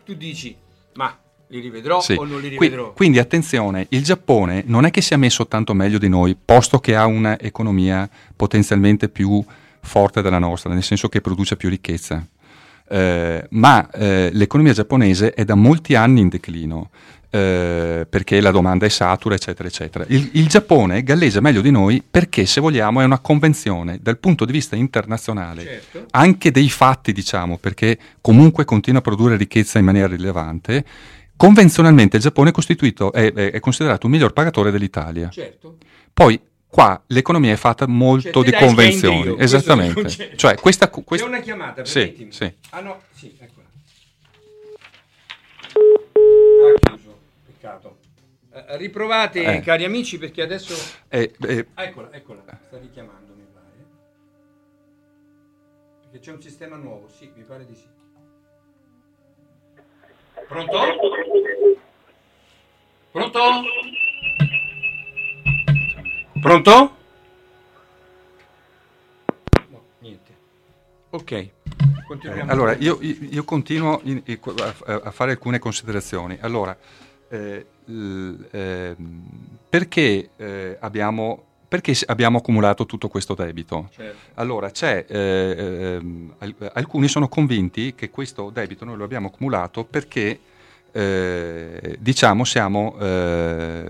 tu 0.03 0.15
dici, 0.15 0.55
ma 0.95 1.15
li 1.51 1.59
rivedrò 1.59 1.99
Sì. 2.01 2.13
o 2.13 2.23
non 2.25 2.39
li 2.41 2.47
rivedrò? 2.49 2.93
quindi 2.93 3.19
attenzione, 3.19 3.87
il 3.89 4.03
Giappone 4.03 4.63
non 4.67 4.85
è 4.85 4.91
che 4.91 5.01
sia 5.01 5.17
messo 5.17 5.47
tanto 5.47 5.73
meglio 5.73 5.97
di 5.97 6.07
noi, 6.09 6.35
posto 6.43 6.79
che 6.79 6.95
ha 6.95 7.05
un'economia 7.05 8.07
potenzialmente 8.35 9.09
più 9.09 9.43
forte 9.81 10.21
della 10.21 10.39
nostra, 10.39 10.71
nel 10.73 10.83
senso 10.83 11.09
che 11.09 11.21
produce 11.21 11.55
più 11.55 11.69
ricchezza. 11.69 12.25
Eh, 12.91 13.45
ma 13.51 13.89
eh, 13.91 14.29
l'economia 14.33 14.73
giapponese 14.73 15.33
è 15.33 15.43
da 15.45 15.55
molti 15.55 15.95
anni 15.95 16.21
in 16.21 16.29
declino. 16.29 16.89
eh, 17.31 18.07
perché 18.09 18.41
la 18.41 18.49
domanda 18.49 18.87
è 18.87 18.89
satura, 18.89 19.35
eccetera, 19.35 19.67
eccetera. 19.67 20.03
Il, 20.07 20.31
il 20.33 20.47
Giappone 20.47 21.03
galleggia 21.03 21.39
meglio 21.41 21.61
di 21.61 21.69
noi 21.69 22.01
perché, 22.09 22.47
se 22.47 22.59
vogliamo, 22.59 23.01
è 23.01 23.03
una 23.05 23.19
convenzione 23.19 23.99
dal 24.01 24.17
punto 24.17 24.45
di 24.45 24.51
vista 24.51 24.75
internazionale 24.75 25.63
Certo. 25.63 26.05
anche 26.09 26.49
dei 26.49 26.69
fatti, 26.71 27.13
diciamo, 27.13 27.59
perché 27.59 27.99
comunque 28.19 28.65
continua 28.65 28.97
a 28.99 29.03
produrre 29.03 29.37
ricchezza 29.37 29.77
in 29.77 29.85
maniera 29.85 30.07
rilevante, 30.07 30.83
convenzionalmente 31.39 32.17
il 32.17 32.21
Giappone 32.21 32.49
è, 32.49 32.51
costituito, 32.51 33.13
è, 33.13 33.31
è- 33.31 33.59
considerato 33.61 34.07
un 34.07 34.11
miglior 34.11 34.33
pagatore 34.33 34.71
dell'Italia. 34.71 35.29
Certo. 35.29 35.77
Poi 36.11 36.37
qua 36.67 37.01
l'economia 37.07 37.53
è 37.53 37.55
fatta 37.55 37.87
molto 37.87 38.43
Cioè, 38.43 38.51
di 38.51 38.51
convenzioni. 38.65 39.35
Esattamente. 39.39 40.35
Cioè, 40.35 40.55
questa, 40.55 40.89
C'è 40.89 41.01
questa- 41.01 41.25
una 41.27 41.39
chiamata, 41.39 41.85
Sì, 41.85 42.27
sì. 42.29 42.53
Ah 42.71 42.81
no, 42.81 43.01
sì, 43.13 43.33
eccola. 43.39 43.67
Ha 45.71 46.79
chiuso, 46.89 47.19
peccato. 47.45 47.97
Eh, 48.53 48.75
riprovate, 48.77 49.41
Eh. 49.43 49.59
cari 49.61 49.85
amici, 49.85 50.17
perché 50.17 50.41
adesso... 50.41 50.73
è- 51.07 51.31
Ah, 51.75 51.83
eccola, 51.85 52.09
eccola, 52.11 52.43
sta 52.67 52.77
richiamando, 52.77 53.33
mi 53.33 53.45
pare. 53.53 53.85
Perché 56.01 56.19
c'è 56.19 56.31
un 56.33 56.41
sistema 56.41 56.75
nuovo, 56.75 57.07
sì, 57.17 57.31
mi 57.33 57.43
pare 57.43 57.65
di 57.65 57.75
sì. 57.75 57.85
Pronto? 60.49 60.79
Pronto? 63.11 63.39
Pronto? 66.41 66.95
No, 69.69 69.81
niente. 69.99 70.35
Ok, 71.11 71.49
continuiamo. 72.07 72.51
allora, 72.51 72.75
io, 72.77 72.97
io- 73.01 73.43
continuo 73.43 73.99
in- 74.05 74.23
in- 74.25 74.39
a, 74.85 75.01
a 75.03 75.11
fare 75.11 75.31
alcune 75.31 75.59
considerazioni. 75.59 76.37
Allora, 76.41 76.75
eh, 77.29 77.65
l- 77.85 78.33
ehm, 78.49 79.23
perché, 79.69 80.31
eh, 80.35 80.77
abbiamo, 80.79 81.43
perché 81.69 81.95
abbiamo 82.07 82.39
accumulato 82.39 82.85
tutto 82.87 83.07
questo 83.09 83.35
debito? 83.35 83.89
Certo. 83.95 84.17
Allora, 84.33 84.71
c'è, 84.71 85.05
eh, 85.07 85.99
al- 86.39 86.71
alcuni 86.73 87.07
sono 87.07 87.27
convinti 87.27 87.93
che 87.93 88.09
questo 88.09 88.49
debito 88.49 88.85
noi 88.85 88.97
lo 88.97 89.03
abbiamo 89.03 89.27
accumulato 89.27 89.85
perché, 89.85 90.39
eh, 90.91 91.95
diciamo, 91.99 92.43
siamo 92.43 92.97
eh, 92.99 93.85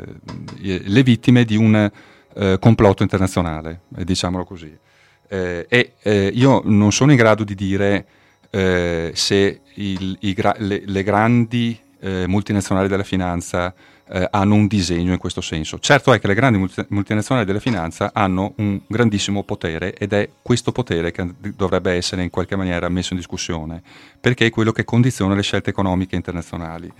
le 0.60 1.04
vittime 1.04 1.46
di 1.46 1.56
un 1.56 1.90
eh, 2.34 2.58
complotto 2.60 3.02
internazionale, 3.04 3.82
eh, 3.98 4.04
diciamolo 4.04 4.44
così. 4.44 4.78
Eh, 5.30 5.66
e 5.70 5.94
eh, 6.02 6.32
io 6.34 6.62
non 6.66 6.92
sono 6.92 7.12
in 7.12 7.18
grado 7.18 7.44
di 7.46 7.56
dire 7.56 8.06
eh, 8.50 9.12
se 9.14 9.62
il- 9.76 10.18
gra- 10.34 10.56
le, 10.58 10.82
le 10.86 11.04
grandi 11.04 11.80
eh, 12.02 12.26
multinazionali 12.28 12.88
della 12.90 13.04
finanza 13.04 13.74
eh, 14.12 14.28
hanno 14.32 14.56
un 14.56 14.68
disegno 14.68 15.12
in 15.12 15.20
questo 15.20 15.42
senso. 15.42 15.80
Certo 15.80 16.12
è 16.12 16.20
che 16.20 16.28
le 16.28 16.34
grandi 16.34 16.58
multi- 16.58 16.86
multinazionali 16.90 17.46
della 17.46 17.60
finanza 17.60 18.12
hanno 18.14 18.54
un 18.58 18.82
grandissimo 18.88 19.44
potere 19.44 19.94
ed 19.94 20.14
è 20.14 20.30
questo 20.42 20.72
potere 20.72 21.12
che 21.12 21.28
dovrebbe 21.56 21.94
essere 21.94 22.24
in 22.24 22.30
qualche 22.30 22.56
maniera 22.56 22.90
messo 22.90 23.14
in 23.14 23.20
discussione, 23.20 23.82
perché 24.20 24.48
è 24.48 24.50
quello 24.50 24.72
che 24.72 24.84
condiziona 24.84 25.36
le 25.36 25.44
scelte 25.44 25.70
economiche 25.70 26.16
internazionali. 26.16 26.92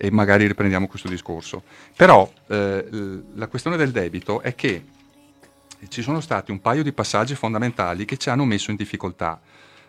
E 0.00 0.10
magari 0.12 0.46
riprendiamo 0.46 0.86
questo 0.86 1.08
discorso. 1.08 1.62
Però 1.96 2.30
eh, 2.46 2.84
la 3.34 3.46
questione 3.48 3.76
del 3.76 3.90
debito 3.90 4.40
è 4.42 4.54
che 4.54 4.84
ci 5.88 6.02
sono 6.02 6.20
stati 6.20 6.50
un 6.50 6.60
paio 6.60 6.82
di 6.82 6.92
passaggi 6.92 7.34
fondamentali 7.34 8.04
che 8.04 8.16
ci 8.16 8.30
hanno 8.30 8.44
messo 8.44 8.70
in 8.70 8.76
difficoltà. 8.76 9.40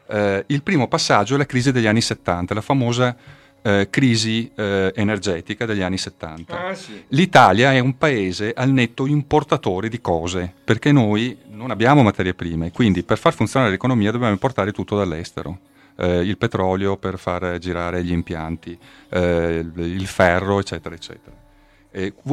Eh, 0.07 0.45
il 0.47 0.63
primo 0.63 0.87
passaggio 0.87 1.35
è 1.35 1.37
la 1.37 1.45
crisi 1.45 1.71
degli 1.71 1.85
anni 1.85 2.01
70, 2.01 2.53
la 2.55 2.61
famosa 2.61 3.15
eh, 3.61 3.87
crisi 3.89 4.51
eh, 4.55 4.91
energetica 4.95 5.65
degli 5.65 5.81
anni 5.81 5.97
70. 5.97 6.67
Ah 6.67 6.73
sì. 6.73 7.03
L'Italia 7.09 7.73
è 7.73 7.79
un 7.79 7.97
paese 7.97 8.53
al 8.55 8.71
netto 8.71 9.05
importatore 9.05 9.89
di 9.89 10.01
cose, 10.01 10.51
perché 10.63 10.91
noi 10.91 11.37
non 11.51 11.71
abbiamo 11.71 12.03
materie 12.03 12.33
prime, 12.33 12.71
quindi 12.71 13.03
per 13.03 13.17
far 13.17 13.33
funzionare 13.33 13.71
l'economia 13.71 14.11
dobbiamo 14.11 14.33
importare 14.33 14.71
tutto 14.71 14.97
dall'estero. 14.97 15.59
Eh, 15.95 16.21
il 16.21 16.37
petrolio 16.37 16.95
per 16.95 17.19
far 17.19 17.57
girare 17.57 18.03
gli 18.03 18.11
impianti, 18.11 18.77
eh, 19.09 19.65
il, 19.75 20.07
ferro, 20.07 20.59
eccetera, 20.59 20.95
eccetera. 20.95 21.35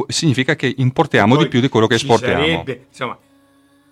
Significa 0.07 0.55
che 0.55 0.73
importiamo 0.77 1.35
di 1.35 1.47
più 1.47 1.59
di 1.59 1.67
quello 1.67 1.87
che 1.87 1.95
esportiamo. 1.95 2.45
sarebbe, 2.45 2.85
insomma, 2.89 3.17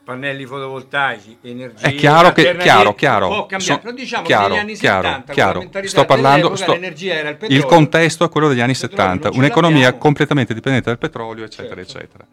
pannelli 0.06 0.46
fotovoltaici, 0.46 1.38
energia. 1.42 1.88
È 1.88 1.96
chiaro 1.96 2.32
che, 2.32 2.56
chiaro, 2.58 2.94
chiaro, 2.94 3.28
Può 3.28 3.46
cambiare, 3.48 3.64
so- 3.64 3.80
però 3.80 3.92
diciamo 3.94 4.24
chiaro, 4.24 4.48
negli 4.50 4.58
anni 4.60 4.74
chiaro, 4.76 5.08
70, 5.08 5.34
chiaro. 5.34 5.70
Sto 5.84 6.06
parlando, 6.06 6.56
sto- 6.56 6.74
l'energia 6.74 7.14
era 7.16 7.30
il 7.30 7.36
petrolio. 7.38 7.58
il 7.58 7.66
contesto 7.66 8.24
è 8.24 8.30
quello 8.30 8.48
degli 8.48 8.62
anni 8.62 8.72
Il 8.74 8.78
petrolio 8.80 9.04
70, 9.06 9.24
non 9.24 9.34
ce 9.34 9.40
un'economia 9.40 9.94
completamente 9.94 10.54
dipendente 10.54 10.90
dal 10.90 11.00
petrolio, 11.00 11.44
eccetera, 11.44 11.84
Certo. 11.84 11.98
eccetera. 11.98 12.26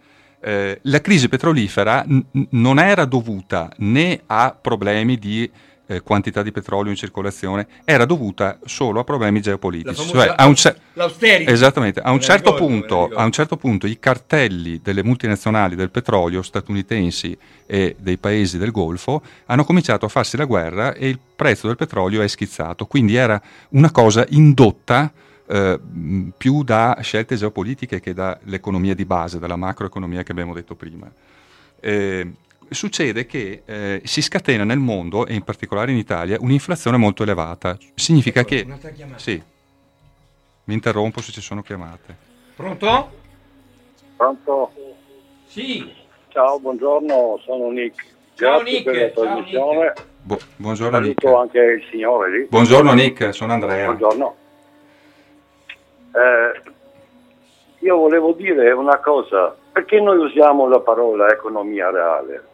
Eh, 0.44 0.80
la 0.82 1.00
crisi 1.00 1.28
petrolifera 1.28 2.04
n- 2.06 2.20
non 2.50 2.78
era 2.78 3.04
dovuta 3.06 3.70
né 3.78 4.20
a 4.26 4.54
problemi 4.60 5.16
di 5.18 5.50
eh, 5.92 6.00
quantità 6.00 6.42
di 6.42 6.52
petrolio 6.52 6.90
in 6.90 6.96
circolazione, 6.96 7.66
era 7.84 8.04
dovuta 8.04 8.58
solo 8.64 9.00
a 9.00 9.04
problemi 9.04 9.40
geopolitici. 9.40 10.08
Cioè, 10.08 10.34
a 10.36 10.46
un 10.46 10.54
cer-. 10.54 10.78
Esattamente, 11.48 12.00
a 12.00 12.10
un, 12.10 12.20
certo 12.20 12.54
punto, 12.54 13.10
a 13.14 13.24
un 13.24 13.32
certo 13.32 13.56
punto 13.56 13.86
i 13.86 13.98
cartelli 13.98 14.80
delle 14.82 15.02
multinazionali 15.02 15.74
del 15.74 15.90
petrolio 15.90 16.42
statunitensi 16.42 17.36
e 17.66 17.96
dei 17.98 18.18
paesi 18.18 18.58
del 18.58 18.70
Golfo 18.70 19.22
hanno 19.46 19.64
cominciato 19.64 20.06
a 20.06 20.08
farsi 20.08 20.36
la 20.36 20.44
guerra 20.44 20.94
e 20.94 21.08
il 21.08 21.18
prezzo 21.34 21.66
del 21.66 21.76
petrolio 21.76 22.22
è 22.22 22.28
schizzato, 22.28 22.86
quindi 22.86 23.16
era 23.16 23.40
una 23.70 23.90
cosa 23.90 24.24
indotta 24.30 25.12
eh, 25.46 25.80
più 26.36 26.62
da 26.62 26.98
scelte 27.02 27.36
geopolitiche 27.36 28.00
che 28.00 28.14
dall'economia 28.14 28.94
di 28.94 29.04
base, 29.04 29.38
dalla 29.38 29.56
macroeconomia 29.56 30.22
che 30.22 30.32
abbiamo 30.32 30.54
detto 30.54 30.74
prima. 30.74 31.10
Eh, 31.80 32.32
succede 32.74 33.26
che 33.26 33.62
eh, 33.64 34.00
si 34.04 34.22
scatena 34.22 34.64
nel 34.64 34.78
mondo, 34.78 35.26
e 35.26 35.34
in 35.34 35.42
particolare 35.42 35.92
in 35.92 35.98
Italia, 35.98 36.38
un'inflazione 36.40 36.96
molto 36.96 37.22
elevata. 37.22 37.76
Significa 37.94 38.40
Ecco, 38.40 38.48
che... 38.48 38.62
un'altra 38.64 38.90
chiamata. 38.90 39.18
Sì, 39.18 39.42
mi 40.64 40.74
interrompo 40.74 41.20
se 41.20 41.32
ci 41.32 41.40
sono 41.40 41.62
chiamate. 41.62 42.16
Pronto? 42.54 43.10
Pronto? 44.16 44.72
Sì. 45.46 45.92
Ciao, 46.28 46.58
buongiorno, 46.58 47.40
sono 47.44 47.70
Nick. 47.70 48.06
Ciao, 48.34 48.58
Grazie 48.58 48.72
Nick, 48.72 48.84
per 48.84 48.94
la 48.94 49.08
trasmissione. 49.08 49.92
Bu- 50.22 50.38
buongiorno 50.56 50.98
Nick. 51.00 51.24
Anche 51.24 51.58
il 51.58 51.84
signore 51.90 52.30
lì. 52.30 52.46
Buongiorno 52.48 52.92
Nick, 52.92 53.34
sono 53.34 53.52
Andrea. 53.52 53.84
Buongiorno. 53.86 54.36
Eh, 56.14 56.70
io 57.80 57.96
volevo 57.96 58.32
dire 58.32 58.70
una 58.70 58.98
cosa, 58.98 59.54
perché 59.72 60.00
noi 60.00 60.18
usiamo 60.18 60.68
la 60.68 60.80
parola 60.80 61.28
economia 61.30 61.90
reale? 61.90 62.46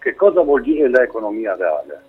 Che 0.00 0.14
cosa 0.14 0.40
vuol 0.40 0.62
dire 0.62 0.88
l'economia 0.88 1.54
reale? 1.56 2.02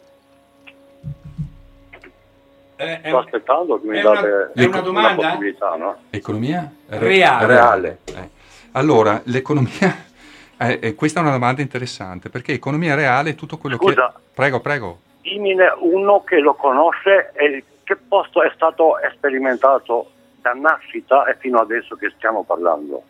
Eh, 2.78 3.02
è, 3.02 3.08
Sto 3.10 3.18
aspettando 3.20 3.80
che 3.80 3.88
mi 3.88 4.00
una- 4.00 4.14
date 4.22 4.52
è 4.56 4.66
una 4.66 4.80
domanda? 4.80 5.26
possibilità, 5.28 5.76
no? 5.76 5.98
Economia 6.10 6.72
Reale. 6.88 7.46
Reale. 7.46 7.98
Eh. 8.06 8.30
Allora, 8.72 9.22
l'economia... 9.26 10.06
eh, 10.58 10.80
eh, 10.82 10.96
questa 10.96 11.20
è 11.20 11.22
una 11.24 11.32
domanda 11.34 11.62
interessante, 11.62 12.30
perché 12.30 12.54
economia 12.54 12.96
reale 12.96 13.32
è 13.32 13.36
tutto 13.36 13.58
quello 13.58 13.76
Scusa. 13.76 14.14
che... 14.16 14.22
Prego, 14.34 14.62
prego. 14.62 15.00
Dimmene 15.22 15.72
uno 15.80 16.24
che 16.24 16.40
lo 16.40 16.56
conosce 16.56 17.32
e 17.34 17.64
che 17.84 17.96
posto 17.98 18.42
è 18.42 18.52
stato 18.56 18.94
sperimentato 19.16 20.12
da 20.42 20.54
nascita 20.54 21.26
e 21.26 21.36
fino 21.38 21.60
adesso 21.60 21.96
che 21.96 22.12
stiamo 22.16 22.44
parlando. 22.44 23.04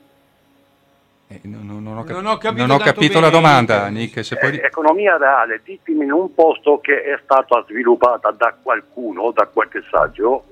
Eh, 1.32 1.40
non, 1.44 1.66
non- 1.66 1.82
non 1.82 1.98
ho, 1.98 2.04
Non 2.04 2.26
ho 2.26 2.38
capito 2.38 2.66
non 2.66 2.76
ho 2.76 2.84
capito 2.84 3.20
la 3.22 3.30
domanda, 3.30 3.88
Nick. 3.88 4.22
Se 4.26 4.36
puoi... 4.36 4.58
Eh, 4.58 4.66
economia 4.66 5.16
reale, 5.16 5.62
ditemi 5.64 6.10
un 6.10 6.34
posto 6.34 6.80
che 6.82 7.04
è 7.04 7.18
stata 7.24 7.64
sviluppata 7.70 8.32
da 8.32 8.54
qualcuno, 8.62 9.32
da 9.32 9.46
qualche 9.46 9.82
saggio, 9.90 10.44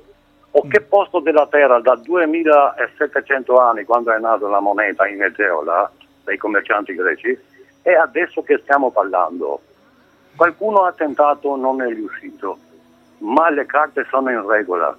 o 0.51 0.67
che 0.69 0.79
posto 0.79 1.19
della 1.19 1.47
Terra 1.47 1.81
da 1.81 1.95
2700 1.95 3.59
anni, 3.59 3.83
quando 3.83 4.13
è 4.13 4.19
nata 4.19 4.47
la 4.47 4.61
moneta 4.61 5.05
in 5.05 5.21
Egeola, 5.21 5.91
dai 6.23 6.37
commercianti 6.37 6.95
greci, 6.95 7.37
e 7.81 7.93
adesso 7.95 8.41
che 8.41 8.57
stiamo 8.63 8.89
parlando. 8.89 9.59
Qualcuno 10.33 10.83
ha 10.83 10.93
tentato, 10.93 11.57
non 11.57 11.81
è 11.81 11.87
riuscito, 11.87 12.57
ma 13.17 13.49
le 13.49 13.65
carte 13.65 14.05
sono 14.09 14.29
in 14.31 14.47
regola. 14.47 14.95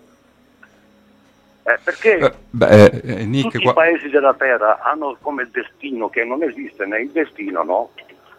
Eh, 1.70 1.78
perché 1.84 2.18
Eh, 2.18 2.32
beh, 2.50 2.84
eh, 2.84 3.24
Nick, 3.24 3.50
tutti 3.52 3.62
qua- 3.62 3.70
i 3.70 3.74
paesi 3.74 4.08
della 4.08 4.34
Terra 4.34 4.80
hanno 4.80 5.16
come 5.20 5.48
destino, 5.52 6.08
che 6.08 6.24
non 6.24 6.42
esiste 6.42 6.84
né 6.86 7.00
il 7.00 7.10
destino, 7.10 7.62
no? 7.62 7.90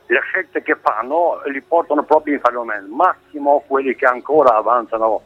Le 0.07 0.19
scelte 0.23 0.61
che 0.61 0.75
fanno 0.75 1.41
li 1.45 1.61
portano 1.61 2.03
proprio 2.03 2.33
in 2.33 2.41
fallimento. 2.41 2.93
Massimo 2.93 3.63
quelli 3.65 3.95
che 3.95 4.05
ancora 4.05 4.55
avanzano 4.55 5.21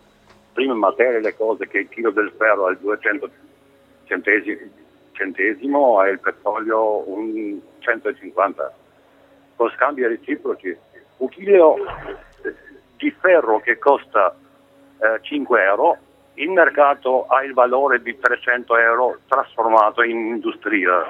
prima 0.54 0.74
in 0.74 0.80
materia 0.80 1.20
le 1.20 1.36
cose 1.36 1.68
che 1.68 1.80
il 1.80 1.90
chilo 1.90 2.12
del 2.12 2.32
ferro 2.38 2.68
al 2.68 2.78
200 2.78 3.30
centesimi, 4.04 4.72
centesimo 5.14 6.04
e 6.04 6.12
il 6.12 6.20
petrolio 6.20 7.10
un 7.10 7.60
150 7.80 8.74
con 9.56 9.72
scambi 9.72 10.06
reciproci. 10.06 10.78
Un 11.18 11.30
chilo 11.30 11.78
di 12.98 13.10
ferro 13.20 13.60
che 13.62 13.80
costa 13.80 14.36
eh, 15.00 15.20
5 15.22 15.64
euro, 15.64 15.98
il 16.36 16.50
mercato 16.50 17.26
ha 17.28 17.44
il 17.44 17.54
valore 17.54 18.02
di 18.02 18.18
300 18.18 18.78
euro 18.78 19.20
trasformato 19.28 20.02
in 20.04 20.18
industria. 20.28 21.04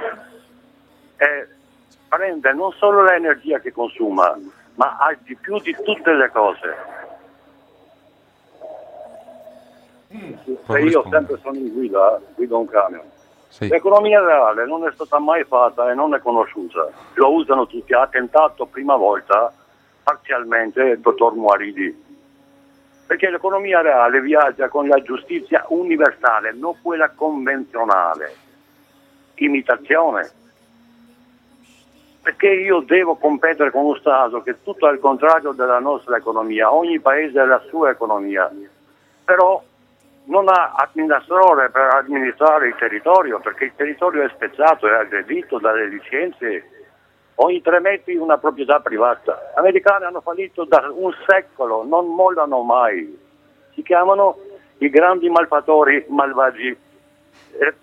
E 1.17 1.47
prende 2.07 2.53
non 2.53 2.71
solo 2.73 3.03
l'energia 3.03 3.59
che 3.59 3.71
consuma, 3.71 4.37
ma 4.75 4.97
ha 4.97 5.15
di 5.19 5.35
più 5.35 5.59
di 5.59 5.75
tutte 5.83 6.13
le 6.13 6.29
cose. 6.31 6.75
Se 10.65 10.79
io 10.79 11.05
sempre 11.09 11.37
sono 11.41 11.57
in 11.57 11.73
guida, 11.73 12.19
guido 12.35 12.59
un 12.59 12.67
camion. 12.67 13.13
Sì. 13.47 13.67
L'economia 13.67 14.21
reale 14.23 14.65
non 14.65 14.85
è 14.85 14.91
stata 14.91 15.17
mai 15.17 15.43
fatta 15.45 15.89
e 15.89 15.93
non 15.93 16.13
è 16.13 16.19
conosciuta. 16.19 16.89
Lo 17.13 17.33
usano 17.33 17.67
tutti. 17.67 17.93
Ha 17.93 18.07
tentato 18.07 18.65
prima 18.65 18.95
volta 18.95 19.51
parzialmente 20.03 20.81
il 20.81 20.99
dottor 20.99 21.33
Muaridi. 21.35 22.03
Perché 23.07 23.29
l'economia 23.29 23.81
reale 23.81 24.19
viaggia 24.19 24.67
con 24.67 24.87
la 24.87 25.01
giustizia 25.01 25.65
universale, 25.69 26.53
non 26.53 26.75
quella 26.81 27.09
convenzionale. 27.09 28.35
Imitazione. 29.35 30.29
Perché 32.21 32.47
io 32.47 32.79
devo 32.79 33.15
competere 33.15 33.69
con 33.69 33.85
uno 33.85 33.95
Stato 33.97 34.41
che 34.41 34.51
è 34.51 34.55
tutto 34.63 34.87
al 34.87 34.99
contrario 34.99 35.51
della 35.51 35.79
nostra 35.79 36.17
economia. 36.17 36.73
Ogni 36.73 36.99
paese 36.99 37.39
ha 37.39 37.45
la 37.45 37.61
sua 37.69 37.91
economia. 37.91 38.51
Però 39.23 39.63
non 40.25 40.49
ha 40.49 40.73
amministratore 40.75 41.69
per 41.69 41.83
amministrare 41.83 42.69
il 42.69 42.75
territorio 42.75 43.39
perché 43.39 43.65
il 43.65 43.73
territorio 43.75 44.23
è 44.23 44.29
spezzato, 44.29 44.87
è 44.87 44.93
aggredito 44.93 45.59
dalle 45.59 45.87
licenze. 45.87 46.69
Ogni 47.35 47.61
tre 47.61 47.79
metri 47.81 48.15
una 48.15 48.37
proprietà 48.37 48.79
privata. 48.79 49.51
Gli 49.53 49.59
americani 49.59 50.05
hanno 50.05 50.21
fallito 50.21 50.63
da 50.63 50.89
un 50.93 51.13
secolo, 51.27 51.83
non 51.83 52.07
mollano 52.07 52.61
mai. 52.61 53.17
Si 53.73 53.83
chiamano 53.83 54.37
i 54.77 54.89
grandi 54.89 55.29
malfattori 55.29 56.05
malvagi. 56.07 56.69
Eh, 57.59 57.73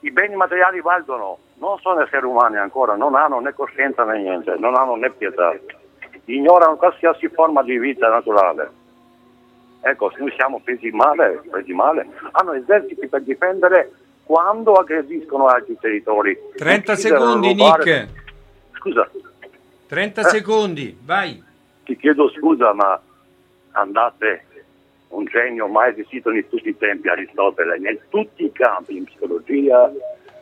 I 0.00 0.10
beni 0.10 0.34
materiali 0.34 0.80
valgono, 0.80 1.38
non 1.54 1.78
sono 1.78 2.00
esseri 2.02 2.26
umani 2.26 2.56
ancora, 2.56 2.96
non 2.96 3.14
hanno 3.14 3.38
né 3.38 3.52
coscienza 3.52 4.04
né 4.04 4.18
niente, 4.18 4.56
non 4.58 4.74
hanno 4.74 4.96
né 4.96 5.10
pietà. 5.10 5.54
Ignorano 6.24 6.76
qualsiasi 6.76 7.28
forma 7.28 7.62
di 7.62 7.78
vita 7.78 8.08
naturale. 8.08 8.70
Ecco, 9.80 10.12
noi 10.18 10.32
siamo 10.36 10.60
presi 10.62 10.90
male, 10.90 11.42
presi 11.48 11.72
male. 11.72 12.08
Hanno 12.32 12.52
eserciti 12.54 13.06
per 13.06 13.22
difendere 13.22 13.92
quando 14.24 14.72
aggrediscono 14.74 15.46
altri 15.46 15.78
territori. 15.80 16.36
30 16.56 16.92
Uccidere, 16.92 17.16
secondi, 17.18 17.48
rubare- 17.50 17.84
Nick. 17.84 18.26
Scusa, 18.78 19.08
30 19.88 20.20
Eh. 20.20 20.24
secondi, 20.24 20.96
vai. 21.04 21.42
ti 21.84 21.96
chiedo 21.96 22.28
scusa, 22.30 22.72
ma 22.74 23.00
andate 23.72 24.44
un 25.08 25.24
genio 25.24 25.66
mai 25.68 25.90
esistito 25.92 26.30
in 26.30 26.46
tutti 26.48 26.68
i 26.68 26.76
tempi, 26.76 27.08
Aristotele, 27.08 27.76
in 27.78 27.98
tutti 28.10 28.44
i 28.44 28.52
campi, 28.52 28.96
in 28.98 29.04
psicologia, 29.04 29.90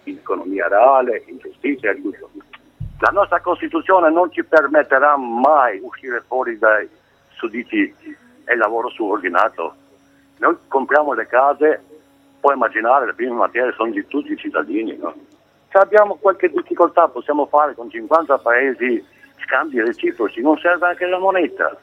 in 0.05 0.16
economia 0.16 0.66
reale, 0.68 1.22
in 1.28 1.39
giustizia 1.39 1.95
tutto. 1.95 2.30
La 2.99 3.11
nostra 3.12 3.41
Costituzione 3.41 4.11
non 4.11 4.32
ci 4.32 4.43
permetterà 4.43 5.16
mai 5.16 5.78
uscire 5.82 6.22
fuori 6.26 6.59
dai 6.59 6.89
sudditi 7.34 7.95
e 8.45 8.57
lavoro 8.57 8.89
subordinato. 8.91 9.74
Noi 10.39 10.57
compriamo 10.66 11.12
le 11.12 11.26
case, 11.26 11.82
puoi 12.41 12.55
immaginare, 12.55 13.07
le 13.07 13.14
prime 13.14 13.34
materie 13.37 13.72
sono 13.72 13.91
di 13.93 14.05
tutti 14.07 14.32
i 14.32 14.37
cittadini. 14.37 14.97
No? 14.97 15.14
Se 15.77 15.83
abbiamo 15.83 16.16
qualche 16.16 16.49
difficoltà 16.49 17.07
possiamo 17.09 17.45
fare 17.45 17.74
con 17.74 17.91
50 17.91 18.39
paesi 18.39 19.05
scambi 19.45 19.79
reciproci, 19.83 20.41
non 20.41 20.57
serve 20.57 20.87
anche 20.87 21.05
la 21.05 21.18
moneta. 21.18 21.79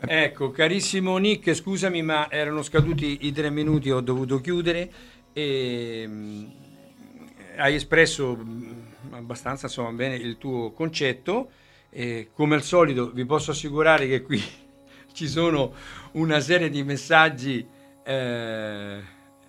Ecco, 0.00 0.50
carissimo 0.50 1.16
Nick, 1.18 1.54
scusami, 1.54 2.02
ma 2.02 2.28
erano 2.28 2.62
scaduti 2.62 3.28
i 3.28 3.32
tre 3.32 3.48
minuti, 3.50 3.92
ho 3.92 4.00
dovuto 4.00 4.40
chiudere. 4.40 4.90
E, 5.32 6.04
mh, 6.08 6.52
hai 7.58 7.76
espresso 7.76 8.34
mh, 8.34 8.86
abbastanza 9.10 9.66
insomma, 9.66 9.92
bene 9.92 10.16
il 10.16 10.36
tuo 10.36 10.72
concetto. 10.72 11.50
E, 11.90 12.30
come 12.34 12.56
al 12.56 12.62
solito, 12.62 13.08
vi 13.12 13.24
posso 13.24 13.52
assicurare 13.52 14.08
che 14.08 14.22
qui 14.22 14.42
ci 15.14 15.28
sono 15.28 15.72
una 16.14 16.40
serie 16.40 16.70
di 16.70 16.82
messaggi 16.82 17.74
eh, 18.06 18.98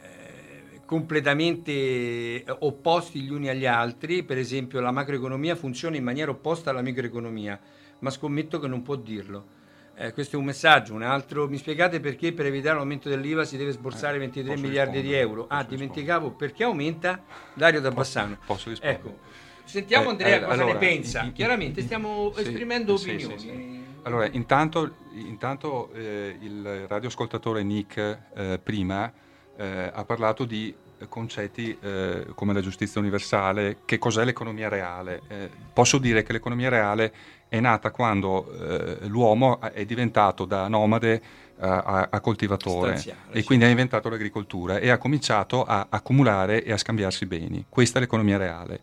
eh, 0.01 0.81
completamente 0.85 2.43
opposti 2.59 3.21
gli 3.21 3.29
uni 3.29 3.49
agli 3.49 3.65
altri. 3.67 4.23
Per 4.23 4.37
esempio, 4.37 4.79
la 4.79 4.91
macroeconomia 4.91 5.55
funziona 5.55 5.95
in 5.95 6.03
maniera 6.03 6.31
opposta 6.31 6.71
alla 6.71 6.81
microeconomia, 6.81 7.59
ma 7.99 8.09
scommetto 8.09 8.59
che 8.59 8.67
non 8.67 8.81
può 8.81 8.95
dirlo. 8.95 9.55
Eh, 9.95 10.11
questo 10.13 10.35
è 10.35 10.39
un 10.39 10.45
messaggio. 10.45 10.93
Un 10.93 11.01
altro, 11.03 11.47
mi 11.47 11.57
spiegate 11.57 11.99
perché 11.99 12.31
per 12.33 12.45
evitare 12.47 12.75
l'aumento 12.77 13.09
dell'IVA 13.09 13.43
si 13.45 13.57
deve 13.57 13.71
sborsare 13.71 14.15
Eh, 14.17 14.19
23 14.19 14.53
posso 14.53 14.65
miliardi 14.65 15.01
di 15.01 15.13
euro? 15.13 15.45
Ah, 15.49 15.63
dimenticavo 15.63 16.31
perché 16.31 16.63
aumenta 16.63 17.23
Dario 17.53 17.81
da 17.81 17.91
Bassano. 17.91 18.37
Posso 18.45 18.69
rispondere? 18.69 18.99
Ecco, 18.99 19.19
sentiamo 19.63 20.05
Eh, 20.05 20.09
Andrea 20.11 20.35
eh, 20.35 20.41
cosa 20.41 20.51
allora, 20.53 20.73
ne 20.73 20.79
pensa. 20.79 21.19
in- 21.21 21.25
in- 21.27 21.33
Chiaramente 21.33 21.81
stiamo 21.81 22.31
Sì, 22.35 22.41
esprimendo 22.41 22.95
sì, 22.97 23.09
opinioni. 23.09 23.39
sì. 23.39 23.76
Allora, 24.07 24.29
intanto, 24.31 24.95
intanto 25.15 25.91
eh, 25.93 26.37
il 26.39 26.85
radioascoltatore 26.87 27.61
Nick 27.61 28.19
eh, 28.33 28.59
prima 28.63 29.11
eh, 29.57 29.91
ha 29.93 30.05
parlato 30.05 30.45
di 30.45 30.73
concetti 31.09 31.77
eh, 31.79 32.27
come 32.33 32.53
la 32.53 32.61
giustizia 32.61 33.01
universale, 33.01 33.79
che 33.83 33.97
cos'è 33.97 34.23
l'economia 34.23 34.69
reale. 34.69 35.21
Eh, 35.27 35.49
posso 35.73 35.97
dire 35.97 36.23
che 36.23 36.31
l'economia 36.31 36.69
reale 36.69 37.13
è 37.49 37.59
nata 37.59 37.91
quando 37.91 38.49
eh, 38.49 39.07
l'uomo 39.07 39.59
è 39.59 39.85
diventato 39.85 40.45
da 40.45 40.69
nomade 40.69 41.21
a, 41.59 42.07
a 42.09 42.19
coltivatore 42.19 43.01
e 43.31 43.43
quindi 43.43 43.65
ha 43.65 43.69
inventato 43.69 44.09
l'agricoltura 44.09 44.77
e 44.77 44.89
ha 44.89 44.97
cominciato 44.97 45.63
a 45.63 45.87
accumulare 45.89 46.63
e 46.63 46.71
a 46.71 46.77
scambiarsi 46.77 47.25
beni. 47.25 47.65
Questa 47.67 47.97
è 47.97 48.01
l'economia 48.01 48.37
reale. 48.37 48.81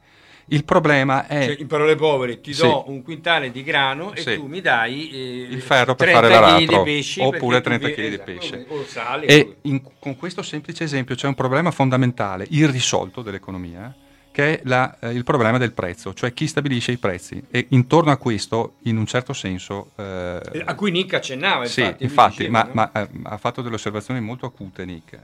Il 0.49 0.65
problema 0.65 1.27
è 1.27 1.47
Cioè, 1.47 1.57
in 1.59 1.67
parole 1.67 1.97
povere, 1.97 2.41
ti 2.41 2.53
Sì. 2.53 2.63
do 2.63 2.85
un 2.89 3.03
quintale 3.03 3.51
di 3.51 3.63
grano 3.63 4.13
e 4.13 4.21
Sì. 4.21 4.35
tu 4.37 4.47
mi 4.47 4.61
dai 4.61 5.11
eh, 5.11 5.47
Il 5.51 5.63
ferro 5.63 5.95
per 5.95 6.09
30 6.11 6.29
fare 6.29 6.57
chili 6.59 6.67
l'aratro, 6.75 7.27
oppure 7.29 7.61
perché 7.61 7.63
tu 7.63 7.63
30 7.63 7.87
vi- 7.89 7.95
chili 7.95 8.09
di 8.09 8.15
esatto, 8.15 8.33
pesce. 8.33 8.67
o 8.69 8.85
sale. 8.85 9.27
E 9.27 9.57
in- 9.63 9.83
con 9.99 10.17
questo 10.17 10.43
semplice 10.43 10.85
esempio 10.85 11.15
c'è 11.15 11.27
un 11.27 11.35
problema 11.35 11.71
fondamentale, 11.71 12.47
irrisolto 12.51 13.23
dell'economia, 13.23 13.95
che 14.31 14.59
è 14.59 14.61
la, 14.65 14.97
eh, 15.01 15.11
il 15.13 15.23
problema 15.25 15.57
del 15.59 15.73
prezzo, 15.73 16.13
cioè 16.13 16.33
chi 16.35 16.47
stabilisce 16.47 16.93
i 16.93 16.99
prezzi. 16.99 17.43
E 17.51 17.67
intorno 17.71 18.11
a 18.11 18.17
questo, 18.17 18.75
in 18.83 18.97
un 18.99 19.07
certo 19.07 19.33
senso... 19.33 19.93
Eh, 19.97 20.63
a 20.65 20.75
cui 20.75 20.91
Nick 20.91 21.15
accennava, 21.15 21.65
infatti. 21.65 21.95
Sì, 21.99 22.03
infatti, 22.05 22.37
diceva, 22.39 22.65
ma, 22.65 22.65
no? 22.65 22.91
ma 22.93 23.01
eh, 23.03 23.09
ha 23.23 23.37
fatto 23.39 23.63
delle 23.63 23.77
osservazioni 23.77 24.21
molto 24.21 24.45
acute 24.45 24.85
Nick. 24.85 25.19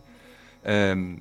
Eh, 0.62 1.16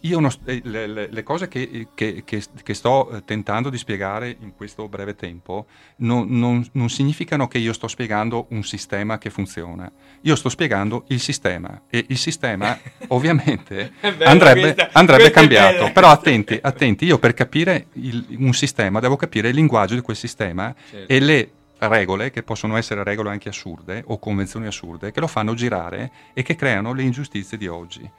io 0.00 0.20
non, 0.20 0.30
eh, 0.44 0.60
le, 0.64 0.86
le, 0.86 1.22
cose 1.22 1.48
che, 1.48 1.88
che, 1.94 2.22
che, 2.24 2.42
che, 2.62 2.74
sto 2.74 3.10
eh, 3.10 3.24
tentando 3.24 3.70
di 3.70 3.78
spiegare 3.78 4.36
in 4.40 4.54
questo 4.54 4.88
breve 4.88 5.14
tempo 5.14 5.66
non, 5.96 6.26
non, 6.28 6.66
non, 6.72 6.88
significano 6.88 7.48
che 7.48 7.58
io 7.58 7.72
sto 7.72 7.88
spiegando 7.88 8.46
un 8.50 8.62
sistema 8.62 9.18
che 9.18 9.30
funziona. 9.30 9.90
Io 10.22 10.36
sto 10.36 10.48
spiegando 10.48 11.04
il 11.08 11.20
sistema 11.20 11.82
e 11.88 12.04
il 12.08 12.18
sistema 12.18 12.78
ovviamente 13.08 13.92
andrebbe, 14.00 14.60
questa, 14.60 14.88
andrebbe 14.92 15.30
questa 15.30 15.40
cambiato. 15.40 15.92
Però 15.92 16.10
attenti, 16.10 16.58
attenti, 16.60 17.04
io 17.04 17.18
per 17.18 17.34
capire 17.34 17.86
il, 17.94 18.36
un 18.38 18.52
sistema 18.52 19.00
devo 19.00 19.16
capire 19.16 19.48
il 19.48 19.54
linguaggio 19.54 19.94
di 19.94 20.00
quel 20.00 20.16
sistema 20.16 20.74
certo. 20.90 21.12
e 21.12 21.20
le 21.20 21.50
regole, 21.78 22.30
che 22.30 22.42
possono 22.42 22.76
essere 22.76 23.04
regole 23.04 23.30
anche 23.30 23.48
assurde 23.48 24.02
o 24.06 24.18
convenzioni 24.18 24.66
assurde, 24.66 25.12
che 25.12 25.20
lo 25.20 25.26
fanno 25.26 25.54
girare 25.54 26.10
e 26.32 26.42
che 26.42 26.56
creano 26.56 26.92
le 26.92 27.02
ingiustizie 27.02 27.58
di 27.58 27.66
oggi. 27.66 28.10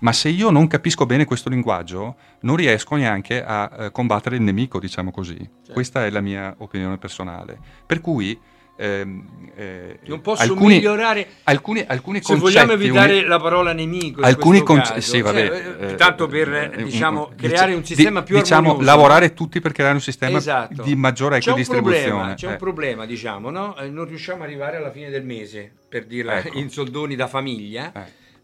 Ma 0.00 0.12
se 0.12 0.28
io 0.28 0.50
non 0.50 0.66
capisco 0.66 1.06
bene 1.06 1.24
questo 1.24 1.48
linguaggio, 1.48 2.16
non 2.40 2.56
riesco 2.56 2.96
neanche 2.96 3.44
a 3.44 3.70
eh, 3.78 3.90
combattere 3.90 4.36
il 4.36 4.42
nemico, 4.42 4.78
diciamo 4.78 5.10
così. 5.10 5.36
Certo. 5.36 5.72
Questa 5.72 6.04
è 6.04 6.10
la 6.10 6.20
mia 6.20 6.54
opinione 6.58 6.98
personale. 6.98 7.58
Per 7.86 8.00
cui 8.00 8.38
ehm, 8.76 9.50
eh, 9.54 9.98
non 10.04 10.20
posso 10.20 10.42
alcuni, 10.42 10.74
migliorare 10.76 11.26
alcuni, 11.44 11.84
alcuni 11.86 12.22
se 12.22 12.36
vogliamo 12.36 12.72
evitare 12.72 13.18
uni, 13.18 13.24
la 13.24 13.40
parola 13.40 13.72
nemico 13.72 14.20
alcuni 14.20 14.62
concetti 14.62 15.00
sì, 15.00 15.20
vabbè, 15.22 15.46
cioè, 15.46 15.76
eh, 15.92 15.94
tanto 15.94 16.26
per 16.26 16.52
eh, 16.52 16.82
diciamo, 16.84 17.32
creare 17.36 17.74
un 17.74 17.84
sistema 17.84 18.20
di, 18.20 18.26
più 18.26 18.36
diciamo, 18.36 18.70
armonioso 18.70 18.90
lavorare 18.90 19.32
tutti 19.32 19.60
per 19.60 19.72
creare 19.72 19.94
un 19.94 20.00
sistema 20.00 20.36
esatto. 20.36 20.82
di 20.82 20.94
maggiore 20.94 21.38
equidistribuzione 21.38 22.34
c'è 22.34 22.46
un 22.46 22.52
eh. 22.52 22.56
problema 22.56 23.06
diciamo 23.06 23.50
no? 23.50 23.76
Eh, 23.76 23.88
non 23.88 24.06
riusciamo 24.06 24.42
ad 24.42 24.48
arrivare 24.48 24.76
alla 24.76 24.90
fine 24.90 25.10
del 25.10 25.24
mese 25.24 25.72
per 25.88 26.04
dirla 26.04 26.38
ecco. 26.38 26.58
in 26.58 26.70
soldoni 26.70 27.16
da 27.16 27.26
famiglia 27.26 27.92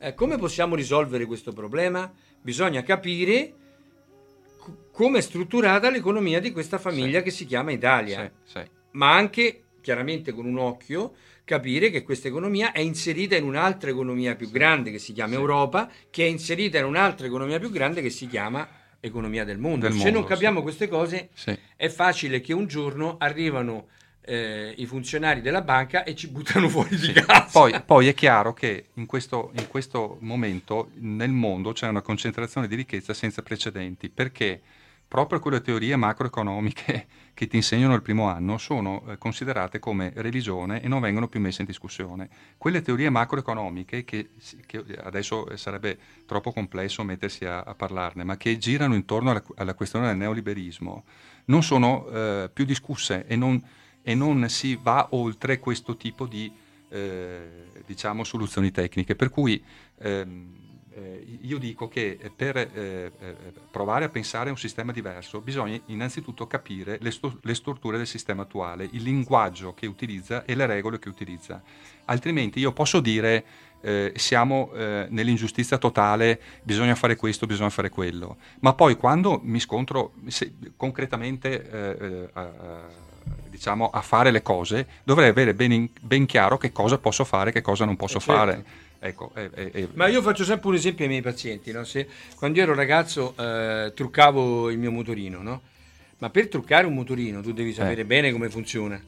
eh 0.03 0.15
come 0.15 0.37
possiamo 0.37 0.75
risolvere 0.75 1.27
questo 1.27 1.53
problema? 1.53 2.13
Bisogna 2.41 2.83
capire 2.83 3.55
c- 4.61 4.91
come 4.91 5.19
è 5.19 5.21
strutturata 5.23 5.91
l'economia 5.91 6.41
di 6.41 6.51
questa 6.51 6.79
famiglia 6.79 7.19
sì. 7.19 7.25
che 7.25 7.31
si 7.31 7.47
chiama 7.47 7.71
Italia, 7.71 8.31
sì, 8.43 8.59
sì. 8.59 8.71
ma 8.93 9.15
anche 9.15 9.63
chiaramente 9.81 10.33
con 10.33 10.47
un 10.47 10.59
occhio 10.59 11.15
capire 11.45 11.91
che 11.91 12.03
questa 12.03 12.27
economia 12.27 12.73
è 12.73 12.81
inserita 12.81 13.37
in 13.37 13.45
un'altra 13.45 13.91
economia 13.91 14.35
più 14.35 14.51
grande 14.51 14.91
che 14.91 14.99
si 14.99 15.13
chiama 15.13 15.35
Europa, 15.35 15.89
che 16.11 16.25
è 16.25 16.29
inserita 16.29 16.79
in 16.79 16.85
un'altra 16.85 17.27
economia 17.27 17.61
più 17.61 17.71
grande 17.71 18.03
che 18.03 18.11
si 18.11 18.27
chiama 18.27 18.69
economia 18.99 19.45
del 19.45 19.59
mondo. 19.59 19.87
Del 19.87 19.97
Se 19.97 20.05
mondo, 20.05 20.19
non 20.19 20.29
capiamo 20.29 20.63
queste 20.63 20.89
cose, 20.89 21.31
è 21.77 21.89
facile 21.89 22.41
che 22.41 22.53
un 22.53 22.67
giorno 22.67 23.17
arrivano 23.19 23.87
eh, 24.25 24.75
i 24.77 24.87
funzionari 24.87 25.41
della 25.41 25.63
banca 25.63 26.05
e 26.05 26.15
ci 26.15 26.29
buttano 26.29 26.69
fuori 26.71 26.97
sì. 26.97 27.13
di 27.13 27.21
casa. 27.21 27.49
Poi, 27.51 27.81
poi, 27.85 28.09
è 28.09 28.15
chiaro 28.15 28.53
che 28.55 28.87
in 28.95 29.07
questo, 29.07 29.51
in 29.57 29.67
questo, 29.69 30.19
momento 30.21 30.91
nel 30.95 31.31
mondo 31.31 31.73
c'è 31.73 31.89
una 31.89 32.03
concentrazione 32.03 32.69
di 32.69 32.75
ricchezza 32.77 33.15
senza 33.15 33.43
precedenti, 33.43 34.09
perché 34.09 34.61
proprio 35.09 35.41
quelle 35.41 35.61
teorie 35.61 35.95
macroeconomiche 35.97 37.07
che 37.35 37.47
ti 37.47 37.57
insegnano 37.57 37.95
il 37.95 38.03
primo 38.03 38.29
anno 38.29 38.59
sono 38.59 39.03
eh, 39.09 39.19
considerate 39.19 39.79
come 39.79 40.13
religione 40.15 40.81
e 40.83 40.89
non 40.89 41.01
vengono 41.01 41.29
più 41.29 41.41
messe 41.41 41.63
in 41.63 41.67
discussione. 41.67 42.29
Quelle 42.57 42.81
teorie 42.81 43.11
macroeconomiche, 43.11 44.05
che, 44.05 44.31
che 44.67 44.85
adesso 45.03 45.55
sarebbe 45.57 45.99
troppo 46.27 46.53
complesso 46.53 47.03
mettersi 47.03 47.45
a, 47.45 47.61
a, 47.61 47.75
parlarne, 47.75 48.23
ma 48.23 48.37
che 48.37 48.57
girano 48.57 48.95
intorno 48.95 49.31
alla, 49.31 49.43
alla 49.57 49.75
questione 49.75 50.07
del 50.07 50.17
neoliberismo, 50.17 51.05
non 51.47 51.63
sono 51.63 52.07
eh, 52.09 52.51
più 52.53 52.65
discusse 52.65 53.27
e 53.27 53.35
non 53.35 53.61
e 54.03 54.15
non 54.15 54.49
si 54.49 54.79
va 54.81 55.09
oltre 55.11 55.59
questo 55.59 55.97
tipo 55.97 56.27
di 56.27 56.53
eh, 56.89 57.49
diciamo, 57.87 58.25
soluzioni 58.25 58.71
tecniche. 58.71 59.15
Per 59.15 59.31
cui 59.31 59.63
ehm, 59.99 60.61
eh, 60.95 61.39
io 61.41 61.59
dico 61.59 61.89
che 61.89 62.19
per 62.35 62.57
eh, 62.57 62.69
eh, 63.19 63.37
provare 63.71 64.05
a 64.05 64.09
pensare 64.09 64.49
a 64.49 64.53
un 64.53 64.59
sistema 64.59 64.93
diverso 64.93 65.41
bisogna 65.41 65.81
innanzitutto 65.87 66.47
capire 66.47 66.99
le, 67.01 67.11
sto- 67.11 67.39
le, 67.41 67.55
strutture 67.55 67.97
del 67.97 68.07
sistema 68.07 68.43
attuale, 68.43 68.89
il 68.93 69.03
linguaggio 69.03 69.73
che 69.73 69.87
utilizza 69.87 70.45
e 70.45 70.55
le 70.55 70.67
regole 70.67 70.99
che 70.99 71.09
utilizza. 71.09 71.63
Altrimenti 72.07 72.59
io 72.59 72.73
posso 72.73 73.01
dire 73.01 73.45
eh, 73.81 74.13
siamo 74.17 74.71
eh, 74.75 75.07
nell'ingiustizia 75.09 75.79
totale, 75.79 76.41
bisogna 76.63 76.95
fare 76.95 77.17
questo, 77.17 77.47
bisogna 77.47 77.71
fare 77.71 77.89
quello, 77.89 78.37
ma 78.61 78.75
poi 78.75 78.97
quando 78.97 79.41
mi 79.43 79.61
scontro 79.61 80.13
se, 80.27 80.53
concretamente 80.77 81.71
eh, 81.71 82.31
diciamo, 83.49 83.91
a 83.91 84.01
fare 84.01 84.31
le 84.31 84.43
cose, 84.43 84.87
dovrei 85.05 85.29
avere 85.29 85.55
ben, 85.55 85.73
in, 85.73 85.89
ben 86.01 86.27
chiaro 86.27 86.59
che 86.59 86.73
cosa 86.73 86.99
posso 86.99 87.25
fare 87.25 87.51
e 87.51 87.53
che 87.53 87.63
cosa 87.63 87.85
non 87.85 87.97
posso 87.97 88.19
eh 88.19 88.21
certo. 88.21 88.41
fare. 88.41 88.65
Ecco, 89.05 89.33
eh, 89.35 89.51
eh, 89.55 89.89
Ma 89.95 90.07
io 90.07 90.23
faccio 90.23 90.45
sempre 90.45 90.69
un 90.69 90.75
esempio 90.75 91.05
ai 91.05 91.11
miei 91.11 91.23
pazienti. 91.23 91.73
No? 91.73 91.85
Se, 91.85 92.07
quando 92.37 92.59
io 92.59 92.65
ero 92.65 92.75
ragazzo 92.75 93.35
eh, 93.37 93.93
truccavo 93.95 94.71
il 94.71 94.79
mio 94.79 94.93
motorino, 94.93 95.43
no? 95.43 95.63
ma 96.23 96.31
per 96.31 96.47
truccare 96.49 96.87
un 96.87 96.95
motorino 96.95 97.43
tu 97.43 97.53
devi 97.53 97.73
sapere 97.73 98.03
eh. 98.03 98.05
bene 98.05 98.31
come 98.31 98.49
funziona. 98.49 99.01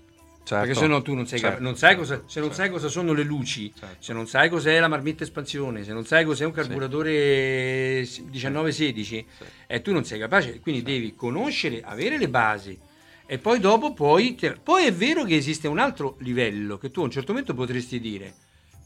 Certo. 0.45 0.67
Perché 0.67 0.79
se 0.79 0.87
no 0.87 1.01
tu 1.01 1.15
non, 1.15 1.27
sai, 1.27 1.39
certo. 1.39 1.63
non 1.63 1.75
sai 1.75 1.97
cosa, 1.97 2.23
se 2.27 2.41
non 2.41 2.49
certo. 2.49 2.55
sai 2.55 2.71
cosa 2.71 2.89
sono 2.89 3.15
le 3.15 3.23
luci, 3.23 3.73
certo. 3.75 3.97
se 3.99 4.13
non 4.13 4.27
sai 4.27 4.51
cos'è 4.51 4.79
la 4.79 4.89
marmitta 4.89 5.23
espansione, 5.23 5.85
se 5.85 5.95
non 5.95 6.05
sai 6.05 6.27
cos'è 6.27 6.45
un 6.45 6.53
carburatore 6.53 8.05
sì. 8.05 8.25
1916, 8.25 9.05
sì. 9.05 9.25
eh, 9.67 9.81
tu 9.81 9.93
non 9.93 10.05
sei 10.05 10.19
capace, 10.19 10.61
quindi 10.61 10.83
devi 10.83 11.15
conoscere, 11.15 11.81
avere 11.83 12.19
le 12.19 12.29
basi, 12.29 12.79
e 13.27 13.39
poi 13.39 13.59
dopo 13.59 13.93
poi, 13.93 14.39
poi 14.63 14.85
è 14.85 14.93
vero 14.93 15.25
che 15.25 15.37
esiste 15.37 15.67
un 15.67 15.79
altro 15.79 16.17
livello 16.21 16.77
che 16.77 16.91
tu 16.91 17.01
a 17.01 17.05
un 17.05 17.11
certo 17.11 17.33
momento 17.33 17.55
potresti 17.55 17.99
dire 17.99 18.35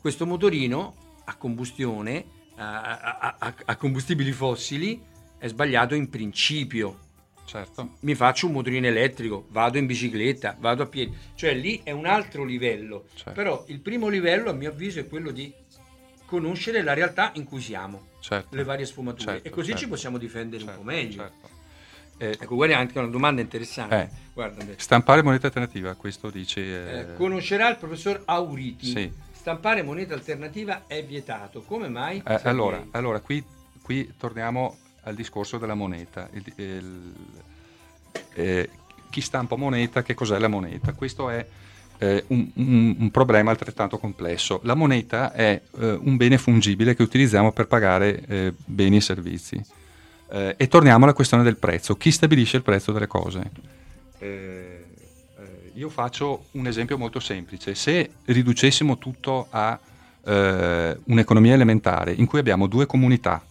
questo 0.01 0.27
motorino 0.27 0.95
a 1.25 1.37
combustione 1.37 2.25
a, 2.57 3.37
a, 3.39 3.55
a 3.65 3.77
combustibili 3.77 4.33
fossili 4.33 5.01
è 5.39 5.49
sbagliato 5.49 5.95
in 5.95 6.09
principio 6.09 7.07
certo. 7.45 7.97
mi 8.01 8.15
faccio 8.15 8.47
un 8.47 8.53
motorino 8.53 8.87
elettrico 8.87 9.47
vado 9.51 9.79
in 9.79 9.87
bicicletta 9.87 10.57
vado 10.61 10.85
a 10.85 10.87
piedi 10.87 11.17
cioè 11.35 11.55
lì 11.55 11.81
è 11.83 11.91
un 11.91 12.07
altro 12.07 12.45
livello 12.45 13.07
certo. 13.15 13.33
però 13.33 13.65
il 13.69 13.81
primo 13.81 14.09
livello 14.09 14.51
a 14.51 14.53
mio 14.53 14.71
avviso 14.71 15.01
è 15.01 15.09
quello 15.09 15.31
di 15.33 15.53
conoscere 16.27 16.83
la 16.83 16.95
realtà 16.95 17.33
in 17.35 17.45
cui 17.45 17.61
siamo 17.61 18.09
certo. 18.21 18.55
le 18.55 18.63
varie 18.63 18.87
sfumature 18.87 19.33
certo, 19.33 19.49
e 19.49 19.51
così 19.51 19.69
certo. 19.69 19.83
ci 19.83 19.89
possiamo 19.89 20.19
difendere 20.19 20.63
un 20.63 20.69
po' 20.69 20.75
certo, 20.77 20.87
meglio 20.87 21.23
certo. 21.23 21.49
Eh, 22.19 22.31
ecco, 22.31 22.57
guarda 22.57 22.77
anche 22.77 22.99
una 22.99 23.07
domanda 23.07 23.41
interessante. 23.41 24.11
Eh, 24.35 24.75
stampare 24.77 25.23
moneta 25.23 25.47
alternativa, 25.47 25.95
questo 25.95 26.31
dice... 26.31 26.61
Eh, 26.61 26.99
eh, 26.99 27.15
conoscerà 27.15 27.71
il 27.71 27.77
professor 27.77 28.23
Auriti. 28.25 28.87
Sì. 28.87 29.13
Stampare 29.33 29.83
moneta 29.83 30.15
alternativa 30.15 30.87
è 30.89 31.05
vietato. 31.05 31.63
Come 31.63 31.89
mai? 31.89 32.21
Eh, 32.27 32.41
allora, 32.43 32.85
allora 32.91 33.21
qui, 33.21 33.43
qui, 33.81 34.13
torniamo 34.19 34.79
al 35.03 35.15
discorso 35.15 35.59
della 35.59 35.75
moneta. 35.75 36.29
Il, 36.33 36.53
il, 36.57 37.15
eh, 38.35 38.69
chi 39.11 39.21
stampa 39.21 39.55
moneta, 39.55 40.03
che 40.03 40.15
cos'è 40.15 40.39
la 40.39 40.49
moneta? 40.49 40.93
Questo 40.93 41.31
è 41.31 41.47
un, 42.01 42.51
un, 42.55 42.97
un, 42.99 43.11
problema 43.11 43.51
altrettanto 43.51 43.99
complesso. 43.99 44.61
La 44.65 44.75
moneta 44.75 45.33
è 45.33 45.61
un 45.73 46.17
bene 46.17 46.37
fungibile 46.37 46.95
che 46.95 47.03
utilizziamo 47.03 47.53
per 47.53 47.67
pagare 47.67 48.55
beni 48.67 48.97
e 48.97 49.01
servizi. 49.01 49.77
Eh, 50.31 50.55
e 50.57 50.69
torniamo 50.69 51.05
alla 51.05 51.15
questione 51.15 51.43
del 51.43 51.57
prezzo. 51.57 51.97
Chi 51.97 52.11
stabilisce 52.11 52.57
il 52.57 52.63
prezzo 52.63 52.93
delle 52.93 53.07
cose? 53.07 53.51
Eh, 54.19 54.85
eh, 55.39 55.71
io 55.75 55.89
faccio 55.89 56.47
un 56.53 56.67
esempio 56.67 56.99
molto 56.99 57.21
semplice. 57.21 57.75
Se 57.75 58.11
riducessimo 58.25 58.99
tutto 58.99 59.47
a 59.51 59.79
eh, 60.25 60.99
un'economia 61.05 61.55
elementare 61.55 62.13
in 62.13 62.27
cui 62.27 62.39
abbiamo 62.39 62.67
due 62.67 62.87
comunità, 62.87 63.43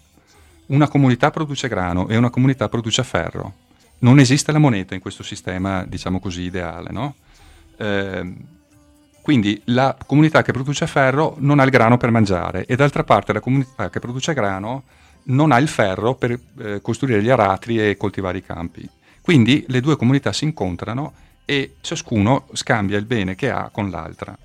una 0.68 0.88
comunità 0.88 1.32
produce 1.32 1.68
grano 1.68 2.08
e 2.08 2.18
una 2.18 2.30
comunità 2.30 2.70
produce 2.70 3.04
ferro, 3.04 3.54
non 4.00 4.20
esiste 4.20 4.52
la 4.52 4.60
moneta 4.60 4.94
in 4.94 5.02
questo 5.02 5.24
sistema, 5.24 5.84
diciamo 5.86 6.20
così, 6.20 6.44
ideale, 6.44 6.92
no? 6.92 7.16
Eh, 7.78 8.34
quindi 9.22 9.60
la 9.66 9.98
comunità 10.06 10.42
che 10.42 10.54
produce 10.54 10.88
ferro 10.88 11.36
non 11.40 11.60
ha 11.60 11.64
il 11.64 11.70
grano 11.70 11.98
per 11.98 12.12
mangiare 12.12 12.66
e 12.66 12.76
d'altra 12.76 13.04
parte 13.04 13.34
la 13.34 13.40
comunità 13.40 13.90
che 13.90 14.00
produce 14.00 14.34
grano 14.34 14.84
non 15.28 15.52
ha 15.52 15.58
il 15.58 15.68
ferro 15.68 16.16
per 16.16 16.40
eh, 16.60 16.82
costruire 16.82 17.22
gli 17.22 17.30
aratri 17.30 17.80
e 17.80 17.98
coltivare 17.98 18.38
i 18.38 18.44
campi. 18.44 18.88
Quindi 19.22 19.66
le 19.68 19.82
due 19.82 19.98
comunità 19.98 20.32
si 20.32 20.46
incontrano 20.46 21.14
e 21.44 21.76
ciascuno 21.82 22.48
scambia 22.54 22.98
il 22.98 23.06
bene 23.06 23.36
che 23.36 23.50
ha 23.50 23.70
con 23.72 23.90
l'altra. 23.90 24.38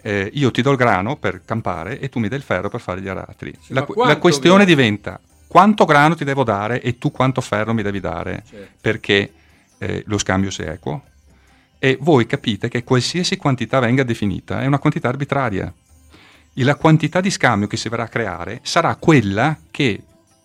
Eh, 0.00 0.30
io 0.34 0.50
ti 0.50 0.62
do 0.62 0.70
il 0.70 0.76
grano 0.76 1.16
per 1.16 1.42
campare 1.44 1.98
e 1.98 2.08
tu 2.08 2.18
mi 2.18 2.28
dai 2.28 2.38
il 2.38 2.44
ferro 2.44 2.68
per 2.68 2.80
fare 2.80 3.00
gli 3.00 3.08
aratri. 3.08 3.54
Sì, 3.60 3.72
la, 3.72 3.86
la, 3.96 4.18
questione 4.18 4.64
viene? 4.64 4.70
diventa 4.70 5.20
quanto 5.46 5.84
grano 5.84 6.14
ti 6.14 6.24
devo 6.24 6.44
dare 6.44 6.82
e 6.82 6.98
tu 6.98 7.10
quanto 7.10 7.40
ferro 7.40 7.72
mi 7.72 7.82
devi 7.82 8.00
dare 8.00 8.42
certo. 8.46 8.72
perché 8.80 9.32
eh, 9.78 10.02
lo 10.06 10.18
scambio 10.18 10.50
sia 10.50 10.72
equo. 10.72 11.02
E 11.78 11.98
voi 12.00 12.26
capite 12.26 12.68
che 12.68 12.82
qualsiasi 12.82 13.36
quantità 13.36 13.78
venga 13.78 14.02
definita 14.04 14.62
è 14.62 14.66
una 14.66 14.78
quantità 14.78 15.08
arbitraria. 15.08 15.72
E 16.54 16.64
la 16.64 16.76
quantità 16.76 17.20
di 17.20 17.30
scambio 17.30 17.66
che 17.66 17.76
si 17.76 17.88
verrà 17.88 18.04
a 18.04 18.08
creare 18.08 18.60
sarà 18.62 18.96
quella 18.96 19.58
che 19.70 20.02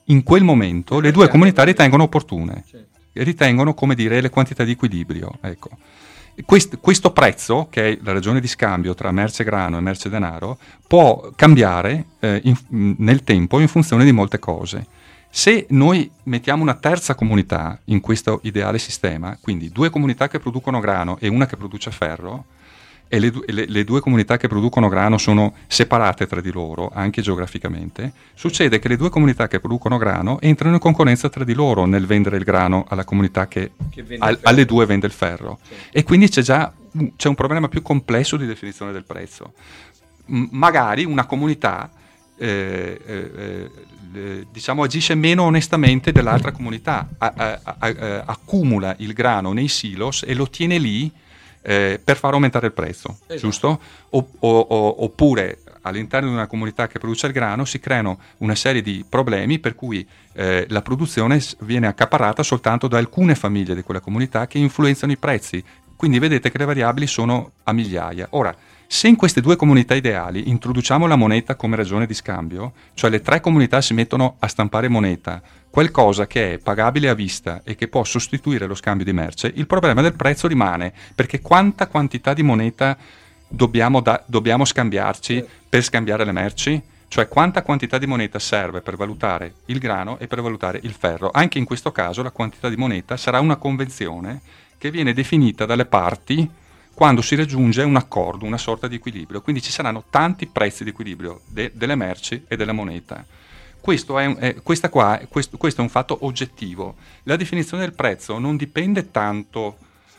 in 0.10 0.24
quel 0.24 0.44
momento 0.44 1.00
le 1.00 1.12
due 1.12 1.28
comunità 1.28 1.64
ritengono 1.64 2.04
opportune. 2.04 2.64
ritengono 3.14 3.74
come 3.74 3.96
dire 3.96 4.22
le 4.22 4.30
quantità 4.30 4.64
di 4.64 4.72
equilibrio. 4.72 5.32
Ecco. 5.42 5.70
Quest, 6.46 6.80
questo 6.80 7.12
prezzo, 7.12 7.68
che 7.70 7.92
è 7.92 8.00
la 8.02 8.14
ragione 8.14 8.40
di 8.40 8.48
scambio 8.48 8.94
tra 8.94 9.12
merce 9.12 9.44
grano 9.44 9.78
e 9.78 9.82
merce 9.82 10.10
denaro, 10.10 10.58
può 10.88 11.32
cambiare 11.36 12.06
eh, 12.20 12.40
in, 12.44 12.96
nel 13.00 13.24
tempo 13.24 13.60
in 13.60 13.68
funzione 13.68 14.06
di 14.06 14.12
molte 14.14 14.40
cose. 14.40 14.88
Se 15.30 15.68
noi 15.70 16.10
mettiamo 16.24 16.64
una 16.64 16.76
terza 16.76 17.14
comunità 17.14 17.80
in 17.86 18.00
questo 18.00 18.40
ideale 18.44 18.80
sistema, 18.80 19.38
quindi 19.40 19.70
due 19.70 19.90
comunità 19.90 20.28
che 20.28 20.40
producono 20.40 20.80
grano 20.80 21.18
e 21.20 21.28
una 21.28 21.46
che 21.46 21.58
produce 21.58 21.92
ferro, 21.92 22.46
e 23.10 23.20
le, 23.20 23.34
le, 23.48 23.66
le, 23.68 23.84
due 23.84 24.00
comunità 24.00 24.38
che 24.38 24.48
producono 24.48 24.88
grano 24.88 25.18
sono 25.18 25.56
separate 25.68 26.28
tra 26.28 26.40
di 26.40 26.52
loro, 26.52 26.92
anche 26.94 27.22
geograficamente, 27.22 28.14
succede 28.36 28.78
che 28.78 28.88
le 28.88 28.98
due 28.98 29.10
comunità 29.10 29.48
che 29.48 29.60
producono 29.60 29.98
grano 29.98 30.40
entrano 30.40 30.76
in 30.76 30.80
concorrenza 30.80 31.28
tra 31.28 31.44
di 31.44 31.54
loro 31.54 31.86
nel 31.86 32.06
vendere 32.06 32.38
il 32.38 32.44
grano 32.44 32.86
alla 32.88 33.04
comunità 33.04 33.48
che, 33.48 33.72
che 33.90 34.06
al, 34.20 34.38
alle 34.44 34.66
due 34.66 34.86
vende 34.86 35.08
il 35.08 35.12
ferro. 35.12 35.58
Sì. 35.62 35.74
E 35.92 36.04
quindi 36.04 36.30
c'è 36.30 36.44
già 36.44 36.72
c'è 37.16 37.28
un 37.28 37.36
problema 37.36 37.68
più 37.68 37.82
complesso 37.82 38.38
di 38.38 38.46
definizione 38.46 38.92
del 38.92 39.04
prezzo. 39.04 39.54
M- 40.28 40.48
magari 40.52 41.04
una 41.04 41.26
comunità 41.26 41.90
eh, 42.38 43.02
eh, 43.06 43.70
eh, 44.14 44.48
diciamo, 44.52 44.84
agisce 44.84 45.14
meno 45.16 45.44
onestamente 45.44 46.12
dell'altra 46.12 46.52
comunità, 46.52 47.08
a, 47.18 47.34
a, 47.36 47.60
a, 47.64 48.24
accumula 48.26 48.96
il 49.00 49.14
grano 49.14 49.52
nei 49.52 49.68
silos 49.68 50.24
e 50.26 50.34
lo 50.34 50.48
tiene 50.50 50.78
lì 50.78 51.12
eh, 51.62 52.00
per 52.04 52.18
far 52.18 52.34
aumentare 52.34 52.68
il 52.68 52.74
prezzo, 52.74 53.20
esatto. 53.28 53.36
giusto? 53.38 53.80
O, 54.10 54.30
o, 54.40 54.60
o, 54.60 55.04
oppure 55.04 55.60
all'interno 55.82 56.28
di 56.28 56.34
una 56.34 56.48
comunità 56.48 56.88
che 56.88 57.00
produce 57.00 57.28
il 57.28 57.34
grano 57.34 57.66
si 57.66 57.80
creano 57.80 58.20
una 58.38 58.56
serie 58.56 58.82
di 58.82 59.06
problemi 59.08 59.60
per 59.60 59.76
cui 59.76 60.06
eh, 60.34 60.66
la 60.70 60.82
produzione 60.82 61.42
viene 61.60 61.88
accaparrata 61.88 62.44
soltanto 62.44 62.88
da 62.88 62.98
alcune 62.98 63.36
famiglie 63.36 63.76
di 63.76 63.82
quella 63.82 64.00
comunità 64.00 64.48
che 64.48 64.58
influenzano 64.58 65.12
i 65.12 65.18
prezzi. 65.18 65.64
Quindi 65.96 66.20
vedete 66.20 66.50
che 66.50 66.58
le 66.58 66.66
variabili 66.66 67.08
sono 67.08 67.52
a 67.64 67.74
migliaia. 67.74 68.28
Ora, 68.32 68.56
se 68.92 69.08
in 69.08 69.16
queste 69.16 69.40
due 69.40 69.56
comunità 69.56 69.94
ideali 69.94 70.50
introduciamo 70.50 71.06
la 71.06 71.16
moneta 71.16 71.56
come 71.56 71.76
ragione 71.76 72.08
di 72.08 72.16
scambio, 72.16 72.74
cioè 72.96 73.12
le 73.12 73.22
tre 73.22 73.40
comunità 73.40 73.82
si 73.82 73.94
mettono 73.94 74.38
a 74.40 74.48
stampare 74.48 74.88
moneta, 74.88 75.44
qualcosa 75.70 76.26
che 76.26 76.54
è 76.54 76.58
pagabile 76.58 77.08
a 77.08 77.14
vista 77.14 77.62
e 77.64 77.76
che 77.76 77.88
può 77.88 78.04
sostituire 78.04 78.66
lo 78.66 78.74
scambio 78.74 79.06
di 79.06 79.14
merce, 79.14 79.52
il 79.54 79.68
problema 79.68 80.02
del 80.02 80.16
prezzo 80.16 80.48
rimane, 80.48 80.92
perché 81.14 81.40
quanta 81.40 81.86
quantità 81.86 82.34
di 82.34 82.42
moneta 82.42 82.98
dobbiamo, 83.48 84.02
da- 84.02 84.24
dobbiamo 84.26 84.66
scambiarci 84.66 85.46
per 85.70 85.84
scambiare 85.84 86.26
le 86.26 86.32
merci? 86.32 86.82
Cioè 87.08 87.28
quanta 87.28 87.62
quantità 87.62 88.00
di 88.00 88.08
moneta 88.08 88.40
serve 88.40 88.82
per 88.82 88.96
valutare 88.96 89.54
il 89.66 89.78
grano 89.78 90.18
e 90.18 90.26
per 90.26 90.42
valutare 90.42 90.80
il 90.82 90.94
ferro. 90.98 91.30
Anche 91.32 91.60
in 91.60 91.66
questo 91.66 91.92
caso 91.92 92.24
la 92.24 92.32
quantità 92.32 92.70
di 92.70 92.76
moneta 92.76 93.18
sarà 93.18 93.40
una 93.40 93.58
convenzione 93.58 94.42
che 94.80 94.90
viene 94.90 95.14
definita 95.14 95.68
dalle 95.68 95.86
parti 95.86 96.50
quando 97.00 97.22
si 97.22 97.36
raggiunge 97.36 97.82
un 97.84 97.96
accordo, 97.96 98.44
una 98.44 98.58
sorta 98.58 98.90
di 98.90 98.96
equilibrio. 98.96 99.40
Quindi 99.40 99.62
ci 99.62 99.72
saranno 99.72 100.04
tanti 100.10 100.48
prezzi 100.48 100.84
di 100.84 100.90
equilibrio 100.90 101.40
de- 101.46 101.72
delle 101.74 101.96
merci 101.96 102.44
e 102.46 102.58
della 102.58 102.74
moneta. 102.74 103.26
Questo 103.80 104.20
è, 104.20 104.26
un, 104.26 104.36
è, 104.38 104.54
qua, 104.90 105.18
questo, 105.30 105.56
questo 105.56 105.80
è, 105.80 105.84
un 105.86 105.90
fatto 105.90 106.18
oggettivo. 106.26 106.96
La 107.24 107.38
definizione 107.38 107.84
del 107.84 107.94
prezzo 107.94 108.38
non 108.38 108.58
dipende 108.58 109.12
tanto 109.12 109.78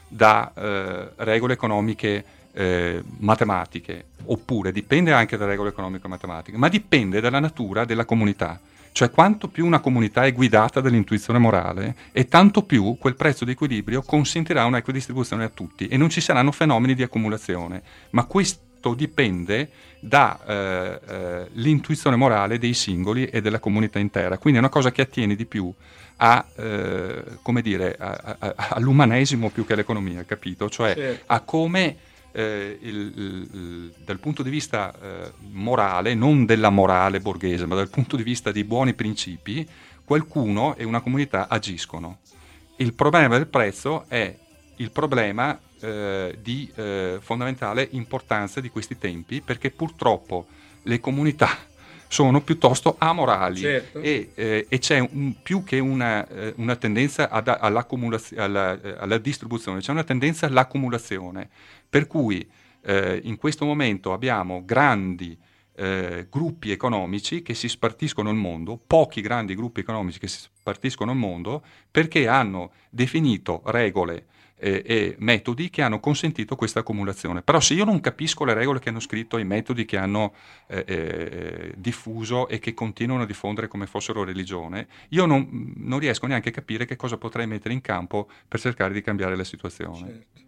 da 0.08 0.50
eh, 0.54 1.10
regole 1.16 1.52
economiche 1.52 2.24
eh, 2.52 3.02
matematiche, 3.18 4.06
oppure 4.24 4.72
dipende 4.72 5.12
anche 5.12 5.36
da 5.36 5.44
regole 5.44 5.68
economiche 5.68 6.08
matematiche, 6.08 6.56
ma 6.56 6.70
dipende 6.70 7.20
dalla 7.20 7.40
natura 7.40 7.84
della 7.84 8.06
comunità. 8.06 8.58
Cioè 8.92 9.10
quanto 9.10 9.48
più 9.48 9.66
una 9.66 9.80
comunità 9.80 10.24
è 10.24 10.32
guidata 10.32 10.80
dall'intuizione 10.80 11.38
morale 11.38 11.94
e 12.12 12.26
tanto 12.26 12.64
più 12.64 12.96
quel 12.98 13.14
prezzo 13.14 13.44
di 13.44 13.52
equilibrio 13.52 14.02
consentirà 14.02 14.64
una 14.64 14.78
equidistribuzione 14.78 15.44
a 15.44 15.48
tutti 15.48 15.86
e 15.88 15.96
non 15.96 16.10
ci 16.10 16.20
saranno 16.20 16.52
fenomeni 16.52 16.94
di 16.94 17.02
accumulazione. 17.02 17.82
Ma 18.10 18.24
questo 18.24 18.94
dipende 18.94 19.70
dall'intuizione 20.00 22.16
eh, 22.16 22.18
eh, 22.18 22.22
morale 22.22 22.58
dei 22.58 22.74
singoli 22.74 23.26
e 23.26 23.40
della 23.40 23.58
comunità 23.58 23.98
intera. 23.98 24.38
Quindi 24.38 24.58
è 24.58 24.62
una 24.62 24.70
cosa 24.70 24.90
che 24.90 25.02
attiene 25.02 25.36
di 25.36 25.46
più 25.46 25.72
a, 26.16 26.44
eh, 26.56 27.22
dire, 27.62 27.96
a, 27.98 28.36
a, 28.38 28.54
all'umanesimo 28.70 29.50
più 29.50 29.64
che 29.64 29.74
all'economia, 29.74 30.24
capito? 30.24 30.68
Cioè 30.68 30.94
certo. 30.94 31.24
a 31.26 31.40
come 31.40 31.96
eh, 32.32 32.78
il, 32.80 33.12
il, 33.16 33.94
dal 34.04 34.18
punto 34.18 34.42
di 34.42 34.50
vista 34.50 34.92
eh, 34.92 35.32
morale, 35.50 36.14
non 36.14 36.44
della 36.46 36.70
morale 36.70 37.20
borghese, 37.20 37.66
ma 37.66 37.74
dal 37.74 37.90
punto 37.90 38.16
di 38.16 38.22
vista 38.22 38.52
dei 38.52 38.64
buoni 38.64 38.94
principi, 38.94 39.66
qualcuno 40.04 40.74
e 40.76 40.84
una 40.84 41.00
comunità 41.00 41.48
agiscono. 41.48 42.18
Il 42.76 42.94
problema 42.94 43.36
del 43.36 43.46
prezzo 43.46 44.04
è 44.08 44.34
il 44.76 44.90
problema 44.90 45.58
eh, 45.80 46.36
di 46.40 46.70
eh, 46.74 47.18
fondamentale 47.20 47.86
importanza 47.92 48.60
di 48.60 48.70
questi 48.70 48.98
tempi, 48.98 49.40
perché 49.40 49.70
purtroppo 49.70 50.46
le 50.82 51.00
comunità 51.00 51.48
sono 52.08 52.40
piuttosto 52.40 52.96
amorali 52.98 53.60
certo. 53.60 54.00
e, 54.00 54.32
eh, 54.34 54.66
e, 54.68 54.78
c'è 54.78 54.98
un, 54.98 55.34
più 55.42 55.62
che 55.62 55.78
una, 55.78 56.26
eh, 56.26 56.54
una 56.56 56.74
tendenza 56.76 57.28
ad, 57.28 57.48
alla, 57.48 57.86
eh, 58.82 58.96
alla, 58.98 59.18
distribuzione, 59.18 59.80
c'è 59.80 59.92
una 59.92 60.04
tendenza 60.04 60.46
all'accumulazione. 60.46 61.48
Per 61.90 62.06
cui 62.06 62.48
eh, 62.82 63.20
in 63.24 63.36
questo 63.36 63.66
momento 63.66 64.12
abbiamo 64.12 64.64
grandi 64.64 65.36
eh, 65.74 66.26
gruppi 66.30 66.70
economici 66.70 67.42
che 67.42 67.54
si 67.54 67.68
spartiscono 67.68 68.30
il 68.30 68.36
mondo, 68.36 68.78
pochi 68.78 69.20
grandi 69.20 69.54
gruppi 69.54 69.80
economici 69.80 70.18
che 70.18 70.28
si 70.28 70.38
spartiscono 70.52 71.12
il 71.12 71.18
mondo 71.18 71.64
perché 71.90 72.28
hanno 72.28 72.72
definito 72.90 73.62
regole 73.66 74.26
eh, 74.60 74.82
e 74.84 75.16
metodi 75.18 75.70
che 75.70 75.82
hanno 75.82 76.00
consentito 76.00 76.54
questa 76.54 76.80
accumulazione. 76.80 77.42
Però 77.42 77.58
se 77.60 77.74
io 77.74 77.84
non 77.84 78.00
capisco 78.00 78.44
le 78.44 78.54
regole 78.54 78.78
che 78.78 78.90
hanno 78.90 79.00
scritto 79.00 79.38
i 79.38 79.44
metodi 79.44 79.86
che 79.86 79.96
hanno 79.96 80.34
eh, 80.66 80.84
eh, 80.86 81.72
diffuso 81.76 82.46
e 82.46 82.58
che 82.58 82.74
continuano 82.74 83.22
a 83.22 83.26
diffondere 83.26 83.66
come 83.66 83.86
fossero 83.86 84.22
religione, 84.22 84.86
io 85.08 85.24
non, 85.24 85.74
non, 85.76 85.98
riesco 85.98 86.26
neanche 86.26 86.50
a 86.50 86.52
capire 86.52 86.84
che 86.84 86.96
cosa 86.96 87.16
potrei 87.16 87.46
mettere 87.46 87.74
in 87.74 87.80
campo 87.80 88.28
per 88.46 88.60
cercare 88.60 88.92
di 88.92 89.00
cambiare 89.00 89.34
la 89.34 89.44
situazione. 89.44 90.06
Certo. 90.06 90.39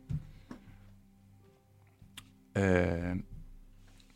Eh, 2.53 3.22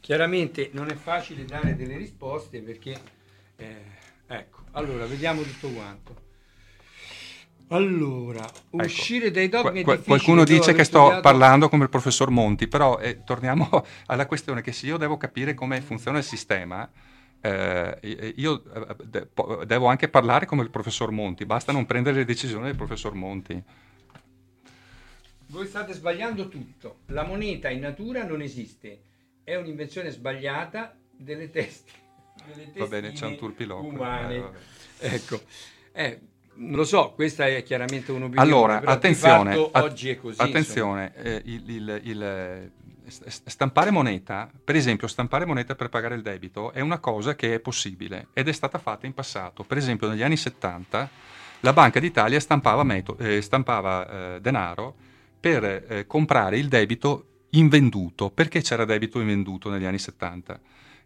Chiaramente 0.07 0.71
non 0.73 0.89
è 0.89 0.95
facile 0.95 1.45
dare 1.45 1.75
delle 1.75 1.97
risposte 1.97 2.61
perché, 2.61 2.97
eh, 3.57 3.83
ecco, 4.29 4.61
allora 4.71 5.05
vediamo 5.05 5.43
tutto 5.43 5.69
quanto. 5.71 6.15
Allora, 7.71 8.45
ecco, 8.45 8.85
uscire 8.85 9.33
dai 9.33 9.49
dogmi 9.49 9.83
qu- 9.83 10.05
Qualcuno 10.05 10.45
dice 10.45 10.73
che 10.75 10.85
sto 10.85 10.99
studiato... 10.99 11.23
parlando 11.23 11.69
come 11.69 11.83
il 11.83 11.91
professor 11.91 12.31
Monti, 12.31 12.69
però 12.69 12.99
eh, 12.99 13.25
torniamo 13.25 13.69
alla 14.07 14.27
questione 14.27 14.63
che 14.63 14.71
se 14.71 14.87
io 14.87 14.97
devo 14.97 15.17
capire 15.17 15.55
come 15.55 15.81
funziona 15.81 16.19
il 16.19 16.25
sistema, 16.25 16.89
eh, 17.41 18.33
io 18.37 18.63
eh, 19.13 19.67
devo 19.67 19.87
anche 19.87 20.09
parlare 20.09 20.47
come 20.47 20.63
il 20.63 20.71
professor 20.71 21.11
Monti, 21.11 21.45
basta 21.47 21.73
non 21.73 21.85
prendere 21.85 22.19
le 22.19 22.25
decisioni 22.25 22.67
del 22.67 22.77
professor 22.77 23.13
Monti. 23.15 23.61
Voi 25.49 25.67
state 25.67 25.93
sbagliando 25.93 26.49
tutto. 26.49 27.01
La 27.07 27.25
moneta 27.25 27.71
in 27.71 27.81
natura 27.81 28.25
non 28.25 28.43
esiste. 28.43 29.01
È 29.45 29.55
un'invenzione 29.55 30.11
sbagliata 30.11 30.97
delle 31.11 31.51
teste. 31.51 31.93
Delle 32.47 32.73
Va 32.75 32.87
bene, 32.87 33.13
c'è 33.13 33.27
un 33.27 33.37
turpiloquio. 33.37 33.91
Umane. 33.91 34.35
Eh, 34.99 35.15
ecco. 35.15 35.41
Eh, 35.93 36.21
lo 36.55 36.85
so, 36.85 37.13
questa 37.13 37.47
è 37.47 37.63
chiaramente 37.63 38.13
un'opinione. 38.13 38.47
Allora, 38.47 38.81
attenzione, 38.83 39.55
oggi 39.57 40.11
è 40.11 40.17
così. 40.17 40.41
Attenzione, 40.41 41.13
eh, 41.15 41.43
il, 41.45 41.71
il, 41.71 42.01
il, 42.05 42.71
stampare 43.07 43.91
moneta, 43.91 44.51
per 44.65 44.75
esempio 44.75 45.07
stampare 45.07 45.45
moneta 45.45 45.75
per 45.75 45.89
pagare 45.89 46.15
il 46.15 46.23
debito, 46.23 46.73
è 46.73 46.81
una 46.81 46.99
cosa 46.99 47.37
che 47.37 47.55
è 47.55 47.61
possibile 47.61 48.29
ed 48.33 48.49
è 48.49 48.53
stata 48.53 48.79
fatta 48.79 49.07
in 49.07 49.15
passato. 49.15 49.65
Per 49.65 49.77
esempio 49.77 50.09
negli 50.09 50.23
anni 50.23 50.37
70 50.37 51.09
la 51.61 51.73
Banca 51.73 52.01
d'Italia 52.01 52.41
stampava, 52.41 52.83
meto- 52.85 53.17
eh, 53.19 53.41
stampava 53.43 54.35
eh, 54.35 54.41
denaro 54.41 55.05
per 55.47 55.85
eh, 55.89 56.07
comprare 56.09 56.59
il 56.59 56.67
debito 56.67 57.45
invenduto. 57.51 58.31
Perché 58.31 58.63
c'era 58.63 58.85
debito 58.85 59.21
invenduto 59.21 59.71
negli 59.71 59.85
anni 59.85 60.01
70? 60.01 60.61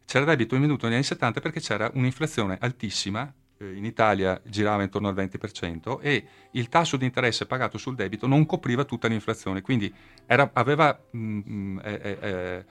C'era 0.07 0.24
debito 0.24 0.55
invenduto 0.55 0.86
negli 0.86 0.95
anni 0.95 1.05
70 1.05 1.41
perché 1.41 1.61
c'era 1.61 1.91
un'inflazione 1.93 2.57
altissima, 2.59 3.30
eh, 3.59 3.74
in 3.74 3.84
Italia 3.84 4.41
girava 4.45 4.82
intorno 4.82 5.09
al 5.09 5.14
20% 5.14 5.99
e 6.01 6.24
il 6.53 6.68
tasso 6.70 6.97
di 6.97 7.05
interesse 7.05 7.45
pagato 7.45 7.76
sul 7.76 7.95
debito 7.95 8.26
non 8.26 8.47
copriva 8.47 8.84
tutta 8.84 9.09
l'inflazione, 9.09 9.61
quindi 9.61 9.93
era, 10.24 10.49
aveva, 10.55 10.99
mh, 11.11 11.18
mm, 11.18 11.41
mm, 11.47 11.78
eh, 11.84 12.18
eh, 12.20 12.64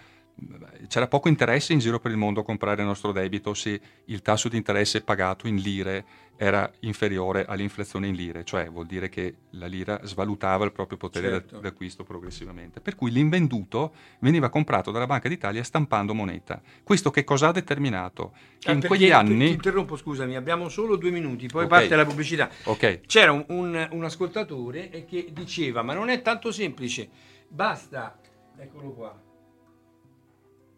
c'era 0.87 1.07
poco 1.07 1.27
interesse 1.27 1.73
in 1.73 1.79
giro 1.79 1.99
per 1.99 2.11
il 2.11 2.17
mondo 2.17 2.41
a 2.41 2.43
comprare 2.43 2.81
il 2.81 2.87
nostro 2.87 3.11
debito 3.11 3.53
se 3.53 3.79
il 4.05 4.21
tasso 4.21 4.49
di 4.49 4.57
interesse 4.57 5.01
pagato 5.01 5.47
in 5.47 5.57
lire 5.57 6.05
era 6.41 6.71
inferiore 6.79 7.43
all'inflazione 7.45 8.07
in 8.07 8.15
lire, 8.15 8.45
cioè 8.45 8.69
vuol 8.69 8.85
dire 8.85 9.09
che 9.09 9.35
la 9.51 9.65
lira 9.65 9.99
svalutava 10.05 10.63
il 10.63 10.71
proprio 10.71 10.97
potere 10.97 11.29
certo. 11.29 11.59
d'acquisto 11.59 12.05
progressivamente. 12.05 12.79
Per 12.79 12.95
cui 12.95 13.11
l'invenduto 13.11 13.93
veniva 14.19 14.47
comprato 14.47 14.89
dalla 14.91 15.05
Banca 15.05 15.27
d'Italia 15.27 15.61
stampando 15.63 16.13
moneta. 16.13 16.61
Questo 16.81 17.11
che 17.11 17.25
cosa 17.25 17.49
ha 17.49 17.51
determinato? 17.51 18.31
Che 18.57 18.71
ah, 18.71 18.73
in 18.73 18.79
quegli 18.79 19.11
anni... 19.11 19.47
Ti 19.47 19.53
interrompo, 19.55 19.97
scusami, 19.97 20.37
abbiamo 20.37 20.69
solo 20.69 20.95
due 20.95 21.11
minuti, 21.11 21.47
poi 21.47 21.65
okay. 21.65 21.79
parte 21.79 21.95
la 21.97 22.05
pubblicità. 22.05 22.49
Okay. 22.63 23.01
C'era 23.05 23.33
un, 23.33 23.43
un, 23.49 23.89
un 23.91 24.03
ascoltatore 24.05 25.05
che 25.09 25.31
diceva, 25.33 25.81
ma 25.81 25.93
non 25.93 26.07
è 26.07 26.21
tanto 26.21 26.53
semplice, 26.53 27.09
basta, 27.49 28.17
eccolo 28.57 28.91
qua, 28.91 29.28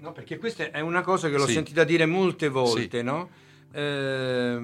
No, 0.02 0.14
perché 0.14 0.40
questa 0.40 0.72
è 0.72 0.80
una 0.80 1.02
cosa 1.02 1.30
che 1.30 1.38
l'ho 1.38 1.46
sì. 1.46 1.54
sentita 1.54 1.84
dire 1.84 2.08
molte 2.08 2.50
volte, 2.50 2.98
sì. 2.98 3.04
no? 3.04 3.30
Eh, 3.72 4.58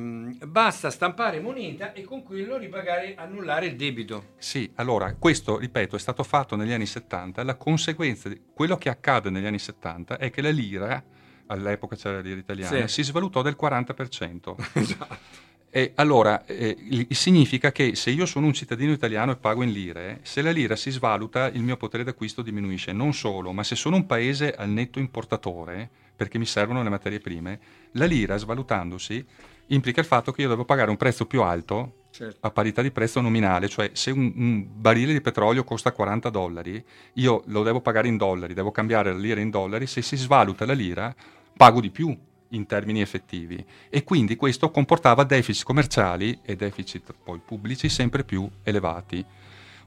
basta 0.45 0.89
stampare 0.89 1.39
moneta 1.39 1.93
e 1.93 2.03
con 2.03 2.23
quello 2.23 2.57
ripagare, 2.57 3.13
annullare 3.15 3.67
il 3.67 3.75
debito. 3.75 4.33
Sì, 4.37 4.69
allora 4.75 5.13
questo, 5.13 5.59
ripeto, 5.59 5.95
è 5.95 5.99
stato 5.99 6.23
fatto 6.23 6.55
negli 6.55 6.71
anni 6.71 6.87
70. 6.87 7.43
La 7.43 7.53
conseguenza 7.53 8.29
di 8.29 8.41
quello 8.51 8.77
che 8.77 8.89
accade 8.89 9.29
negli 9.29 9.45
anni 9.45 9.59
70 9.59 10.17
è 10.17 10.31
che 10.31 10.41
la 10.41 10.49
lira, 10.49 11.03
all'epoca 11.45 11.95
c'era 11.95 12.15
la 12.15 12.21
lira 12.21 12.39
italiana, 12.39 12.87
sì. 12.87 13.03
si 13.03 13.03
svalutò 13.03 13.43
del 13.43 13.55
40%. 13.59 14.55
esatto. 14.73 15.45
E 15.69 15.91
allora 15.95 16.45
eh, 16.45 17.07
significa 17.09 17.71
che 17.71 17.95
se 17.95 18.09
io 18.09 18.25
sono 18.25 18.47
un 18.47 18.53
cittadino 18.53 18.91
italiano 18.91 19.33
e 19.33 19.35
pago 19.35 19.63
in 19.63 19.71
lire, 19.71 20.19
se 20.23 20.41
la 20.41 20.51
lira 20.51 20.75
si 20.75 20.91
svaluta 20.91 21.49
il 21.49 21.61
mio 21.61 21.77
potere 21.77 22.03
d'acquisto 22.03 22.41
diminuisce. 22.41 22.93
Non 22.93 23.13
solo, 23.13 23.51
ma 23.51 23.63
se 23.63 23.75
sono 23.75 23.97
un 23.97 24.05
paese 24.05 24.53
al 24.53 24.69
netto 24.69 24.99
importatore, 24.99 25.89
perché 26.15 26.37
mi 26.37 26.45
servono 26.45 26.81
le 26.81 26.89
materie 26.89 27.19
prime, 27.19 27.59
la 27.91 28.05
lira 28.05 28.37
svalutandosi 28.37 29.25
implica 29.67 29.99
il 29.99 30.05
fatto 30.07 30.31
che 30.31 30.41
io 30.41 30.49
devo 30.49 30.65
pagare 30.65 30.89
un 30.89 30.97
prezzo 30.97 31.25
più 31.25 31.41
alto 31.41 32.05
certo. 32.11 32.37
a 32.39 32.51
parità 32.51 32.81
di 32.81 32.91
prezzo 32.91 33.21
nominale, 33.21 33.67
cioè 33.67 33.91
se 33.93 34.11
un, 34.11 34.31
un, 34.35 34.67
barile 34.67 35.13
di 35.13 35.21
petrolio 35.21 35.63
costa 35.63 35.91
40 35.91 36.29
dollari, 36.29 36.83
io 37.13 37.43
lo 37.47 37.63
devo 37.63 37.81
pagare 37.81 38.07
in 38.07 38.17
dollari, 38.17 38.53
devo 38.53 38.71
cambiare 38.71 39.11
la 39.11 39.19
lira 39.19 39.41
in 39.41 39.49
dollari, 39.49 39.85
se 39.85 40.01
si 40.01 40.15
svaluta 40.15 40.65
la 40.65 40.73
lira 40.73 41.13
pago 41.55 41.81
di 41.81 41.89
più 41.89 42.15
in 42.49 42.65
termini 42.65 43.01
effettivi 43.01 43.63
e 43.89 44.03
quindi 44.03 44.35
questo 44.35 44.71
comportava 44.71 45.23
deficit 45.23 45.65
commerciali 45.65 46.39
e 46.43 46.55
deficit 46.55 47.13
poi 47.23 47.39
pubblici 47.43 47.89
sempre 47.89 48.23
più 48.23 48.49
elevati. 48.63 49.23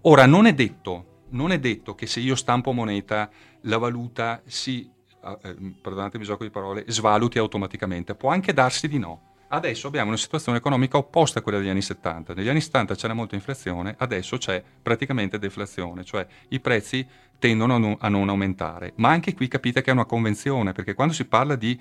Ora 0.03 0.27
non 0.27 0.47
è 0.47 0.55
detto, 0.55 1.25
non 1.31 1.53
è 1.53 1.59
detto 1.59 1.95
che 1.95 2.07
se 2.07 2.21
io 2.21 2.35
stampo 2.35 2.73
moneta 2.73 3.31
la 3.63 3.79
valuta 3.79 4.41
si, 4.47 4.89
eh, 5.43 5.57
perdonatemi 5.81 6.25
gioco 6.25 6.45
di 6.45 6.51
parole, 6.51 6.85
svaluti 6.89 7.39
automaticamente, 7.39 8.15
può 8.15 8.31
anche 8.31 8.53
darsi 8.53 8.89
di 8.89 8.99
no. 8.99 9.29
Adesso 9.53 9.89
abbiamo 9.89 10.09
una 10.09 10.17
situazione 10.17 10.59
economica 10.59 10.97
opposta 10.97 11.41
a 11.41 11.43
quella 11.43 11.59
degli 11.59 11.69
anni 11.69 11.83
70. 11.83 12.35
Negli 12.35 12.49
anni 12.49 12.61
70 12.61 12.95
c'era 12.95 13.15
molta 13.15 13.35
inflazione, 13.35 13.97
adesso 13.99 14.39
c'è 14.39 14.63
praticamente 14.81 15.41
deflazione, 15.41 16.05
cioè 16.05 16.25
i 16.49 16.61
prezzi 16.61 17.05
tendono 17.37 17.97
a 17.99 18.09
non 18.09 18.29
aumentare. 18.29 18.93
Ma 18.97 19.09
anche 19.09 19.35
qui 19.35 19.49
capite 19.49 19.83
che 19.83 19.91
è 19.91 19.93
una 19.93 20.05
convenzione, 20.05 20.71
perché 20.73 20.95
quando 20.95 21.15
si 21.15 21.25
parla 21.25 21.57
di 21.57 21.79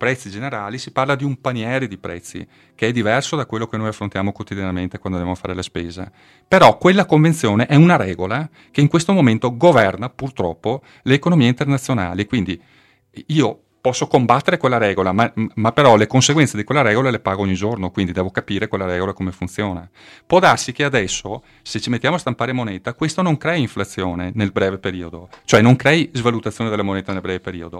prezzi 0.00 0.30
generali, 0.30 0.78
si 0.78 0.92
parla 0.92 1.14
di 1.14 1.24
un 1.24 1.42
paniere 1.42 1.86
di 1.86 1.98
prezzi 1.98 2.48
che 2.74 2.86
è 2.86 2.90
diverso 2.90 3.36
da 3.36 3.44
quello 3.44 3.66
che 3.66 3.76
noi 3.76 3.88
affrontiamo 3.88 4.32
quotidianamente 4.32 4.98
quando 4.98 5.18
andiamo 5.18 5.38
a 5.38 5.38
fare 5.38 5.54
la 5.54 5.60
spesa. 5.60 6.10
Però 6.48 6.78
quella 6.78 7.04
convenzione 7.04 7.66
è 7.66 7.74
una 7.74 7.96
regola 7.96 8.48
che 8.70 8.80
in 8.80 8.88
questo 8.88 9.12
momento 9.12 9.54
governa 9.58 10.08
purtroppo 10.08 10.80
le 11.02 11.12
economie 11.12 11.48
internazionali. 11.48 12.24
Quindi 12.24 12.58
io 13.26 13.60
posso 13.80 14.06
combattere 14.06 14.58
quella 14.58 14.78
regola, 14.78 15.12
ma, 15.12 15.32
ma, 15.54 15.72
però 15.72 15.96
le 15.96 16.06
conseguenze 16.06 16.56
di 16.56 16.64
quella 16.64 16.82
regola 16.82 17.10
le 17.10 17.20
pago 17.20 17.42
ogni 17.42 17.54
giorno, 17.54 17.90
quindi 17.90 18.12
devo 18.12 18.30
capire 18.30 18.68
quella 18.68 18.84
regola 18.84 19.12
come 19.12 19.32
funziona. 19.32 19.88
Può 20.26 20.38
darsi 20.38 20.72
che 20.72 20.84
adesso, 20.84 21.42
se 21.62 21.80
ci 21.80 21.90
mettiamo 21.90 22.16
a 22.16 22.18
stampare 22.18 22.52
moneta, 22.52 22.94
questo 22.94 23.22
non 23.22 23.36
crei 23.36 23.60
inflazione 23.60 24.32
nel 24.34 24.52
breve 24.52 24.78
periodo, 24.78 25.28
cioè 25.44 25.62
non 25.62 25.76
crei 25.76 26.10
svalutazione 26.12 26.68
della 26.68 26.82
moneta 26.82 27.12
nel 27.12 27.22
breve 27.22 27.40
periodo, 27.40 27.78